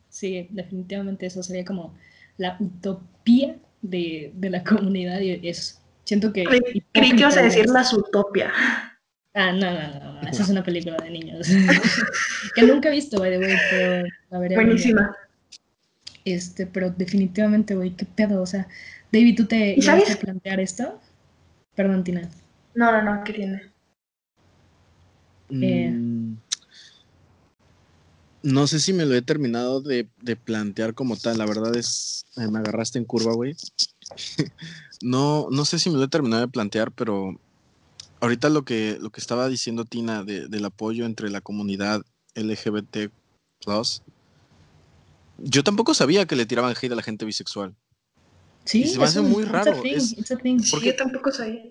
Sí, 0.07 0.47
definitivamente 0.51 1.25
eso 1.25 1.43
sería 1.43 1.65
como 1.65 1.97
la 2.37 2.55
utopía 2.59 3.57
de, 3.81 4.33
la 4.39 4.63
comunidad 4.63 5.19
y 5.19 5.47
eso. 5.47 5.81
Siento 6.05 6.31
que... 6.31 6.45
Creí, 6.45 7.11
que 7.11 7.19
ibas 7.19 7.35
a 7.35 7.41
decir 7.41 7.67
la 7.69 7.83
utopia. 7.93 8.53
Ah, 9.39 9.51
no, 9.51 9.71
no, 9.71 10.21
no, 10.23 10.27
esa 10.27 10.41
es 10.41 10.49
una 10.49 10.63
película 10.63 10.97
de 10.97 11.11
niños. 11.11 11.47
que 12.55 12.63
nunca 12.63 12.89
he 12.89 12.91
visto, 12.91 13.19
by 13.19 13.29
the 13.29 13.37
way, 13.37 13.55
pero 13.69 14.07
la 14.31 14.39
veré. 14.39 14.55
Buenísima. 14.55 15.15
Este, 16.25 16.65
pero 16.65 16.89
definitivamente, 16.89 17.75
güey, 17.75 17.95
qué 17.95 18.07
pedo, 18.07 18.41
o 18.41 18.47
sea, 18.47 18.67
David, 19.11 19.35
¿tú 19.37 19.45
te 19.45 19.75
ibas 19.77 20.09
a 20.09 20.17
plantear 20.17 20.59
esto? 20.59 20.99
Perdón, 21.75 22.03
Tina. 22.03 22.27
No, 22.73 22.91
no, 22.91 23.03
no, 23.03 23.23
¿qué 23.23 23.33
tiene? 23.33 23.61
Eh. 25.51 25.91
Mm, 25.91 26.37
no 28.41 28.65
sé 28.65 28.79
si 28.79 28.91
me 28.91 29.05
lo 29.05 29.13
he 29.13 29.21
terminado 29.21 29.81
de, 29.81 30.09
de 30.19 30.35
plantear 30.35 30.95
como 30.95 31.15
tal, 31.15 31.37
la 31.37 31.45
verdad 31.45 31.75
es, 31.75 32.25
eh, 32.37 32.47
me 32.47 32.57
agarraste 32.57 32.97
en 32.97 33.05
curva, 33.05 33.33
güey. 33.35 33.55
no, 35.03 35.47
no 35.51 35.63
sé 35.63 35.77
si 35.77 35.91
me 35.91 35.97
lo 35.97 36.05
he 36.05 36.09
terminado 36.09 36.41
de 36.41 36.51
plantear, 36.51 36.91
pero 36.91 37.39
ahorita 38.19 38.49
lo 38.49 38.63
que, 38.63 38.97
lo 38.99 39.09
que 39.09 39.19
estaba 39.19 39.47
diciendo 39.47 39.85
Tina 39.85 40.23
del 40.23 40.65
apoyo 40.65 41.05
entre 41.05 41.29
la 41.29 41.41
comunidad 41.41 42.03
LGBT, 42.35 43.11
yo 45.39 45.63
tampoco 45.63 45.93
sabía 45.93 46.25
que 46.25 46.35
le 46.35 46.45
tiraban 46.45 46.75
hate 46.79 46.91
a 46.91 46.95
la 46.95 47.03
gente 47.03 47.25
bisexual. 47.25 47.75
Sí, 48.65 48.85
se 48.85 48.97
me 48.97 49.05
hace 49.05 49.21
muy 49.21 49.45
raro. 49.45 49.73
¿Por 49.73 50.81
qué, 50.81 50.93
tampoco 50.93 51.31
sabía. 51.31 51.63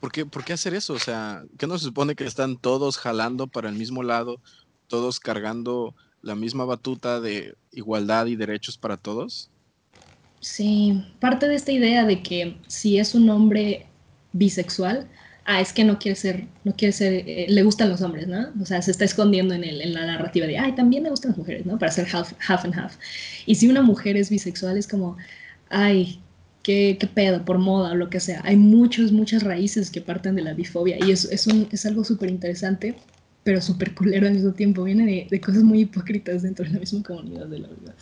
¿por 0.00 0.10
qué, 0.10 0.26
¿Por 0.26 0.44
qué 0.44 0.52
hacer 0.52 0.74
eso? 0.74 0.94
O 0.94 0.98
sea, 0.98 1.44
¿qué 1.58 1.66
no 1.66 1.78
se 1.78 1.84
supone 1.84 2.16
que 2.16 2.24
están 2.24 2.56
todos 2.56 2.98
jalando 2.98 3.46
para 3.46 3.68
el 3.68 3.76
mismo 3.76 4.02
lado, 4.02 4.40
todos 4.88 5.20
cargando 5.20 5.94
la 6.22 6.34
misma 6.34 6.64
batuta 6.64 7.20
de 7.20 7.54
igualdad 7.70 8.26
y 8.26 8.36
derechos 8.36 8.76
para 8.78 8.96
todos? 8.96 9.50
Sí, 10.40 11.04
parte 11.20 11.46
de 11.46 11.54
esta 11.54 11.70
idea 11.70 12.04
de 12.04 12.22
que 12.22 12.58
si 12.66 12.98
es 12.98 13.14
un 13.14 13.30
hombre 13.30 13.86
bisexual, 14.32 15.08
ah, 15.44 15.60
es 15.60 15.72
que 15.72 15.84
no 15.84 15.98
quiere 15.98 16.16
ser, 16.16 16.46
no 16.64 16.74
quiere 16.74 16.92
ser, 16.92 17.12
eh, 17.12 17.46
le 17.48 17.62
gustan 17.62 17.88
los 17.88 18.00
hombres, 18.02 18.26
¿no? 18.28 18.48
O 18.60 18.66
sea, 18.66 18.80
se 18.82 18.90
está 18.90 19.04
escondiendo 19.04 19.54
en, 19.54 19.64
el, 19.64 19.80
en 19.80 19.94
la 19.94 20.06
narrativa 20.06 20.46
de, 20.46 20.58
ay, 20.58 20.74
también 20.74 21.02
me 21.02 21.10
gustan 21.10 21.32
las 21.32 21.38
mujeres, 21.38 21.66
¿no? 21.66 21.78
Para 21.78 21.92
ser 21.92 22.06
half, 22.12 22.32
half 22.46 22.64
and 22.64 22.74
half. 22.78 22.96
Y 23.46 23.56
si 23.56 23.68
una 23.68 23.82
mujer 23.82 24.16
es 24.16 24.30
bisexual, 24.30 24.76
es 24.76 24.86
como, 24.86 25.16
ay, 25.70 26.20
qué, 26.62 26.96
qué 26.98 27.06
pedo, 27.06 27.44
por 27.44 27.58
moda 27.58 27.92
o 27.92 27.94
lo 27.96 28.10
que 28.10 28.20
sea. 28.20 28.40
Hay 28.44 28.56
muchos, 28.56 29.12
muchas 29.12 29.42
raíces 29.42 29.90
que 29.90 30.00
parten 30.00 30.36
de 30.36 30.42
la 30.42 30.54
bifobia 30.54 30.96
y 31.04 31.10
es, 31.10 31.24
es, 31.24 31.46
un, 31.46 31.68
es 31.72 31.86
algo 31.86 32.04
súper 32.04 32.30
interesante, 32.30 32.94
pero 33.42 33.60
súper 33.60 33.94
culero 33.94 34.26
al 34.26 34.34
mismo 34.34 34.52
tiempo. 34.52 34.84
Viene 34.84 35.06
de, 35.06 35.26
de, 35.30 35.40
cosas 35.40 35.62
muy 35.62 35.80
hipócritas 35.80 36.42
dentro 36.42 36.64
de 36.64 36.72
la 36.72 36.78
misma 36.78 37.02
comunidad 37.02 37.46
de 37.46 37.58
la 37.58 37.68
vida. 37.68 37.94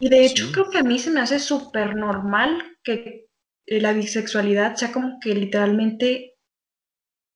Y 0.00 0.08
de 0.08 0.24
hecho, 0.24 0.50
creo 0.50 0.70
que 0.70 0.78
a 0.78 0.82
mí 0.82 0.98
se 0.98 1.10
me 1.10 1.20
hace 1.20 1.38
súper 1.38 1.94
normal 1.94 2.62
que 2.82 3.26
la 3.66 3.92
bisexualidad 3.92 4.74
sea 4.74 4.90
como 4.90 5.20
que 5.20 5.34
literalmente 5.34 6.31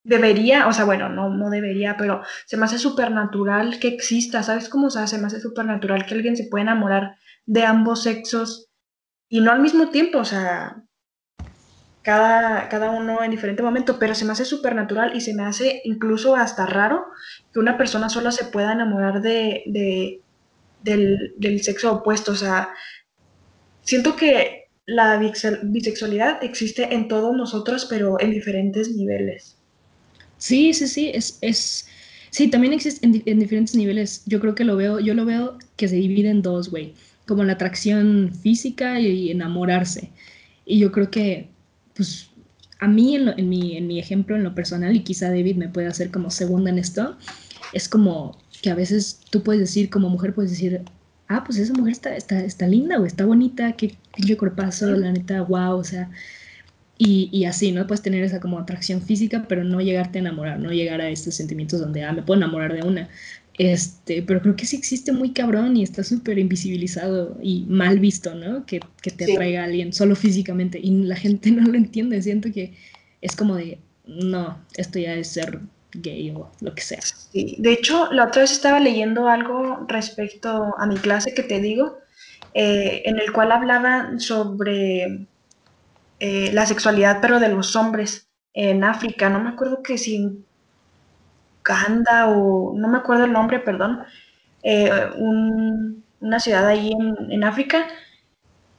debería, 0.07 0.69
o 0.69 0.73
sea, 0.73 0.85
bueno, 0.85 1.09
no, 1.09 1.29
no 1.31 1.51
debería, 1.51 1.97
pero 1.97 2.23
se 2.47 2.57
me 2.57 2.65
hace 2.65 2.79
súper 2.79 3.11
natural 3.11 3.81
que 3.81 3.89
exista, 3.89 4.43
¿sabes 4.45 4.69
cómo? 4.69 4.87
O 4.87 4.91
sea, 4.91 5.09
se 5.09 5.19
me 5.19 5.27
hace 5.27 5.41
súper 5.41 5.65
natural 5.65 6.07
que 6.07 6.15
alguien 6.15 6.37
se 6.37 6.45
pueda 6.45 6.63
enamorar 6.63 7.17
de 7.45 7.65
ambos 7.65 8.05
sexos 8.05 8.69
y 9.29 9.41
no 9.41 9.51
al 9.51 9.61
mismo 9.61 9.91
tiempo, 9.91 10.19
o 10.19 10.25
sea, 10.25 10.85
cada, 12.03 12.69
cada 12.69 12.91
uno 12.91 13.25
en 13.25 13.33
diferente 13.33 13.65
momento, 13.65 13.99
pero 13.99 14.15
se 14.15 14.25
me 14.25 14.33
hace 14.33 14.45
súper 14.45 14.77
natural 14.77 15.17
y 15.17 15.21
se 15.21 15.35
me 15.35 15.43
hace 15.43 15.81
incluso 15.85 16.37
hasta 16.37 16.67
raro 16.67 17.07
que 17.53 17.59
una 17.59 17.77
persona 17.77 18.09
sola 18.09 18.31
se 18.31 18.45
pueda 18.45 18.73
enamorar 18.73 19.21
de, 19.23 19.65
de 19.67 20.23
del, 20.83 21.35
del 21.37 21.65
sexo 21.65 21.93
opuesto, 21.93 22.31
o 22.31 22.37
sea, 22.37 22.69
siento 23.83 24.15
que 24.15 24.69
la 24.85 25.19
bisexualidad 25.65 26.45
existe 26.45 26.95
en 26.95 27.09
todos 27.09 27.35
nosotros, 27.37 27.87
pero 27.91 28.21
en 28.21 28.31
diferentes 28.31 28.95
niveles. 28.95 29.56
Sí, 30.47 30.73
sí, 30.75 30.87
sí, 30.87 31.11
es, 31.13 31.39
es, 31.41 31.89
sí, 32.31 32.47
también 32.47 32.73
existe 32.73 33.05
en, 33.05 33.41
diferentes 33.41 33.75
niveles. 33.75 34.23
Yo 34.27 34.39
creo 34.39 34.55
que 34.55 34.63
lo 34.63 34.77
veo, 34.77 35.01
yo 35.01 35.13
lo 35.13 35.25
veo 35.25 35.59
que 35.75 35.89
se 35.89 35.97
divide 35.97 36.31
en 36.31 36.41
dos, 36.41 36.71
güey, 36.71 36.95
como 37.27 37.43
la 37.43 37.55
atracción 37.55 38.31
física 38.45 39.01
y, 39.01 39.33
enamorarse. 39.33 40.13
Y 40.65 40.79
yo 40.79 40.93
creo 40.93 41.11
que, 41.11 41.49
pues, 41.97 42.31
a 42.79 42.87
mí 42.87 43.17
en, 43.17 43.29
en, 43.37 43.49
mi, 43.49 43.77
en 43.77 43.89
mi 43.89 43.99
ejemplo, 43.99 44.37
en 44.37 44.45
lo 44.45 44.55
personal, 44.55 44.95
y 44.95 45.01
quizá 45.01 45.31
David 45.31 45.57
me 45.57 45.69
puede 45.69 45.89
hacer 45.89 46.13
como 46.13 46.31
segunda 46.31 46.71
en 46.71 46.79
esto, 46.79 47.17
es 47.73 47.89
como 47.89 48.39
que 48.63 48.71
a 48.71 48.77
veces 48.77 49.19
tú 49.31 49.43
puedes 49.43 49.61
decir, 49.61 49.91
como 49.91 50.09
mujer, 50.11 50.33
puedes 50.33 50.53
decir, 50.53 50.83
ah, 51.27 51.43
pues 51.43 51.59
esa 51.59 51.73
mujer 51.75 51.93
está, 51.93 52.17
está, 52.17 52.39
está 52.45 52.69
linda, 52.69 53.01
o 53.01 53.05
está 53.05 53.27
bonita, 53.27 53.73
qué 53.73 53.97
pinche 54.15 54.37
cuerpazo, 54.37 54.93
la 54.93 55.11
neta, 55.11 55.43
wow, 55.43 55.77
o 55.77 55.85
sea, 55.85 56.09
y, 56.99 57.29
y, 57.33 57.45
así, 57.45 57.73
¿no? 57.73 57.87
Puedes 57.87 58.03
tener 58.03 58.25
esa 58.25 58.41
como 58.41 58.59
atracción 58.59 59.03
física, 59.03 59.45
pero 59.49 59.65
no 59.65 59.81
llegarte 59.81 60.19
a 60.19 60.23
enamorar, 60.23 60.59
no 60.59 60.71
llegar 60.71 61.01
a 61.01 61.11
estos 61.11 61.35
sentimientos 61.35 61.81
donde, 61.81 62.05
ah, 62.05 62.13
me 62.13 62.23
puedo 62.23 62.39
enamorar 62.39 62.73
de 62.73 62.83
una. 62.87 63.09
Este, 63.59 64.23
pero 64.23 64.43
creo 64.43 64.55
que 64.55 64.67
sí 64.67 64.77
existe 64.77 65.13
muy 65.13 65.33
cabrón 65.33 65.77
y 65.77 65.83
está 65.83 66.05
súper 66.05 66.39
invisibilizado 66.39 67.39
y 67.41 67.65
mal 67.69 67.99
visto, 68.01 68.35
¿no? 68.35 68.67
Que, 68.67 68.81
que 69.01 69.11
te 69.11 69.33
atraiga 69.33 69.63
a 69.63 69.65
alguien 69.65 69.93
solo 69.93 70.15
físicamente 70.15 70.79
y 70.83 70.91
la 71.05 71.17
gente 71.17 71.51
no 71.53 71.63
lo 71.63 71.77
entiende. 71.77 72.21
Siento 72.23 72.51
que 72.53 72.75
es 73.23 73.35
como 73.35 73.57
de, 73.57 73.79
no, 74.07 74.59
esto 74.77 74.99
ya 74.99 75.15
es 75.15 75.29
ser 75.29 75.61
gay 75.93 76.31
o 76.31 76.51
lo 76.61 76.75
que 76.75 76.83
sea. 76.83 77.01
Sí, 77.03 77.57
de 77.59 77.73
hecho, 77.73 78.13
la 78.13 78.27
otra 78.27 78.43
vez 78.43 78.53
estaba 78.53 78.81
leyendo 78.81 79.29
algo 79.29 79.87
respecto 79.89 80.75
a 80.79 80.87
mi 80.87 80.97
clase 80.97 81.33
que 81.33 81.43
te 81.43 81.61
digo, 81.61 81.99
eh, 82.53 83.03
en 83.07 83.19
el 83.19 83.33
cual 83.33 83.53
hablaba 83.53 84.19
sobre 84.19 85.27
eh, 86.19 86.51
la 86.53 86.67
sexualidad, 86.67 87.19
pero 87.21 87.41
de 87.41 87.49
los 87.49 87.77
hombres 87.77 88.29
en 88.55 88.85
África. 88.85 89.29
No 89.29 89.41
me 89.41 89.51
acuerdo 89.51 89.83
que 89.83 89.99
si 89.99 90.17
en 90.17 90.45
Uganda 91.61 92.29
o 92.29 92.75
no 92.77 92.89
me 92.89 92.99
acuerdo 92.99 93.25
el 93.25 93.33
nombre, 93.33 93.61
perdón. 93.61 94.05
Eh, 94.63 94.91
una 96.21 96.41
ciudad 96.41 96.67
ahí 96.67 96.93
en, 97.31 97.45
África. 97.45 97.87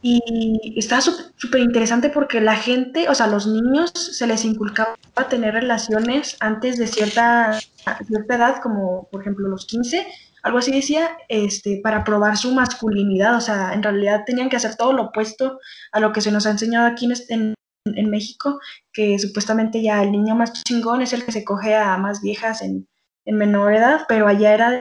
Y 0.02 0.74
estaba 0.78 1.02
súper 1.02 1.62
interesante 1.62 2.10
porque 2.10 2.40
la 2.40 2.56
gente, 2.56 3.10
o 3.10 3.16
sea, 3.16 3.28
los 3.28 3.48
niños 3.48 3.92
se 3.92 4.28
les 4.28 4.46
inculcaba 4.46 4.96
tener 5.30 5.54
relaciones 5.54 6.38
antes 6.40 6.78
de 6.78 6.88
cierta, 6.88 7.60
cierta 8.08 8.36
edad, 8.36 8.62
como 8.62 9.08
por 9.12 9.22
ejemplo 9.22 9.48
los 9.48 9.66
15, 9.66 10.08
algo 10.44 10.60
así 10.60 10.72
decía, 10.72 11.18
este, 11.30 11.80
para 11.84 12.04
probar 12.04 12.38
su 12.38 12.54
masculinidad, 12.54 13.36
o 13.36 13.42
sea, 13.42 13.74
en 13.74 13.84
realidad 13.84 14.24
tenían 14.26 14.50
que 14.50 14.56
hacer 14.56 14.76
todo 14.76 14.94
lo 14.94 15.04
opuesto 15.06 15.60
a 15.92 16.00
lo 16.00 16.12
que 16.14 16.22
se 16.22 16.32
nos 16.32 16.46
ha 16.46 16.52
enseñado 16.52 16.88
aquí 16.88 17.08
en, 17.30 17.56
en, 17.86 18.10
México, 18.10 18.60
que 18.94 19.18
supuestamente 19.20 19.82
ya 19.82 20.04
el 20.04 20.12
niño 20.12 20.36
más 20.36 20.64
chingón 20.64 21.02
es 21.02 21.14
el 21.14 21.26
que 21.26 21.32
se 21.32 21.44
coge 21.44 21.76
a 21.76 21.98
más 21.98 22.22
viejas 22.22 22.62
en, 22.62 22.88
en 23.26 23.38
menor 23.38 23.74
edad, 23.74 24.02
pero 24.08 24.28
allá 24.28 24.54
era 24.54 24.72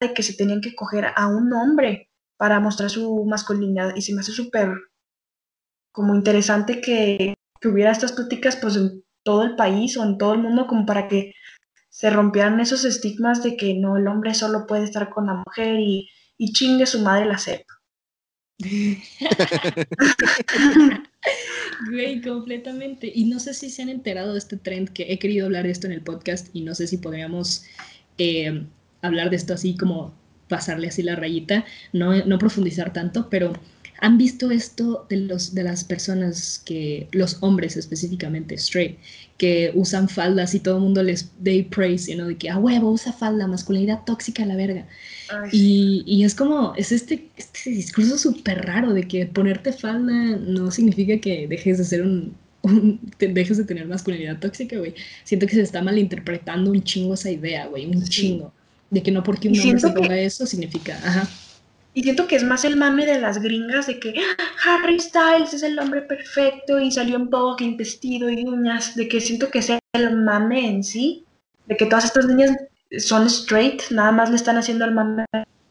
de 0.00 0.14
que 0.14 0.22
se 0.22 0.34
tenían 0.34 0.60
que 0.60 0.74
coger 0.74 1.06
a 1.16 1.26
un 1.26 1.52
hombre 1.52 2.08
para 2.36 2.60
mostrar 2.60 2.90
su 2.90 3.24
masculinidad. 3.24 3.94
Y 3.96 4.02
se 4.02 4.14
me 4.14 4.20
hace 4.20 4.32
súper 4.32 4.70
como 5.92 6.14
interesante 6.14 6.80
que, 6.80 7.34
que, 7.60 7.68
hubiera 7.68 7.90
estas 7.90 8.12
pláticas 8.12 8.56
pues 8.56 8.76
en 8.76 9.04
todo 9.24 9.42
el 9.42 9.56
país 9.56 9.96
o 9.96 10.04
en 10.04 10.16
todo 10.16 10.34
el 10.34 10.40
mundo 10.40 10.66
como 10.66 10.86
para 10.86 11.08
que 11.08 11.34
se 11.98 12.10
rompieran 12.10 12.60
esos 12.60 12.84
estigmas 12.84 13.42
de 13.42 13.56
que 13.56 13.74
no, 13.74 13.96
el 13.96 14.06
hombre 14.06 14.32
solo 14.32 14.68
puede 14.68 14.84
estar 14.84 15.10
con 15.10 15.26
la 15.26 15.42
mujer 15.44 15.80
y, 15.80 16.08
y 16.36 16.52
chingue 16.52 16.86
su 16.86 17.00
madre 17.00 17.26
la 17.26 17.38
sepa. 17.38 17.74
Güey, 21.90 22.20
completamente. 22.20 23.10
Y 23.12 23.24
no 23.24 23.40
sé 23.40 23.52
si 23.52 23.68
se 23.68 23.82
han 23.82 23.88
enterado 23.88 24.34
de 24.34 24.38
este 24.38 24.56
trend 24.56 24.90
que 24.90 25.12
he 25.12 25.18
querido 25.18 25.46
hablar 25.46 25.64
de 25.64 25.72
esto 25.72 25.88
en 25.88 25.92
el 25.92 26.02
podcast 26.02 26.50
y 26.52 26.60
no 26.60 26.76
sé 26.76 26.86
si 26.86 26.98
podríamos 26.98 27.64
eh, 28.16 28.64
hablar 29.02 29.30
de 29.30 29.36
esto 29.36 29.54
así 29.54 29.76
como 29.76 30.14
pasarle 30.46 30.86
así 30.86 31.02
la 31.02 31.16
rayita, 31.16 31.64
no, 31.92 32.24
no 32.24 32.38
profundizar 32.38 32.92
tanto, 32.92 33.28
pero 33.28 33.54
han 34.00 34.16
visto 34.16 34.50
esto 34.50 35.06
de, 35.08 35.16
los, 35.16 35.54
de 35.54 35.64
las 35.64 35.84
personas 35.84 36.62
que, 36.64 37.08
los 37.12 37.38
hombres 37.40 37.76
específicamente, 37.76 38.54
straight, 38.54 38.98
que 39.36 39.72
usan 39.74 40.08
faldas 40.08 40.54
y 40.54 40.60
todo 40.60 40.76
el 40.76 40.82
mundo 40.82 41.02
les 41.02 41.30
they 41.42 41.62
praise, 41.62 42.10
you 42.10 42.16
know, 42.16 42.28
de 42.28 42.36
que 42.36 42.48
a 42.48 42.58
huevo 42.58 42.90
usa 42.90 43.12
falda, 43.12 43.46
masculinidad 43.46 44.04
tóxica 44.04 44.44
a 44.44 44.46
la 44.46 44.56
verga. 44.56 44.86
y, 45.52 46.04
y, 46.06 46.24
es 46.24 46.34
como, 46.34 46.74
es 46.76 46.92
este, 46.92 47.28
este 47.36 47.70
discurso 47.70 48.18
súper 48.18 48.64
raro 48.66 48.92
de 48.92 49.06
que 49.06 49.26
ponerte 49.26 49.72
falda 49.72 50.36
no 50.36 50.70
significa 50.70 51.18
que 51.18 51.46
dejes 51.48 51.78
de 51.78 51.84
ser 51.84 52.02
un, 52.02 52.34
dejes 53.18 53.56
de 53.56 53.64
tener 53.64 53.86
masculinidad 53.86 54.38
tóxica, 54.38 54.78
güey. 54.78 54.94
Siento 55.24 55.46
que 55.46 55.54
se 55.54 55.62
está 55.62 55.82
malinterpretando 55.82 56.70
un 56.70 56.82
chingo 56.82 57.14
esa 57.14 57.30
idea, 57.30 57.66
güey, 57.66 57.86
un 57.86 58.04
chingo. 58.04 58.52
De 58.90 59.02
que 59.02 59.10
no 59.10 59.22
porque 59.22 59.48
un 59.48 59.60
hombre 59.60 59.80
se 59.80 59.90
ponga 59.90 60.18
eso 60.18 60.46
significa, 60.46 60.98
ajá. 61.04 61.28
Y 61.98 62.04
siento 62.04 62.28
que 62.28 62.36
es 62.36 62.44
más 62.44 62.64
el 62.64 62.76
mame 62.76 63.06
de 63.06 63.18
las 63.18 63.42
gringas 63.42 63.88
de 63.88 63.98
que 63.98 64.14
ah, 64.16 64.44
Harry 64.64 65.00
Styles 65.00 65.52
es 65.52 65.64
el 65.64 65.76
hombre 65.80 66.00
perfecto 66.02 66.78
y 66.78 66.92
salió 66.92 67.16
en 67.16 67.28
Vogue 67.28 67.74
vestido 67.76 68.30
y 68.30 68.44
uñas, 68.44 68.94
de 68.94 69.08
que 69.08 69.20
siento 69.20 69.50
que 69.50 69.58
es 69.58 69.72
el 69.94 70.16
mame 70.16 70.68
en 70.68 70.84
sí, 70.84 71.24
de 71.66 71.76
que 71.76 71.86
todas 71.86 72.04
estas 72.04 72.26
niñas 72.26 72.56
son 72.98 73.26
straight, 73.26 73.82
nada 73.90 74.12
más 74.12 74.30
le 74.30 74.36
están 74.36 74.56
haciendo 74.58 74.84
el 74.84 74.94
mame 74.94 75.24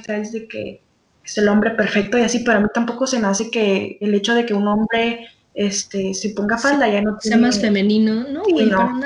de 0.05 0.47
que 0.49 0.82
es 1.23 1.38
el 1.38 1.47
hombre 1.47 1.71
perfecto 1.71 2.17
y 2.17 2.23
así, 2.23 2.39
pero 2.39 2.57
a 2.57 2.61
mí 2.61 2.67
tampoco 2.73 3.07
se 3.07 3.19
me 3.19 3.28
hace 3.28 3.49
que 3.49 3.97
el 4.01 4.13
hecho 4.13 4.36
de 4.36 4.45
que 4.45 4.53
un 4.53 4.67
hombre 4.67 5.30
este, 5.53 6.13
se 6.13 6.32
ponga 6.32 6.57
falda 6.57 6.89
ya 6.89 7.01
no 7.01 7.17
sea 7.21 7.38
más 7.38 7.61
femenino, 7.61 8.25
no, 8.28 8.43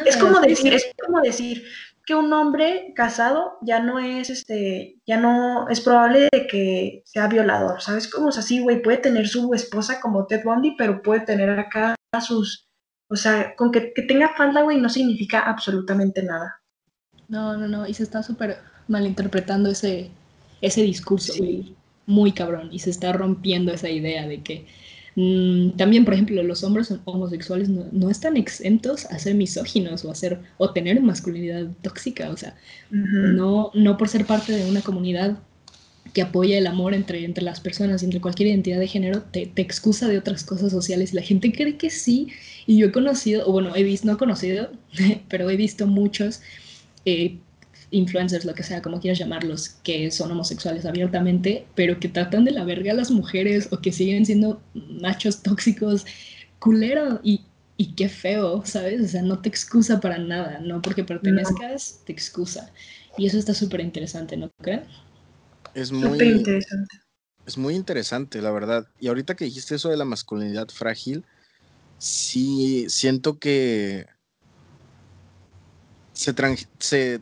Es 0.07 0.17
como 0.17 0.39
decir, 0.39 0.73
es 0.73 0.87
como 1.05 1.21
decir, 1.21 1.63
que 2.05 2.15
un 2.15 2.31
hombre 2.33 2.93
casado 2.95 3.57
ya 3.61 3.79
no 3.79 3.99
es, 3.99 4.29
este, 4.29 4.99
ya 5.05 5.17
no 5.17 5.67
es 5.69 5.81
probable 5.81 6.29
de 6.31 6.47
que 6.47 7.03
sea 7.05 7.27
violador, 7.27 7.81
¿sabes? 7.81 8.07
Como 8.07 8.29
es 8.29 8.37
así, 8.37 8.59
güey, 8.59 8.81
puede 8.81 8.97
tener 8.97 9.27
su 9.27 9.53
esposa 9.53 9.99
como 10.01 10.25
Ted 10.25 10.43
Bundy, 10.43 10.75
pero 10.77 11.01
puede 11.01 11.21
tener 11.21 11.49
acá 11.59 11.95
sus, 12.19 12.67
o 13.09 13.15
sea, 13.15 13.55
con 13.55 13.71
que, 13.71 13.93
tenga 14.07 14.33
falda, 14.35 14.63
güey, 14.63 14.79
no 14.79 14.89
significa 14.89 15.39
absolutamente 15.39 16.23
nada. 16.23 16.61
No, 17.27 17.55
no, 17.55 17.67
no, 17.67 17.87
y 17.87 17.93
se 17.93 18.03
está 18.03 18.23
súper 18.23 18.57
malinterpretando 18.87 19.69
ese, 19.69 20.11
ese 20.61 20.81
discurso, 20.81 21.33
güey, 21.37 21.75
muy 22.05 22.31
cabrón, 22.33 22.69
y 22.71 22.79
se 22.79 22.89
está 22.89 23.13
rompiendo 23.13 23.71
esa 23.71 23.89
idea 23.89 24.27
de 24.27 24.41
que 24.41 24.67
también, 25.15 26.05
por 26.05 26.13
ejemplo, 26.13 26.41
los 26.43 26.63
hombres 26.63 26.93
homosexuales 27.05 27.69
no, 27.69 28.09
están 28.09 28.37
exentos 28.37 29.05
a 29.05 29.19
ser 29.19 29.35
misóginos 29.35 30.05
o 30.05 30.11
a 30.11 30.15
ser, 30.15 30.39
o 30.57 30.71
tener 30.71 31.01
masculinidad 31.01 31.67
tóxica, 31.81 32.29
o 32.29 32.37
sea, 32.37 32.55
no, 32.89 33.71
no 33.73 33.97
por 33.97 34.07
ser 34.07 34.25
parte 34.25 34.53
de 34.53 34.69
una 34.69 34.81
comunidad 34.81 35.37
que 36.13 36.21
apoya 36.21 36.57
el 36.57 36.67
amor 36.67 36.93
entre, 36.93 37.23
entre 37.23 37.43
las 37.43 37.59
personas 37.59 38.01
y 38.01 38.05
entre 38.05 38.21
cualquier 38.21 38.49
identidad 38.49 38.79
de 38.79 38.87
género, 38.87 39.21
te, 39.21 39.45
te, 39.45 39.61
excusa 39.61 40.07
de 40.07 40.17
otras 40.17 40.43
cosas 40.43 40.71
sociales 40.71 41.13
y 41.13 41.15
la 41.15 41.21
gente 41.21 41.53
cree 41.53 41.77
que 41.77 41.89
sí. 41.89 42.27
Y 42.65 42.77
yo 42.77 42.87
he 42.87 42.91
conocido, 42.91 43.47
o 43.47 43.51
bueno, 43.51 43.75
he 43.75 43.83
visto, 43.83 44.07
no 44.07 44.13
he 44.13 44.17
conocido, 44.17 44.71
pero 45.29 45.49
he 45.49 45.55
visto 45.55 45.87
muchos 45.87 46.41
eh, 47.05 47.37
influencers, 47.91 48.45
lo 48.45 48.55
que 48.55 48.63
sea, 48.63 48.81
como 48.81 48.99
quieras 48.99 49.19
llamarlos, 49.19 49.69
que 49.83 50.09
son 50.11 50.31
homosexuales 50.31 50.85
abiertamente, 50.85 51.67
pero 51.75 51.99
que 51.99 52.07
tratan 52.07 52.45
de 52.45 52.51
la 52.51 52.63
verga 52.63 52.91
a 52.93 52.95
las 52.95 53.11
mujeres 53.11 53.67
o 53.71 53.79
que 53.79 53.91
siguen 53.91 54.25
siendo 54.25 54.61
machos 54.73 55.43
tóxicos, 55.43 56.05
culero 56.59 57.19
y, 57.23 57.41
y 57.77 57.93
qué 57.93 58.09
feo, 58.09 58.65
¿sabes? 58.65 59.01
O 59.01 59.07
sea, 59.07 59.21
no 59.21 59.39
te 59.39 59.49
excusa 59.49 59.99
para 59.99 60.17
nada, 60.17 60.59
no 60.59 60.81
porque 60.81 61.03
pertenezcas, 61.03 62.01
te 62.05 62.13
excusa. 62.13 62.71
Y 63.17 63.27
eso 63.27 63.37
está 63.37 63.53
súper 63.53 63.81
interesante, 63.81 64.37
¿no 64.37 64.49
creen? 64.61 64.83
Es 65.73 65.91
muy 65.91 66.17
interesante. 66.17 66.97
Es 67.45 67.57
muy 67.57 67.75
interesante, 67.75 68.41
la 68.41 68.51
verdad. 68.51 68.87
Y 68.99 69.07
ahorita 69.07 69.35
que 69.35 69.45
dijiste 69.45 69.75
eso 69.75 69.89
de 69.89 69.97
la 69.97 70.05
masculinidad 70.05 70.69
frágil, 70.69 71.25
sí 71.97 72.85
siento 72.87 73.37
que 73.39 74.05
se, 76.13 76.33
se 76.79 77.21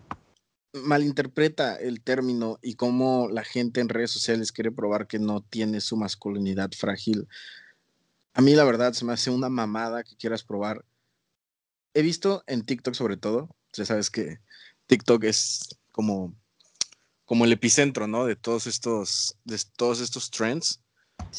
malinterpreta 0.74 1.76
el 1.76 2.02
término 2.02 2.60
y 2.62 2.76
cómo 2.76 3.28
la 3.30 3.44
gente 3.44 3.82
en 3.82 3.90
redes 3.90 4.12
sociales 4.12 4.52
quiere 4.52 4.72
probar 4.72 5.08
que 5.08 5.20
no 5.20 5.42
tiene 5.42 5.82
su 5.82 5.98
masculinidad 5.98 6.72
frágil. 6.78 7.28
A 8.34 8.42
mí 8.42 8.54
la 8.54 8.64
verdad 8.64 8.94
se 8.94 9.06
me 9.06 9.14
hace 9.14 9.32
una 9.32 9.50
mamada 9.50 10.04
que 10.04 10.16
quieras 10.16 10.44
probar. 10.44 10.86
He 11.94 12.02
visto 12.02 12.44
en 12.48 12.64
TikTok 12.64 12.94
sobre 12.94 13.18
todo, 13.18 13.50
ya 13.74 13.86
sabes 13.86 14.10
que 14.10 14.40
TikTok 14.88 15.24
es 15.24 15.76
como, 15.92 16.36
como 17.26 17.46
el 17.46 17.52
epicentro, 17.52 18.08
¿no? 18.08 18.26
De 18.26 18.36
todos 18.36 18.68
estos, 18.68 19.36
de 19.44 19.60
todos 19.76 20.02
estos 20.02 20.30
trends. 20.30 20.82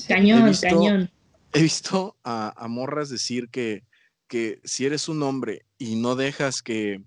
Cañón, 0.09 0.43
he 0.43 0.49
visto, 0.49 0.66
cañón. 0.68 1.11
He 1.53 1.62
visto 1.62 2.16
a, 2.24 2.53
a 2.57 2.68
morras 2.68 3.09
decir 3.09 3.49
que, 3.49 3.85
que 4.26 4.61
si 4.64 4.87
eres 4.87 5.09
un 5.09 5.22
hombre 5.22 5.64
y 5.78 5.97
no 5.97 6.16
dejas 6.16 6.62
que 6.62 7.03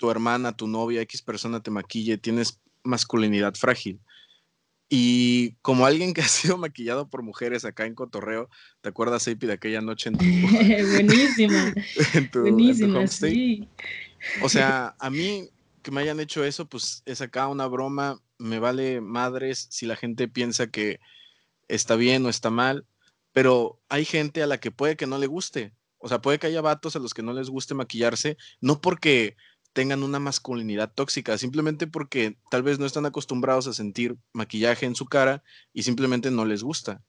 tu 0.00 0.10
hermana, 0.10 0.56
tu 0.56 0.66
novia, 0.66 1.02
X 1.02 1.20
persona 1.20 1.62
te 1.62 1.70
maquille, 1.70 2.16
tienes 2.16 2.58
masculinidad 2.82 3.54
frágil. 3.54 4.00
Y 4.88 5.52
como 5.60 5.84
alguien 5.84 6.14
que 6.14 6.22
ha 6.22 6.28
sido 6.28 6.56
maquillado 6.56 7.08
por 7.10 7.22
mujeres 7.22 7.66
acá 7.66 7.84
en 7.84 7.94
Cotorreo, 7.94 8.48
¿te 8.80 8.88
acuerdas, 8.88 9.28
Eipi, 9.28 9.46
de 9.46 9.52
aquella 9.52 9.82
noche 9.82 10.08
en 10.08 10.16
tu... 10.16 10.24
Buenísima. 10.94 11.74
Buenísima, 12.32 13.06
sí. 13.06 13.68
O 14.42 14.48
sea, 14.48 14.96
a 14.98 15.10
mí 15.10 15.50
que 15.82 15.90
me 15.90 16.00
hayan 16.00 16.18
hecho 16.18 16.44
eso, 16.44 16.66
pues 16.66 17.02
es 17.04 17.20
acá 17.20 17.46
una 17.48 17.66
broma, 17.66 18.20
me 18.38 18.58
vale 18.58 19.02
madres 19.02 19.66
si 19.70 19.84
la 19.84 19.96
gente 19.96 20.28
piensa 20.28 20.68
que 20.68 20.98
está 21.68 21.94
bien 21.94 22.24
o 22.24 22.30
está 22.30 22.48
mal, 22.48 22.86
pero 23.32 23.78
hay 23.90 24.06
gente 24.06 24.42
a 24.42 24.46
la 24.46 24.58
que 24.58 24.70
puede 24.70 24.96
que 24.96 25.06
no 25.06 25.18
le 25.18 25.26
guste. 25.26 25.74
O 25.98 26.08
sea, 26.08 26.22
puede 26.22 26.38
que 26.38 26.46
haya 26.46 26.62
vatos 26.62 26.96
a 26.96 26.98
los 26.98 27.12
que 27.12 27.22
no 27.22 27.34
les 27.34 27.50
guste 27.50 27.74
maquillarse, 27.74 28.38
no 28.60 28.80
porque 28.80 29.36
tengan 29.72 30.02
una 30.02 30.18
masculinidad 30.18 30.92
tóxica, 30.92 31.38
simplemente 31.38 31.86
porque 31.86 32.36
tal 32.50 32.62
vez 32.62 32.78
no 32.78 32.86
están 32.86 33.06
acostumbrados 33.06 33.66
a 33.66 33.72
sentir 33.72 34.16
maquillaje 34.32 34.86
en 34.86 34.94
su 34.94 35.06
cara 35.06 35.42
y 35.72 35.84
simplemente 35.84 36.30
no 36.30 36.44
les 36.44 36.62
gusta. 36.62 37.02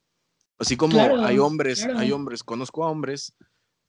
Así 0.59 0.77
como 0.77 0.99
hay 1.25 1.39
hombres, 1.39 1.87
hay 1.95 2.11
hombres, 2.11 2.43
conozco 2.43 2.83
a 2.83 2.89
hombres 2.89 3.33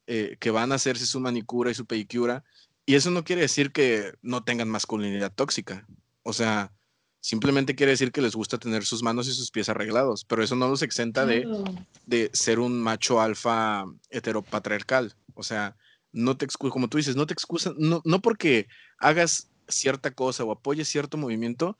eh, 0.06 0.36
que 0.40 0.50
van 0.50 0.72
a 0.72 0.76
hacerse 0.76 1.04
su 1.04 1.20
manicura 1.20 1.70
y 1.70 1.74
su 1.74 1.84
pedicura, 1.84 2.44
y 2.86 2.94
eso 2.94 3.10
no 3.10 3.24
quiere 3.24 3.42
decir 3.42 3.72
que 3.72 4.14
no 4.22 4.42
tengan 4.42 4.68
masculinidad 4.68 5.32
tóxica. 5.32 5.86
O 6.22 6.32
sea, 6.32 6.72
simplemente 7.20 7.74
quiere 7.74 7.92
decir 7.92 8.10
que 8.10 8.22
les 8.22 8.34
gusta 8.34 8.58
tener 8.58 8.84
sus 8.84 9.02
manos 9.02 9.28
y 9.28 9.32
sus 9.32 9.50
pies 9.50 9.68
arreglados, 9.68 10.24
pero 10.24 10.42
eso 10.42 10.56
no 10.56 10.68
los 10.68 10.82
exenta 10.82 11.26
de, 11.26 11.46
de 12.06 12.30
ser 12.32 12.58
un 12.58 12.80
macho 12.80 13.20
alfa 13.20 13.84
heteropatriarcal. 14.10 15.14
O 15.34 15.42
sea, 15.42 15.76
no 16.12 16.36
te 16.36 16.44
excusa, 16.44 16.72
como 16.72 16.88
tú 16.88 16.98
dices, 16.98 17.16
no 17.16 17.26
te 17.26 17.34
excusa, 17.34 17.72
no, 17.78 18.02
no 18.04 18.20
porque 18.20 18.68
hagas 18.98 19.50
cierta 19.68 20.12
cosa 20.12 20.44
o 20.44 20.52
apoyes 20.52 20.88
cierto 20.88 21.16
movimiento, 21.16 21.78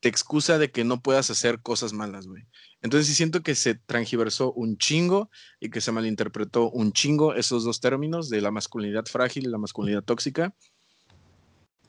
te 0.00 0.08
excusa 0.08 0.58
de 0.58 0.70
que 0.70 0.84
no 0.84 1.00
puedas 1.00 1.30
hacer 1.30 1.60
cosas 1.60 1.94
malas, 1.94 2.26
güey. 2.26 2.44
Entonces 2.82 3.06
sí 3.06 3.14
siento 3.14 3.42
que 3.42 3.54
se 3.54 3.74
transgiversó 3.74 4.52
un 4.52 4.76
chingo 4.76 5.30
y 5.60 5.70
que 5.70 5.80
se 5.80 5.92
malinterpretó 5.92 6.70
un 6.70 6.92
chingo 6.92 7.34
esos 7.34 7.64
dos 7.64 7.80
términos 7.80 8.28
de 8.28 8.42
la 8.42 8.50
masculinidad 8.50 9.06
frágil 9.06 9.44
y 9.44 9.48
la 9.48 9.56
masculinidad 9.56 10.02
tóxica. 10.02 10.54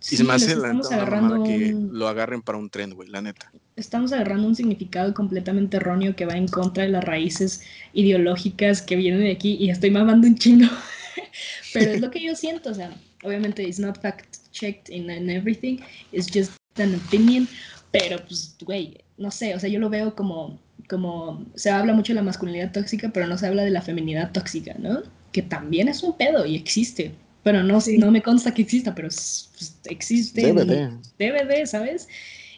y 0.10 0.16
se 0.16 0.24
me 0.24 0.32
hace 0.34 0.56
la 0.56 0.72
neta 0.72 1.44
que 1.44 1.76
lo 1.92 2.08
agarren 2.08 2.42
para 2.42 2.58
un 2.58 2.70
tren, 2.70 2.94
güey, 2.94 3.10
la 3.10 3.22
neta. 3.22 3.52
Estamos 3.76 4.14
agarrando 4.14 4.48
un 4.48 4.56
significado 4.56 5.14
completamente 5.14 5.76
erróneo 5.76 6.16
que 6.16 6.26
va 6.26 6.38
en 6.38 6.48
contra 6.48 6.84
de 6.84 6.92
las 6.92 7.04
raíces 7.04 7.64
ideológicas 7.92 8.82
que 8.82 8.96
vienen 8.96 9.22
de 9.22 9.32
aquí 9.32 9.58
y 9.60 9.70
estoy 9.70 9.92
mamando 9.92 10.28
un 10.28 10.38
chingo. 10.38 10.68
Pero 11.74 11.92
es 11.92 12.02
lo 12.02 12.12
que 12.12 12.22
yo 12.22 12.36
siento, 12.36 12.72
o 12.72 12.74
sea, 12.74 12.94
obviamente 13.24 13.64
it's 13.64 13.80
not 13.80 14.00
fact 14.02 14.38
checked 14.52 14.90
in, 14.90 15.10
everything, 15.30 15.80
it's 16.12 16.28
just 16.32 16.54
an 16.78 16.96
opinion, 16.96 17.48
pero 17.92 18.18
pues, 18.26 18.56
güey, 18.62 18.98
no 19.18 19.32
sé, 19.32 19.56
o 19.56 19.60
sea, 19.60 19.70
yo 19.70 19.80
lo 19.80 19.90
veo 19.90 20.16
como, 20.16 20.60
como, 20.90 21.46
se 21.56 21.70
habla 21.70 21.94
mucho 21.94 22.14
de 22.14 22.16
la 22.16 22.24
masculinidad 22.24 22.72
tóxica, 22.72 23.10
pero 23.14 23.28
no 23.28 23.38
se 23.38 23.48
habla 23.48 23.64
de 23.64 23.72
la 23.72 23.82
feminidad 23.82 24.32
tóxica, 24.32 24.76
¿no? 24.78 25.04
Que 25.32 25.42
también 25.42 25.88
es 25.88 26.04
un 26.04 26.18
pedo 26.18 26.46
y 26.46 26.56
existe. 26.56 27.14
Bueno, 27.44 27.64
no, 27.64 27.80
no 28.00 28.12
me 28.12 28.22
consta 28.22 28.54
que 28.54 28.64
exista, 28.64 28.96
pero 28.96 29.08
pues, 29.08 29.78
existe. 29.86 30.52
DVD. 30.52 30.90
DVD, 31.20 31.66
¿sabes? 31.66 32.08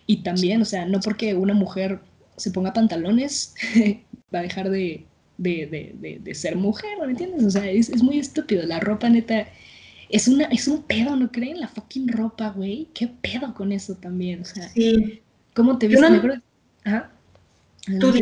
Y 0.06 0.24
también, 0.24 0.62
o 0.62 0.66
sea, 0.66 0.86
no 0.86 1.00
porque 1.02 1.36
una 1.36 1.54
mujer 1.54 2.00
se 2.38 2.52
ponga 2.52 2.74
pantalones 2.74 3.54
va 4.34 4.40
a 4.40 4.44
dejar 4.44 4.70
de, 4.70 5.06
ser 6.34 6.56
mujer, 6.56 6.98
¿me 7.00 7.12
entiendes? 7.12 7.44
O 7.44 7.52
sea, 7.52 7.70
es, 7.70 8.02
muy 8.02 8.20
estúpido. 8.20 8.64
La 8.66 8.80
ropa 8.80 9.10
neta 9.10 9.48
es, 10.10 10.28
una, 10.28 10.46
es 10.46 10.68
un 10.68 10.84
pedo, 10.84 11.16
¿no 11.16 11.32
creen? 11.32 11.60
La 11.60 11.68
fucking 11.68 12.08
ropa, 12.08 12.50
güey. 12.50 12.88
¿Qué 12.94 13.08
pedo 13.08 13.54
con 13.54 13.72
eso 13.72 13.96
también? 13.96 14.42
O 14.42 14.46
sea, 14.46 14.72
¿cómo 15.54 15.78
te 15.78 15.88
viste? 15.88 16.06
Ajá. 16.84 17.12
Tú, 18.00 18.14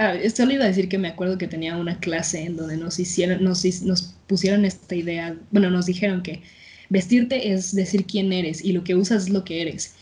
Ah, 0.00 0.14
solo 0.32 0.52
iba 0.52 0.62
a 0.62 0.68
decir 0.68 0.88
que 0.88 0.96
me 0.96 1.08
acuerdo 1.08 1.38
que 1.38 1.48
tenía 1.48 1.76
una 1.76 1.98
clase 1.98 2.44
en 2.44 2.56
donde 2.56 2.76
nos 2.76 3.00
hicieron, 3.00 3.42
nos, 3.42 3.64
nos 3.82 4.14
pusieron 4.28 4.64
esta 4.64 4.94
idea, 4.94 5.36
bueno, 5.50 5.70
nos 5.70 5.86
dijeron 5.86 6.22
que 6.22 6.42
vestirte 6.88 7.52
es 7.52 7.74
decir 7.74 8.06
quién 8.06 8.32
eres 8.32 8.64
y 8.64 8.72
lo 8.72 8.84
que 8.84 8.94
usas 8.94 9.24
es 9.24 9.30
lo 9.30 9.44
que 9.44 9.60
eres. 9.60 9.96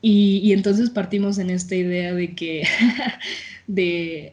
Y, 0.00 0.52
entonces 0.52 0.88
partimos 0.88 1.36
en 1.36 1.50
esta 1.50 1.74
idea 1.74 2.14
de 2.14 2.34
que, 2.34 2.66
de, 3.66 4.32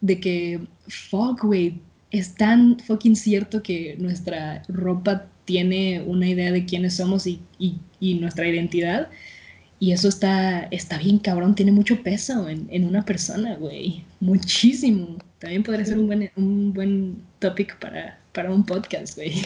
de 0.00 0.20
que, 0.20 0.60
fuck, 0.88 1.42
güey, 1.42 1.80
es 2.10 2.34
tan 2.34 2.78
fucking 2.78 3.16
cierto 3.16 3.62
que 3.62 3.96
nuestra 3.98 4.62
ropa 4.68 5.26
tiene 5.44 6.02
una 6.06 6.28
idea 6.28 6.52
de 6.52 6.64
quiénes 6.64 6.96
somos 6.96 7.26
y, 7.26 7.40
y 7.58 8.14
nuestra 8.14 8.48
identidad 8.48 9.10
y 9.78 9.92
eso 9.92 10.08
está, 10.08 10.62
está 10.70 10.96
bien 10.98 11.18
cabrón, 11.18 11.54
tiene 11.54 11.72
mucho 11.72 12.02
peso 12.02 12.48
en, 12.48 12.66
en 12.70 12.86
una 12.86 13.04
persona, 13.04 13.56
güey. 13.56 14.04
Muchísimo. 14.20 15.18
También 15.38 15.62
podría 15.62 15.84
ser 15.84 15.98
un 15.98 16.06
buen, 16.06 16.30
un 16.36 16.72
buen 16.72 17.22
topic 17.40 17.78
para, 17.78 18.18
para 18.32 18.50
un 18.50 18.64
podcast, 18.64 19.16
güey. 19.16 19.32
sí, 19.32 19.44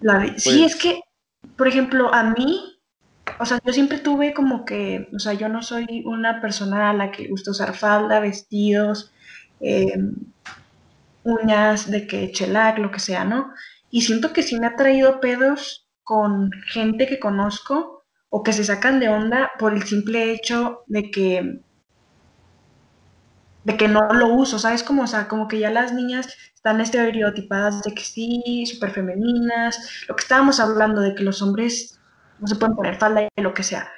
pues 0.00 0.46
es 0.46 0.76
que, 0.76 1.00
por 1.56 1.68
ejemplo, 1.68 2.12
a 2.12 2.34
mí, 2.34 2.71
o 3.38 3.46
sea, 3.46 3.58
yo 3.64 3.72
siempre 3.72 3.98
tuve 3.98 4.34
como 4.34 4.64
que, 4.64 5.08
o 5.14 5.18
sea, 5.18 5.32
yo 5.34 5.48
no 5.48 5.62
soy 5.62 6.02
una 6.06 6.40
persona 6.40 6.90
a 6.90 6.94
la 6.94 7.10
que 7.10 7.28
gusta 7.28 7.50
usar 7.50 7.74
falda, 7.74 8.20
vestidos, 8.20 9.12
em, 9.60 10.14
uñas 11.24 11.90
de 11.90 12.06
que 12.06 12.32
chelac, 12.32 12.78
lo 12.78 12.90
que 12.90 13.00
sea, 13.00 13.24
¿no? 13.24 13.52
Y 13.90 14.02
siento 14.02 14.32
que 14.32 14.42
sí 14.42 14.58
me 14.58 14.66
ha 14.66 14.76
traído 14.76 15.20
pedos 15.20 15.88
con 16.02 16.50
gente 16.66 17.06
que 17.06 17.20
conozco 17.20 18.04
o 18.28 18.42
que 18.42 18.52
se 18.52 18.64
sacan 18.64 19.00
de 19.00 19.08
onda 19.08 19.50
por 19.58 19.74
el 19.74 19.82
simple 19.84 20.32
hecho 20.32 20.84
de 20.86 21.10
que 21.10 21.60
de 23.64 23.76
que 23.76 23.86
no 23.88 24.12
lo 24.12 24.28
uso, 24.34 24.58
¿sabes? 24.58 24.82
Como, 24.82 25.02
o 25.04 25.06
sea, 25.06 25.28
como 25.28 25.46
que 25.46 25.60
ya 25.60 25.70
las 25.70 25.92
niñas 25.92 26.28
están 26.54 26.80
estereotipadas 26.80 27.82
de 27.82 27.94
que 27.94 28.02
sí, 28.02 28.64
súper 28.66 28.90
femeninas, 28.90 30.04
lo 30.08 30.16
que 30.16 30.22
estábamos 30.22 30.58
hablando 30.58 31.00
de 31.00 31.14
que 31.14 31.22
los 31.22 31.42
hombres 31.42 32.00
no 32.42 32.48
se 32.48 32.56
pueden 32.56 32.76
poner 32.76 32.96
falda 32.96 33.22
y 33.22 33.40
lo 33.40 33.54
que 33.54 33.62
sea. 33.62 33.90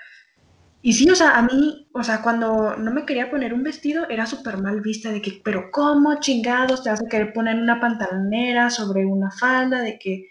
Y 0.83 0.93
sí, 0.93 1.09
o 1.09 1.15
sea, 1.15 1.39
a 1.39 1.43
mí, 1.43 1.89
o 1.95 2.05
sea, 2.05 2.21
cuando 2.21 2.77
no 2.77 2.93
me 2.93 3.07
quería 3.07 3.31
poner 3.31 3.55
un 3.55 3.63
vestido 3.63 4.07
era 4.11 4.27
súper 4.27 4.59
mal 4.59 4.83
vista 4.83 5.11
de 5.11 5.23
que, 5.23 5.41
pero 5.43 5.71
¿cómo 5.73 6.21
chingados 6.21 6.83
te 6.83 6.91
vas 6.91 7.01
a 7.03 7.09
querer 7.09 7.33
poner 7.33 7.57
una 7.57 7.81
pantalonera 7.81 8.69
sobre 8.69 9.07
una 9.07 9.31
falda? 9.31 9.81
De 9.81 9.99
que 9.99 10.27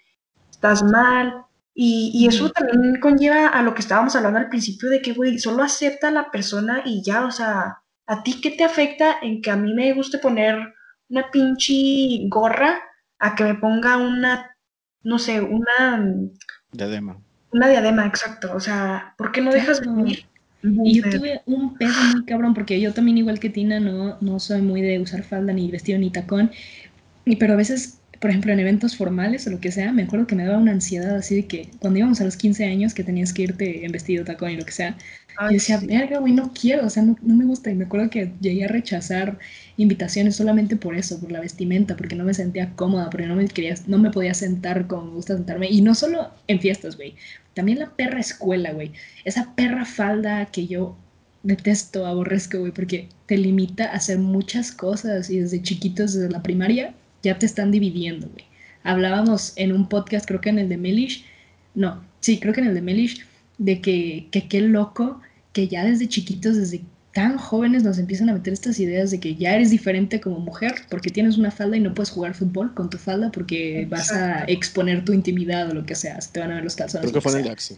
estás 0.51 0.83
mal. 0.83 1.45
Y, 1.73 2.27
eso 2.27 2.51
también 2.51 2.99
conlleva 2.99 3.47
a 3.47 3.63
lo 3.63 3.73
que 3.73 3.81
estábamos 3.81 4.15
hablando 4.15 4.37
al 4.37 4.49
principio 4.49 4.89
de 4.91 5.01
que, 5.01 5.13
güey, 5.13 5.39
solo 5.39 5.63
acepta 5.63 6.09
a 6.09 6.11
la 6.11 6.29
persona 6.29 6.83
y 6.85 7.01
ya, 7.03 7.25
o 7.25 7.31
sea, 7.31 7.79
¿a 8.05 8.21
ti 8.21 8.39
qué 8.39 8.51
te 8.51 8.63
afecta 8.63 9.15
en 9.23 9.41
que 9.41 9.49
a 9.49 9.55
mí 9.55 9.73
me 9.73 9.91
guste 9.93 10.19
poner 10.19 10.55
una 11.09 11.31
pinche 11.31 11.73
gorra 12.29 12.79
a 13.17 13.33
que 13.33 13.43
me 13.43 13.55
ponga 13.55 13.97
una, 13.97 14.55
no 15.01 15.17
sé, 15.17 15.41
una... 15.41 16.05
Diadema. 16.71 17.17
Una 17.53 17.69
diadema, 17.69 18.05
exacto. 18.05 18.53
O 18.53 18.59
sea, 18.59 19.13
¿por 19.17 19.31
qué 19.31 19.41
no 19.41 19.51
dejas 19.51 19.79
venir? 19.81 20.25
Y 20.61 21.01
yo 21.01 21.09
tuve 21.09 21.41
un 21.45 21.77
pedo 21.77 21.93
muy 22.13 22.25
cabrón, 22.25 22.53
porque 22.53 22.79
yo 22.79 22.93
también, 22.93 23.17
igual 23.17 23.39
que 23.39 23.49
Tina, 23.49 23.79
no, 23.79 24.17
no 24.21 24.39
soy 24.39 24.61
muy 24.61 24.81
de 24.81 24.99
usar 24.99 25.23
falda, 25.23 25.53
ni 25.53 25.69
vestido, 25.69 25.99
ni 25.99 26.09
tacón. 26.09 26.51
Y, 27.25 27.35
pero 27.35 27.53
a 27.53 27.57
veces 27.57 27.99
por 28.23 28.29
ejemplo, 28.29 28.53
en 28.53 28.59
eventos 28.61 28.95
formales 28.95 29.45
o 29.47 29.49
lo 29.49 29.59
que 29.59 29.69
sea, 29.69 29.91
me 29.91 30.03
acuerdo 30.03 30.27
que 30.27 30.35
me 30.35 30.45
daba 30.45 30.57
una 30.57 30.71
ansiedad 30.71 31.13
así 31.17 31.35
de 31.35 31.45
que 31.45 31.67
cuando 31.79 31.99
íbamos 31.99 32.21
a 32.21 32.23
los 32.23 32.37
15 32.37 32.63
años 32.63 32.93
que 32.93 33.03
tenías 33.03 33.33
que 33.33 33.41
irte 33.41 33.85
en 33.85 33.91
vestido, 33.91 34.23
tacón 34.23 34.51
y 34.51 34.55
lo 34.55 34.63
que 34.63 34.71
sea, 34.71 34.95
yo 35.41 35.47
decía, 35.47 35.79
verga, 35.79 36.19
güey, 36.19 36.33
no 36.33 36.51
quiero, 36.53 36.85
o 36.85 36.89
sea, 36.89 37.03
no, 37.03 37.15
me 37.21 37.45
gusta. 37.45 37.71
Y 37.71 37.75
me 37.75 37.85
acuerdo 37.85 38.09
que 38.09 38.31
llegué 38.41 38.65
a 38.65 38.67
rechazar 38.67 39.39
invitaciones 39.77 40.35
solamente 40.35 40.75
por 40.75 40.95
eso, 40.95 41.19
por 41.19 41.31
la 41.31 41.39
vestimenta, 41.39 41.97
porque 41.97 42.15
no 42.15 42.23
me 42.23 42.33
sentía 42.33 42.75
cómoda, 42.75 43.09
porque 43.09 43.27
no 43.27 43.35
me, 43.35 43.47
quería, 43.47 43.75
no 43.87 43.97
me 43.97 44.11
podía 44.11 44.33
sentar 44.33 44.87
como 44.87 45.05
me 45.05 45.15
gusta 45.15 45.35
sentarme. 45.35 45.69
Y 45.69 45.81
no 45.81 45.95
solo 45.95 46.31
en 46.47 46.59
fiestas, 46.59 46.95
güey, 46.95 47.15
también 47.53 47.79
la 47.79 47.89
perra 47.91 48.19
escuela, 48.19 48.71
güey. 48.71 48.91
Esa 49.25 49.53
perra 49.55 49.85
falda 49.85 50.45
que 50.47 50.67
yo 50.67 50.97
detesto, 51.43 52.05
aborrezco, 52.05 52.59
güey, 52.59 52.71
porque 52.71 53.09
te 53.25 53.37
limita 53.37 53.85
a 53.85 53.95
hacer 53.95 54.17
muchas 54.17 54.71
cosas 54.71 55.29
y 55.29 55.39
desde 55.39 55.61
chiquitos, 55.61 56.13
desde 56.13 56.29
la 56.29 56.41
primaria, 56.41 56.93
ya 57.21 57.37
te 57.37 57.45
están 57.45 57.71
dividiendo, 57.71 58.27
güey. 58.29 58.45
Hablábamos 58.83 59.53
en 59.55 59.71
un 59.71 59.87
podcast, 59.87 60.25
creo 60.25 60.41
que 60.41 60.49
en 60.49 60.59
el 60.59 60.69
de 60.69 60.77
Melish, 60.77 61.25
no, 61.75 62.03
sí, 62.19 62.39
creo 62.39 62.53
que 62.53 62.61
en 62.61 62.67
el 62.67 62.73
de 62.73 62.81
Melish, 62.81 63.25
de 63.57 63.81
que 63.81 64.27
qué 64.31 64.61
loco 64.61 65.21
que 65.51 65.67
ya 65.67 65.85
desde 65.85 66.07
chiquitos, 66.07 66.55
desde 66.55 66.81
tan 67.13 67.37
jóvenes 67.37 67.83
nos 67.83 67.99
empiezan 67.99 68.29
a 68.29 68.33
meter 68.33 68.53
estas 68.53 68.79
ideas 68.79 69.11
de 69.11 69.19
que 69.19 69.35
ya 69.35 69.53
eres 69.53 69.69
diferente 69.69 70.19
como 70.19 70.39
mujer 70.39 70.73
porque 70.89 71.11
tienes 71.11 71.37
una 71.37 71.51
falda 71.51 71.77
y 71.77 71.79
no 71.79 71.93
puedes 71.93 72.09
jugar 72.09 72.33
fútbol 72.33 72.73
con 72.73 72.89
tu 72.89 72.97
falda 72.97 73.31
porque 73.31 73.87
vas 73.89 74.11
a 74.11 74.45
exponer 74.45 75.05
tu 75.05 75.13
intimidad 75.13 75.69
o 75.69 75.75
lo 75.75 75.85
que 75.85 75.93
sea, 75.93 76.17
te 76.31 76.39
van 76.39 76.51
a 76.51 76.55
ver 76.55 76.63
los 76.63 76.75
calzones. 76.75 77.11
Creo 77.11 77.21
que 77.21 77.29
fue 77.29 77.33
en 77.33 77.37
el 77.39 77.43
de 77.43 77.51
Axel. 77.51 77.77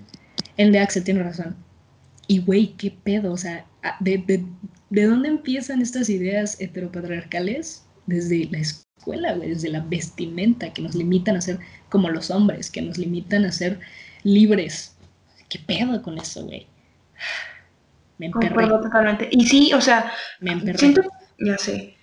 El 0.56 0.72
de 0.72 0.80
Axel, 0.80 1.04
tiene 1.04 1.24
razón. 1.24 1.56
Y 2.28 2.40
güey, 2.40 2.74
qué 2.78 2.92
pedo, 3.04 3.34
o 3.34 3.38
sea, 3.38 3.66
¿de, 4.00 4.18
de, 4.20 4.46
de 4.90 5.04
dónde 5.04 5.28
empiezan 5.28 5.82
estas 5.82 6.10
ideas 6.10 6.56
heteropatriarcales? 6.60 7.84
Desde 8.08 8.48
la 8.52 8.60
escuela 8.60 8.86
escuela, 9.06 9.36
desde 9.38 9.70
la 9.70 9.82
vestimenta, 9.82 10.74
que 10.74 10.82
nos 10.82 10.96
limitan 10.96 11.36
a 11.36 11.42
ser 11.42 11.60
como 11.90 12.10
los 12.10 12.32
hombres, 12.32 12.72
que 12.72 12.82
nos 12.82 12.98
limitan 12.98 13.46
a 13.46 13.52
ser 13.52 13.80
libres. 14.24 14.95
¿Qué 15.50 15.60
pedo 15.60 16.02
con 16.02 16.18
eso, 16.18 16.44
güey? 16.44 16.68
Me 18.18 18.28
emperré. 18.28 18.68
totalmente. 18.68 19.30
Y 19.32 19.46
sí, 19.46 19.74
o 19.74 19.82
sea, 19.82 20.12
me 20.40 20.54
emperré. 20.54 20.78
Siento, 20.78 21.02
ya 21.40 21.58
sé. 21.58 21.96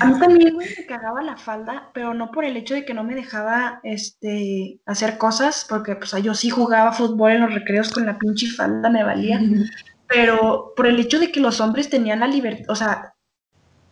A 0.00 0.06
mí 0.06 0.20
también, 0.20 0.54
güey, 0.54 0.68
me 0.78 0.86
cagaba 0.86 1.22
la 1.22 1.36
falda, 1.36 1.90
pero 1.92 2.14
no 2.14 2.30
por 2.30 2.44
el 2.44 2.56
hecho 2.56 2.74
de 2.74 2.84
que 2.84 2.94
no 2.94 3.02
me 3.02 3.14
dejaba 3.14 3.80
este, 3.82 4.78
hacer 4.86 5.18
cosas, 5.18 5.66
porque 5.68 5.96
pues 5.96 6.12
yo 6.22 6.34
sí 6.34 6.48
jugaba 6.48 6.92
fútbol 6.92 7.32
en 7.32 7.40
los 7.40 7.54
recreos 7.54 7.90
con 7.90 8.06
la 8.06 8.18
pinche 8.18 8.46
falda, 8.46 8.88
me 8.88 9.02
valía, 9.02 9.40
pero 10.08 10.72
por 10.76 10.86
el 10.86 11.00
hecho 11.00 11.18
de 11.18 11.32
que 11.32 11.40
los 11.40 11.60
hombres 11.60 11.90
tenían 11.90 12.20
la 12.20 12.28
libertad, 12.28 12.66
o 12.68 12.76
sea, 12.76 13.14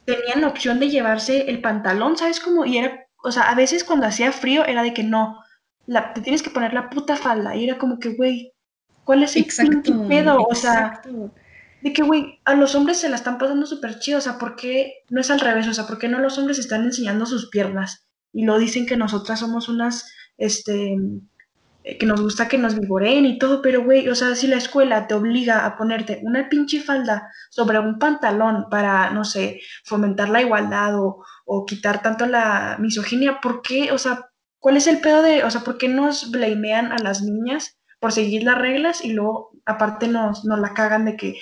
tenían 0.05 0.42
la 0.42 0.48
opción 0.48 0.78
de 0.78 0.90
llevarse 0.90 1.50
el 1.50 1.61
pantalón, 1.61 2.16
¿sabes 2.16 2.38
cómo? 2.38 2.64
Y 2.64 2.78
era, 2.78 3.07
o 3.24 3.32
sea, 3.32 3.50
a 3.50 3.55
veces 3.57 3.82
cuando 3.82 4.07
hacía 4.07 4.30
frío 4.30 4.64
era 4.64 4.84
de 4.84 4.94
que 4.94 5.03
no, 5.03 5.42
la, 5.86 6.12
te 6.12 6.20
tienes 6.20 6.42
que 6.42 6.50
poner 6.50 6.72
la 6.72 6.90
puta 6.90 7.16
falda. 7.16 7.55
Y 7.57 7.64
era 7.64 7.78
como 7.78 7.98
que, 7.98 8.14
güey, 8.14 8.51
¿cuál 9.05 9.22
es 9.22 9.36
el 9.36 9.42
exacto, 9.42 10.07
pedo? 10.09 10.42
O 10.48 10.55
sea, 10.55 11.00
de 11.82 11.92
que, 11.92 12.03
güey, 12.03 12.40
a 12.44 12.55
los 12.55 12.74
hombres 12.74 12.98
se 12.98 13.09
la 13.09 13.16
están 13.16 13.38
pasando 13.38 13.66
súper 13.66 13.98
chido. 13.98 14.18
O 14.18 14.20
sea, 14.20 14.38
¿por 14.38 14.57
qué 14.57 15.03
no 15.11 15.20
es 15.20 15.30
al 15.30 15.40
revés? 15.40 15.66
O 15.66 15.74
sea, 15.74 15.86
¿por 15.86 15.98
qué 15.98 16.09
no 16.09 16.18
los 16.18 16.38
hombres 16.38 16.59
están 16.59 16.84
enseñando 16.84 17.26
sus 17.26 17.50
piernas? 17.50 18.07
Y 18.32 18.44
lo 18.44 18.59
dicen 18.59 18.86
que 18.86 18.96
nosotras 18.96 19.40
somos 19.40 19.68
unas, 19.68 20.11
este, 20.38 20.96
eh, 21.84 21.98
que 21.98 22.07
nos 22.07 22.20
gusta 22.20 22.48
que 22.48 22.59
nos 22.59 22.78
vigoreen 22.78 23.26
y 23.26 23.38
todo, 23.38 23.61
pero 23.61 23.82
güey, 23.82 24.09
o 24.09 24.14
sea, 24.14 24.36
si 24.36 24.46
la 24.46 24.57
escuela 24.57 25.09
te 25.09 25.14
obliga 25.14 25.66
a 25.66 25.76
ponerte 25.76 26.20
una 26.22 26.48
pinche 26.48 26.80
falda 26.80 27.28
sobre 27.50 27.80
un 27.80 27.98
pantalón 27.98 28.66
para, 28.70 29.11
no 29.11 29.24
sé, 29.24 29.61
fomentar 29.84 30.28
la 30.28 30.42
igualdad 30.42 30.98
o, 30.98 31.24
o 31.44 31.66
quitar 31.66 32.00
tanto 32.00 32.26
la 32.26 32.76
misoginia, 32.78 33.40
¿por 33.40 33.62
qué? 33.62 33.90
O 33.90 33.98
sea, 33.98 34.30
¿cuál 34.61 34.76
es 34.76 34.86
el 34.86 35.00
pedo 35.00 35.22
de, 35.22 35.42
o 35.42 35.50
sea, 35.50 35.62
por 35.62 35.76
qué 35.76 35.88
nos 35.88 36.30
blamean 36.30 36.92
a 36.92 36.98
las 36.98 37.22
niñas 37.22 37.76
por 38.03 38.11
seguir 38.11 38.42
las 38.42 38.59
reglas 38.59 39.05
y 39.05 39.12
luego 39.12 39.53
aparte 39.64 40.09
nos, 40.09 40.44
nos 40.44 40.59
la 40.59 40.74
cagan 40.74 41.05
de 41.05 41.16
que, 41.16 41.36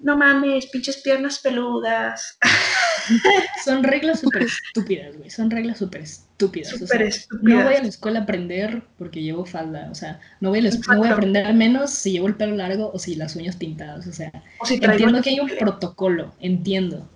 no 0.00 0.16
mames, 0.16 0.66
pinches 0.66 0.96
piernas 0.96 1.38
peludas? 1.38 2.36
Son 3.64 3.84
reglas 3.84 4.18
súper 4.18 4.42
estúpidas, 4.66 5.16
güey. 5.16 5.30
Son 5.30 5.52
reglas 5.52 5.78
súper 5.78 6.00
estúpidas. 6.00 6.74
No 7.42 7.62
voy 7.62 7.74
a 7.74 7.82
la 7.82 7.88
escuela 7.88 8.18
a 8.18 8.22
aprender 8.24 8.82
porque 8.98 9.22
llevo 9.22 9.46
falda. 9.46 9.88
O 9.92 9.94
sea, 9.94 10.18
no 10.40 10.50
voy, 10.50 10.58
a 10.58 10.62
no 10.62 10.98
voy 10.98 11.08
a 11.08 11.12
aprender 11.12 11.54
menos 11.54 11.90
si 11.90 12.10
llevo 12.10 12.26
el 12.26 12.34
pelo 12.34 12.56
largo 12.56 12.90
o 12.92 12.98
si 12.98 13.14
las 13.14 13.36
uñas 13.36 13.54
pintadas. 13.54 14.04
O 14.08 14.12
sea, 14.12 14.32
entiendo 14.68 15.22
que 15.22 15.30
hay 15.30 15.38
un 15.38 15.50
protocolo, 15.60 16.34
entiendo. 16.40 17.08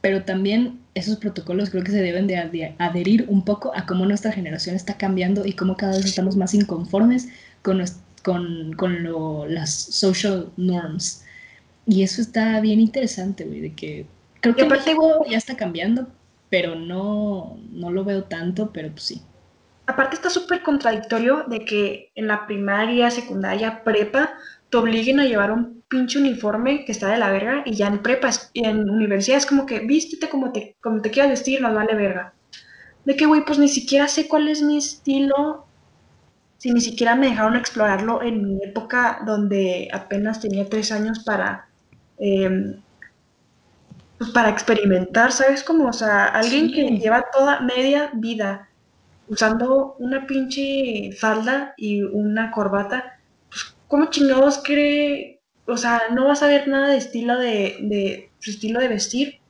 Pero 0.00 0.24
también 0.24 0.80
esos 0.94 1.18
protocolos 1.18 1.70
creo 1.70 1.84
que 1.84 1.92
se 1.92 2.02
deben 2.02 2.26
de 2.26 2.74
adherir 2.78 3.26
un 3.28 3.44
poco 3.44 3.72
a 3.76 3.86
cómo 3.86 4.06
nuestra 4.06 4.32
generación 4.32 4.74
está 4.74 4.96
cambiando 4.96 5.46
y 5.46 5.52
cómo 5.52 5.76
cada 5.76 5.96
vez 5.96 6.04
estamos 6.04 6.36
más 6.36 6.52
inconformes 6.54 7.28
con, 7.62 7.80
con, 8.22 8.72
con 8.74 9.04
las 9.52 9.72
social 9.74 10.50
norms. 10.56 11.24
Y 11.86 12.02
eso 12.02 12.20
está 12.20 12.60
bien 12.60 12.80
interesante, 12.80 13.44
güey, 13.44 13.60
de 13.60 13.74
que 13.74 14.06
Creo 14.40 14.54
que 14.54 14.68
ya 15.30 15.38
está 15.38 15.56
cambiando, 15.56 16.06
pero 16.48 16.74
no, 16.74 17.58
no 17.72 17.90
lo 17.90 18.04
veo 18.04 18.24
tanto, 18.24 18.70
pero 18.72 18.90
pues 18.90 19.02
sí. 19.04 19.22
aparte 19.86 20.16
está 20.16 20.30
súper 20.30 20.62
contradictorio 20.62 21.44
de 21.48 21.64
que 21.64 22.12
en 22.14 22.28
la 22.28 22.46
primaria, 22.46 23.10
secundaria, 23.10 23.82
prepa, 23.82 24.34
te 24.70 24.76
obliguen 24.76 25.18
a 25.18 25.24
llevar 25.24 25.50
un 25.50 25.82
pinche 25.88 26.18
uniforme 26.18 26.84
que 26.84 26.92
está 26.92 27.08
de 27.08 27.18
la 27.18 27.32
verga 27.32 27.62
y 27.64 27.74
ya 27.74 27.88
en 27.88 28.02
prepa 28.02 28.30
y 28.52 28.66
en 28.66 28.88
universidad 28.88 29.38
es 29.38 29.46
como 29.46 29.66
que 29.66 29.80
vístete 29.80 30.28
como 30.28 30.52
te, 30.52 30.76
como 30.80 31.00
te 31.00 31.10
quieras 31.10 31.30
vestir, 31.30 31.60
nos 31.60 31.74
vale 31.74 31.94
verga. 31.94 32.34
De 33.04 33.16
que, 33.16 33.26
güey, 33.26 33.44
pues 33.44 33.58
ni 33.58 33.68
siquiera 33.68 34.06
sé 34.06 34.28
cuál 34.28 34.48
es 34.48 34.62
mi 34.62 34.76
estilo, 34.76 35.66
si 36.58 36.72
ni 36.72 36.80
siquiera 36.80 37.14
me 37.14 37.28
dejaron 37.28 37.56
explorarlo 37.56 38.22
en 38.22 38.42
mi 38.44 38.64
época 38.64 39.22
donde 39.24 39.88
apenas 39.92 40.40
tenía 40.40 40.68
tres 40.68 40.92
años 40.92 41.20
para, 41.20 41.68
em, 42.18 42.82
pues 44.18 44.30
para 44.30 44.50
experimentar, 44.50 45.32
¿sabes? 45.32 45.62
Como, 45.62 45.88
o 45.88 45.92
sea, 45.92 46.26
alguien 46.26 46.72
que 46.72 46.98
lleva 46.98 47.26
toda 47.32 47.60
media 47.60 48.10
vida 48.14 48.68
usando 49.28 49.94
una 49.98 50.26
pinche 50.26 51.12
falda 51.12 51.74
y 51.76 52.02
una 52.02 52.50
corbata, 52.50 53.20
pues, 53.48 53.76
¿cómo 53.86 54.10
chingados 54.10 54.60
cree? 54.64 55.40
O 55.66 55.76
sea, 55.76 56.02
no 56.12 56.26
vas 56.26 56.42
a 56.42 56.48
ver 56.48 56.66
nada 56.66 56.88
de 56.88 56.96
estilo 56.96 57.38
de, 57.38 57.76
de 57.82 58.30
su 58.40 58.50
estilo 58.50 58.80
de 58.80 58.88
vestir 58.88 59.40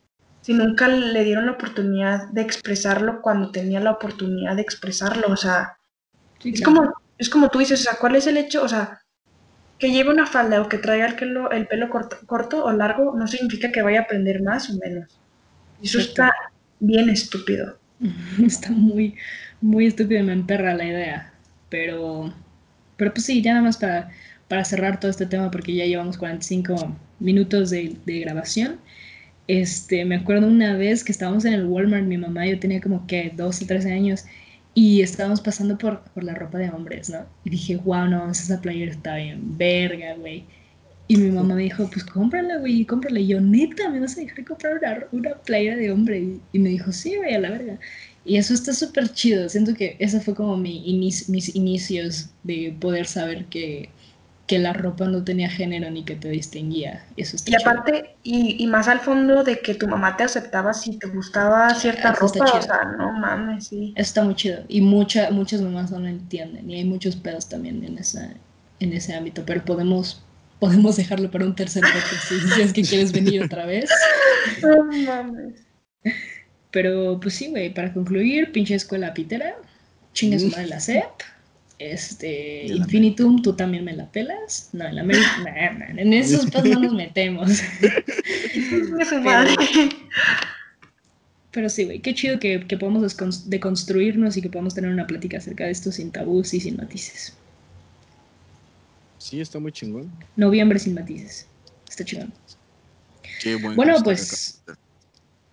si 0.43 0.53
nunca 0.53 0.89
le 0.89 1.25
dieron 1.25 1.47
la 1.47 1.53
oportunidad 1.53 2.29
de 2.29 2.43
expresarlo 2.43 3.23
cuando 3.23 3.51
tenía 3.51 3.81
la 3.81 3.93
oportunidad 3.93 4.57
de 4.57 4.63
expresarlo. 4.63 5.29
O 5.29 5.37
sea, 5.37 5.78
es, 6.45 6.63
como, 6.63 6.93
es 7.19 7.29
como 7.29 7.49
tú 7.49 7.59
dices, 7.59 7.81
o 7.81 7.83
sea, 7.85 7.99
¿cuál 8.01 8.17
es 8.17 8.27
el 8.27 8.37
hecho? 8.37 8.63
O 8.63 8.69
sea, 8.69 9.03
que 9.79 9.91
lleve 9.91 10.11
una 10.11 10.27
falda 10.27 10.61
o 10.61 10.69
que 10.69 10.79
traiga 10.79 11.07
el 11.07 11.15
pelo, 11.15 11.51
el 11.51 11.67
pelo 11.67 11.89
corto, 11.89 12.17
corto, 12.27 12.65
o 12.65 12.73
largo 12.73 13.15
no 13.17 13.27
significa 13.27 13.71
que 13.71 13.83
vaya 13.83 14.01
a 14.01 14.03
aprender 14.03 14.43
más 14.43 14.71
o 14.71 14.79
menos. 14.79 15.19
Eso 15.83 15.99
está 15.99 16.33
bien 16.81 17.09
estúpido. 17.09 17.79
Está 18.45 18.71
muy, 18.71 19.17
muy 19.61 19.87
estúpido 19.87 20.21
y 20.21 20.25
me 20.25 20.33
emperra 20.33 20.75
la 20.75 20.85
idea. 20.85 21.33
Pero, 21.69 22.33
pero 22.97 23.13
pues 23.13 23.27
sí, 23.27 23.43
ya 23.43 23.53
nada 23.53 23.65
más 23.65 23.77
para, 23.77 24.11
para 24.49 24.65
cerrar 24.65 25.01
todo 25.01 25.11
este 25.11 25.27
tema, 25.27 25.51
porque 25.51 25.75
ya 25.75 25.85
llevamos 25.85 26.19
45 26.19 26.97
minutos 27.21 27.71
de, 27.71 27.97
de 28.07 28.21
grabación. 28.21 28.81
Este, 29.49 30.05
me 30.05 30.17
acuerdo 30.17 30.47
una 30.47 30.77
vez 30.77 31.05
que 31.05 31.13
estábamos 31.13 31.45
en 31.45 31.55
el 31.55 31.67
Walmart, 31.67 32.05
mi 32.05 32.19
mamá, 32.19 32.47
yo 32.47 32.59
tenía 32.59 32.81
como 32.81 33.07
que 33.07 33.33
12, 33.35 33.67
13 33.67 33.93
años, 33.93 34.25
y 34.79 35.03
estábamos 35.03 35.41
pasando 35.41 35.77
por, 35.77 36.05
por 36.15 36.23
la 36.23 36.37
ropa 36.37 36.57
de 36.57 36.71
hombres, 36.71 37.11
¿no? 37.11 37.27
Y 37.43 37.51
dije, 37.51 37.79
wow, 37.79 38.07
no, 38.07 38.31
esa 38.31 38.61
playera 38.61 38.93
está 38.93 39.17
bien, 39.17 39.59
verga, 39.59 40.15
güey. 40.15 40.45
Y 41.09 41.17
mi 41.17 41.33
mamá 41.33 41.57
me 41.57 41.65
dijo, 41.65 41.91
pues 41.91 42.05
cómprala, 42.05 42.59
güey, 42.59 42.85
cómprala. 42.85 43.19
Y 43.19 43.27
yo, 43.27 43.41
neta, 43.41 43.91
¿me 43.91 43.99
vas 43.99 44.17
a 44.17 44.21
dejar 44.21 44.45
comprar 44.45 44.79
una, 44.79 45.07
una 45.11 45.35
playera 45.43 45.75
de 45.75 45.91
hombre? 45.91 46.39
Y, 46.53 46.59
me 46.61 46.69
dijo, 46.69 46.93
sí, 46.93 47.17
güey, 47.17 47.35
a 47.35 47.41
la 47.41 47.51
verga. 47.51 47.81
Y 48.25 48.37
eso 48.37 48.55
está 48.55 48.73
súper 48.73 49.13
chido. 49.13 49.49
Siento 49.49 49.75
que 49.75 49.97
ese 49.99 50.21
fue 50.21 50.37
como 50.37 50.57
mi 50.57 50.81
mis 51.27 51.57
inicios 51.57 52.31
de 52.45 52.73
poder 52.79 53.07
saber 53.07 53.47
que, 53.47 53.89
que 54.49 54.59
la 54.59 54.73
ropa 54.73 55.07
no 55.07 55.23
tenía 55.23 55.51
género 55.51 55.91
ni 55.91 56.05
que 56.05 56.17
te 56.17 56.31
distinguía. 56.31 57.05
Eso 57.19 57.37
y 57.45 57.55
aparte, 57.55 58.17
y, 58.23 58.57
y, 58.59 58.67
más 58.67 58.89
al 58.89 58.99
fondo 58.99 59.45
de 59.45 59.61
que 59.61 59.75
tu 59.75 59.87
mamá 59.87 60.17
te 60.17 60.25
aceptaba 60.25 60.73
si 60.73 60.99
te 60.99 61.07
gustaba 61.07 61.75
cierta 61.75 62.13
ropa, 62.13 62.45
o 62.45 62.63
sea, 62.63 62.85
no 62.97 63.13
mames, 63.13 63.67
sí. 63.67 63.93
Eso 63.95 64.09
está 64.09 64.25
muy 64.25 64.35
chido. 64.35 64.65
Y 64.67 64.81
mucha, 64.81 65.31
muchas 65.31 65.61
mamás 65.61 65.91
no 65.91 65.99
lo 66.01 66.09
entienden. 66.09 66.69
Y 66.71 66.77
hay 66.77 66.85
muchos 66.85 67.15
pedos 67.15 67.47
también 67.51 67.85
en, 67.85 67.99
esa, 67.99 68.33
en 68.81 68.95
ese 68.95 69.13
ámbito. 69.13 69.43
Pero 69.45 69.63
podemos, 69.67 70.25
podemos 70.59 70.97
dejarlo 70.97 71.31
para 71.31 71.45
un 71.45 71.55
tercer 71.55 71.83
podcast 71.83 72.25
si, 72.29 72.35
es 72.63 72.73
que 72.73 72.83
quieres 72.83 73.13
venir 73.13 73.43
otra 73.43 73.67
vez. 73.67 73.91
No 74.63 74.83
mames. 74.85 75.61
Pero 76.71 77.21
pues 77.21 77.35
sí, 77.35 77.49
güey, 77.49 77.75
para 77.75 77.93
concluir, 77.93 78.51
pinche 78.51 78.75
escuela 78.75 79.13
pitera, 79.13 79.57
chingue 80.15 80.39
su 80.39 80.49
madre 80.49 80.69
la 80.69 80.81
CEP 80.81 81.05
este, 81.79 82.67
Infinitum, 82.67 83.41
tú 83.43 83.53
también 83.55 83.85
me 83.85 83.93
la 83.93 84.11
pelas. 84.11 84.71
No, 84.73 84.87
en 84.87 84.97
la 84.97 85.03
en 85.97 86.13
esos 86.13 86.51
pues 86.51 86.65
no 86.65 86.81
nos 86.81 86.93
metemos. 86.93 87.63
pero, 89.09 89.47
pero 91.53 91.69
sí, 91.69 91.85
güey, 91.85 92.01
qué 92.01 92.15
chido 92.15 92.39
que, 92.41 92.67
que 92.67 92.77
podamos 92.77 93.17
deconstruirnos 93.47 94.37
y 94.37 94.43
que 94.43 94.49
podamos 94.49 94.75
tener 94.75 94.91
una 94.91 95.07
plática 95.07 95.39
acerca 95.39 95.65
de 95.65 95.71
esto 95.71 95.93
sin 95.93 96.11
tabús 96.11 96.53
y 96.55 96.61
sin 96.61 96.77
matices. 96.77 97.35
Sí, 99.19 99.41
está 99.41 99.59
muy 99.59 99.73
chingón. 99.73 100.11
Noviembre 100.37 100.79
sin 100.79 100.95
matices. 100.95 101.47
Está 101.89 102.05
chingón. 102.05 102.33
Qué 103.43 103.55
bueno. 103.57 103.77
Bueno, 103.77 104.03
pues. 104.03 104.63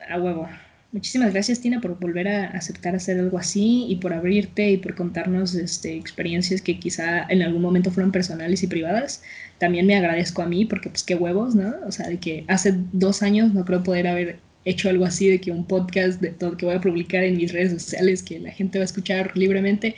A 0.10 0.20
huevo. 0.20 0.48
Muchísimas 0.96 1.34
gracias, 1.34 1.60
Tina, 1.60 1.82
por 1.82 2.00
volver 2.00 2.30
a 2.30 2.46
aceptar 2.52 2.96
hacer 2.96 3.20
algo 3.20 3.38
así 3.38 3.86
y 3.90 3.98
por 3.98 4.14
abrirte 4.14 4.72
y 4.72 4.78
por 4.78 4.96
contarnos 4.96 5.54
este, 5.54 5.94
experiencias 5.94 6.62
que 6.62 6.80
quizá 6.80 7.26
en 7.28 7.42
algún 7.42 7.62
momento 7.62 7.92
fueron 7.92 8.14
personales 8.14 8.64
y 8.64 8.68
privadas. 8.68 9.22
También 9.58 9.88
me 9.88 9.98
agradezco 9.98 10.42
a 10.42 10.46
mí 10.46 10.64
porque, 10.64 10.90
pues, 10.90 11.04
qué 11.04 11.16
huevos, 11.16 11.54
¿no? 11.54 11.74
O 11.86 11.92
sea, 11.92 12.08
de 12.08 12.18
que 12.18 12.46
hace 12.48 12.76
dos 12.94 13.24
años 13.24 13.54
no 13.54 13.66
creo 13.66 13.84
poder 13.84 14.08
haber 14.08 14.40
hecho 14.64 14.88
algo 14.88 15.04
así, 15.04 15.28
de 15.28 15.42
que 15.42 15.52
un 15.52 15.66
podcast 15.68 16.22
de 16.22 16.30
todo 16.30 16.56
que 16.56 16.66
voy 16.66 16.76
a 16.76 16.80
publicar 16.80 17.26
en 17.26 17.36
mis 17.36 17.52
redes 17.52 17.74
sociales, 17.74 18.24
que 18.24 18.40
la 18.40 18.52
gente 18.52 18.80
va 18.80 18.84
a 18.84 18.86
escuchar 18.86 19.36
libremente 19.36 19.98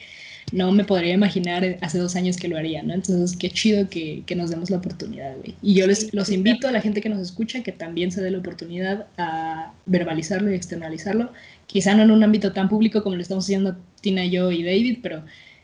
no 0.54 0.72
me 0.72 0.86
podría 0.86 1.14
imaginar 1.14 1.78
hace 1.82 1.98
dos 2.00 2.16
años 2.16 2.38
que 2.38 2.48
lo 2.48 2.58
haría, 2.58 2.82
¿no? 2.82 2.94
Entonces, 2.94 3.38
qué 3.38 3.50
chido 3.50 3.90
que, 3.90 4.24
nos 4.36 4.50
demos 4.50 4.70
la 4.70 4.78
oportunidad, 4.78 5.36
güey. 5.38 5.56
Y 5.62 5.74
yo 5.74 5.88
les 5.88 6.14
los 6.14 6.30
invito 6.30 6.68
a 6.68 6.72
la 6.72 6.80
gente 6.80 7.02
que 7.02 7.10
nos 7.10 7.20
escucha 7.20 7.64
que 7.64 7.74
también 7.74 8.12
se 8.12 8.22
dé 8.22 8.32
la 8.32 8.38
oportunidad 8.38 9.08
a 9.18 9.74
verbalizarlo 9.86 10.50
y 10.50 10.56
externalizarlo. 10.56 11.32
Quizá 11.66 11.96
no 11.96 12.04
en 12.04 12.12
un 12.12 12.24
ámbito 12.24 12.54
tan 12.54 12.70
público 12.70 13.04
como 13.04 13.16
lo 13.16 13.22
estamos 13.22 13.44
haciendo 13.44 13.76
Tina, 14.00 14.26
yo 14.26 14.52
y 14.52 14.64
David, 14.64 15.00
pero 15.04 15.24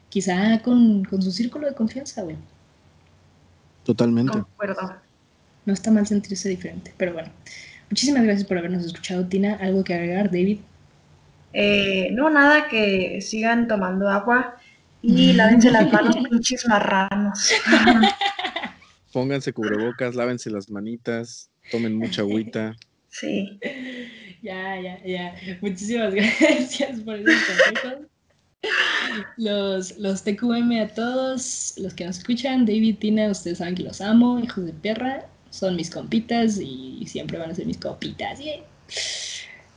quizá 0.09 0.61
con, 0.61 1.07
su 1.09 1.31
círculo 1.31 1.67
de 1.67 1.75
confianza, 1.75 2.23
güey. 2.23 2.35
Totalmente. 3.85 4.37
No 5.65 5.71
está 5.71 5.91
mal 5.91 6.05
sentirse 6.05 6.49
diferente, 6.49 6.93
pero 6.97 7.13
bueno. 7.13 7.29
Muchísimas 7.89 8.23
gracias 8.23 8.45
por 8.45 8.57
habernos 8.57 8.85
escuchado, 8.85 9.25
Tina. 9.27 9.55
¿Algo 9.61 9.83
que 9.83 9.93
agregar, 9.93 10.25
David? 10.25 10.59
Eh, 11.53 12.09
no, 12.11 12.29
nada, 12.29 12.67
que 12.67 13.21
sigan 13.21 13.67
tomando 13.67 14.09
agua 14.09 14.55
y 15.03 15.33
lávense 15.33 15.69
las 15.69 15.91
manos, 15.91 16.15
pinches 16.29 16.65
marranos. 16.67 17.51
Pónganse 19.13 19.53
cubrebocas, 19.53 20.15
lávense 20.15 20.49
las 20.49 20.71
manitas, 20.71 21.51
tomen 21.69 21.95
mucha 21.95 22.21
agüita. 22.21 22.75
Sí. 23.09 23.59
Ya, 24.41 24.79
ya, 24.81 25.03
ya. 25.03 25.35
Muchísimas 25.61 26.13
gracias 26.15 27.01
por 27.01 27.17
esos 27.17 27.35
consejos. 27.45 28.07
Los, 29.37 29.97
los 29.99 30.23
TQM 30.23 30.81
a 30.81 30.87
todos 30.87 31.75
los 31.77 31.93
que 31.93 32.05
nos 32.05 32.17
escuchan, 32.19 32.65
David, 32.65 32.97
Tina, 32.99 33.29
ustedes 33.29 33.59
saben 33.59 33.75
que 33.75 33.83
los 33.83 34.01
amo, 34.01 34.39
hijos 34.39 34.65
de 34.65 34.73
perra, 34.73 35.27
son 35.49 35.75
mis 35.75 35.91
compitas 35.91 36.57
y 36.59 37.05
siempre 37.05 37.37
van 37.37 37.51
a 37.51 37.55
ser 37.55 37.67
mis 37.67 37.77
copitas. 37.77 38.39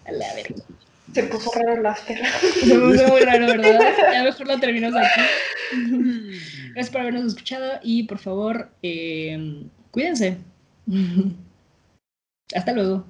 A 0.05 0.13
la 0.13 0.35
verga. 0.35 0.65
Se 1.13 1.23
puso 1.25 1.51
raro 1.53 1.75
el 1.75 1.87
after. 1.87 2.19
Se 2.27 2.79
puso 2.79 3.09
muy 3.09 3.21
raro, 3.21 3.47
¿verdad? 3.47 3.81
Ya 4.13 4.25
mejor 4.25 4.47
lo 4.47 4.61
terminamos 4.61 5.01
aquí. 5.01 5.21
Gracias 6.75 6.91
por 6.91 7.01
habernos 7.01 7.25
escuchado 7.25 7.81
y 7.83 8.03
por 8.05 8.19
favor, 8.19 8.71
eh, 8.83 9.65
cuídense. 9.91 10.37
Hasta 12.55 12.73
luego. 12.73 13.05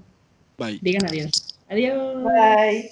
Bye. 0.56 0.78
Digan 0.80 1.06
adiós. 1.06 1.58
Adiós. 1.68 2.22
Bye. 2.22 2.90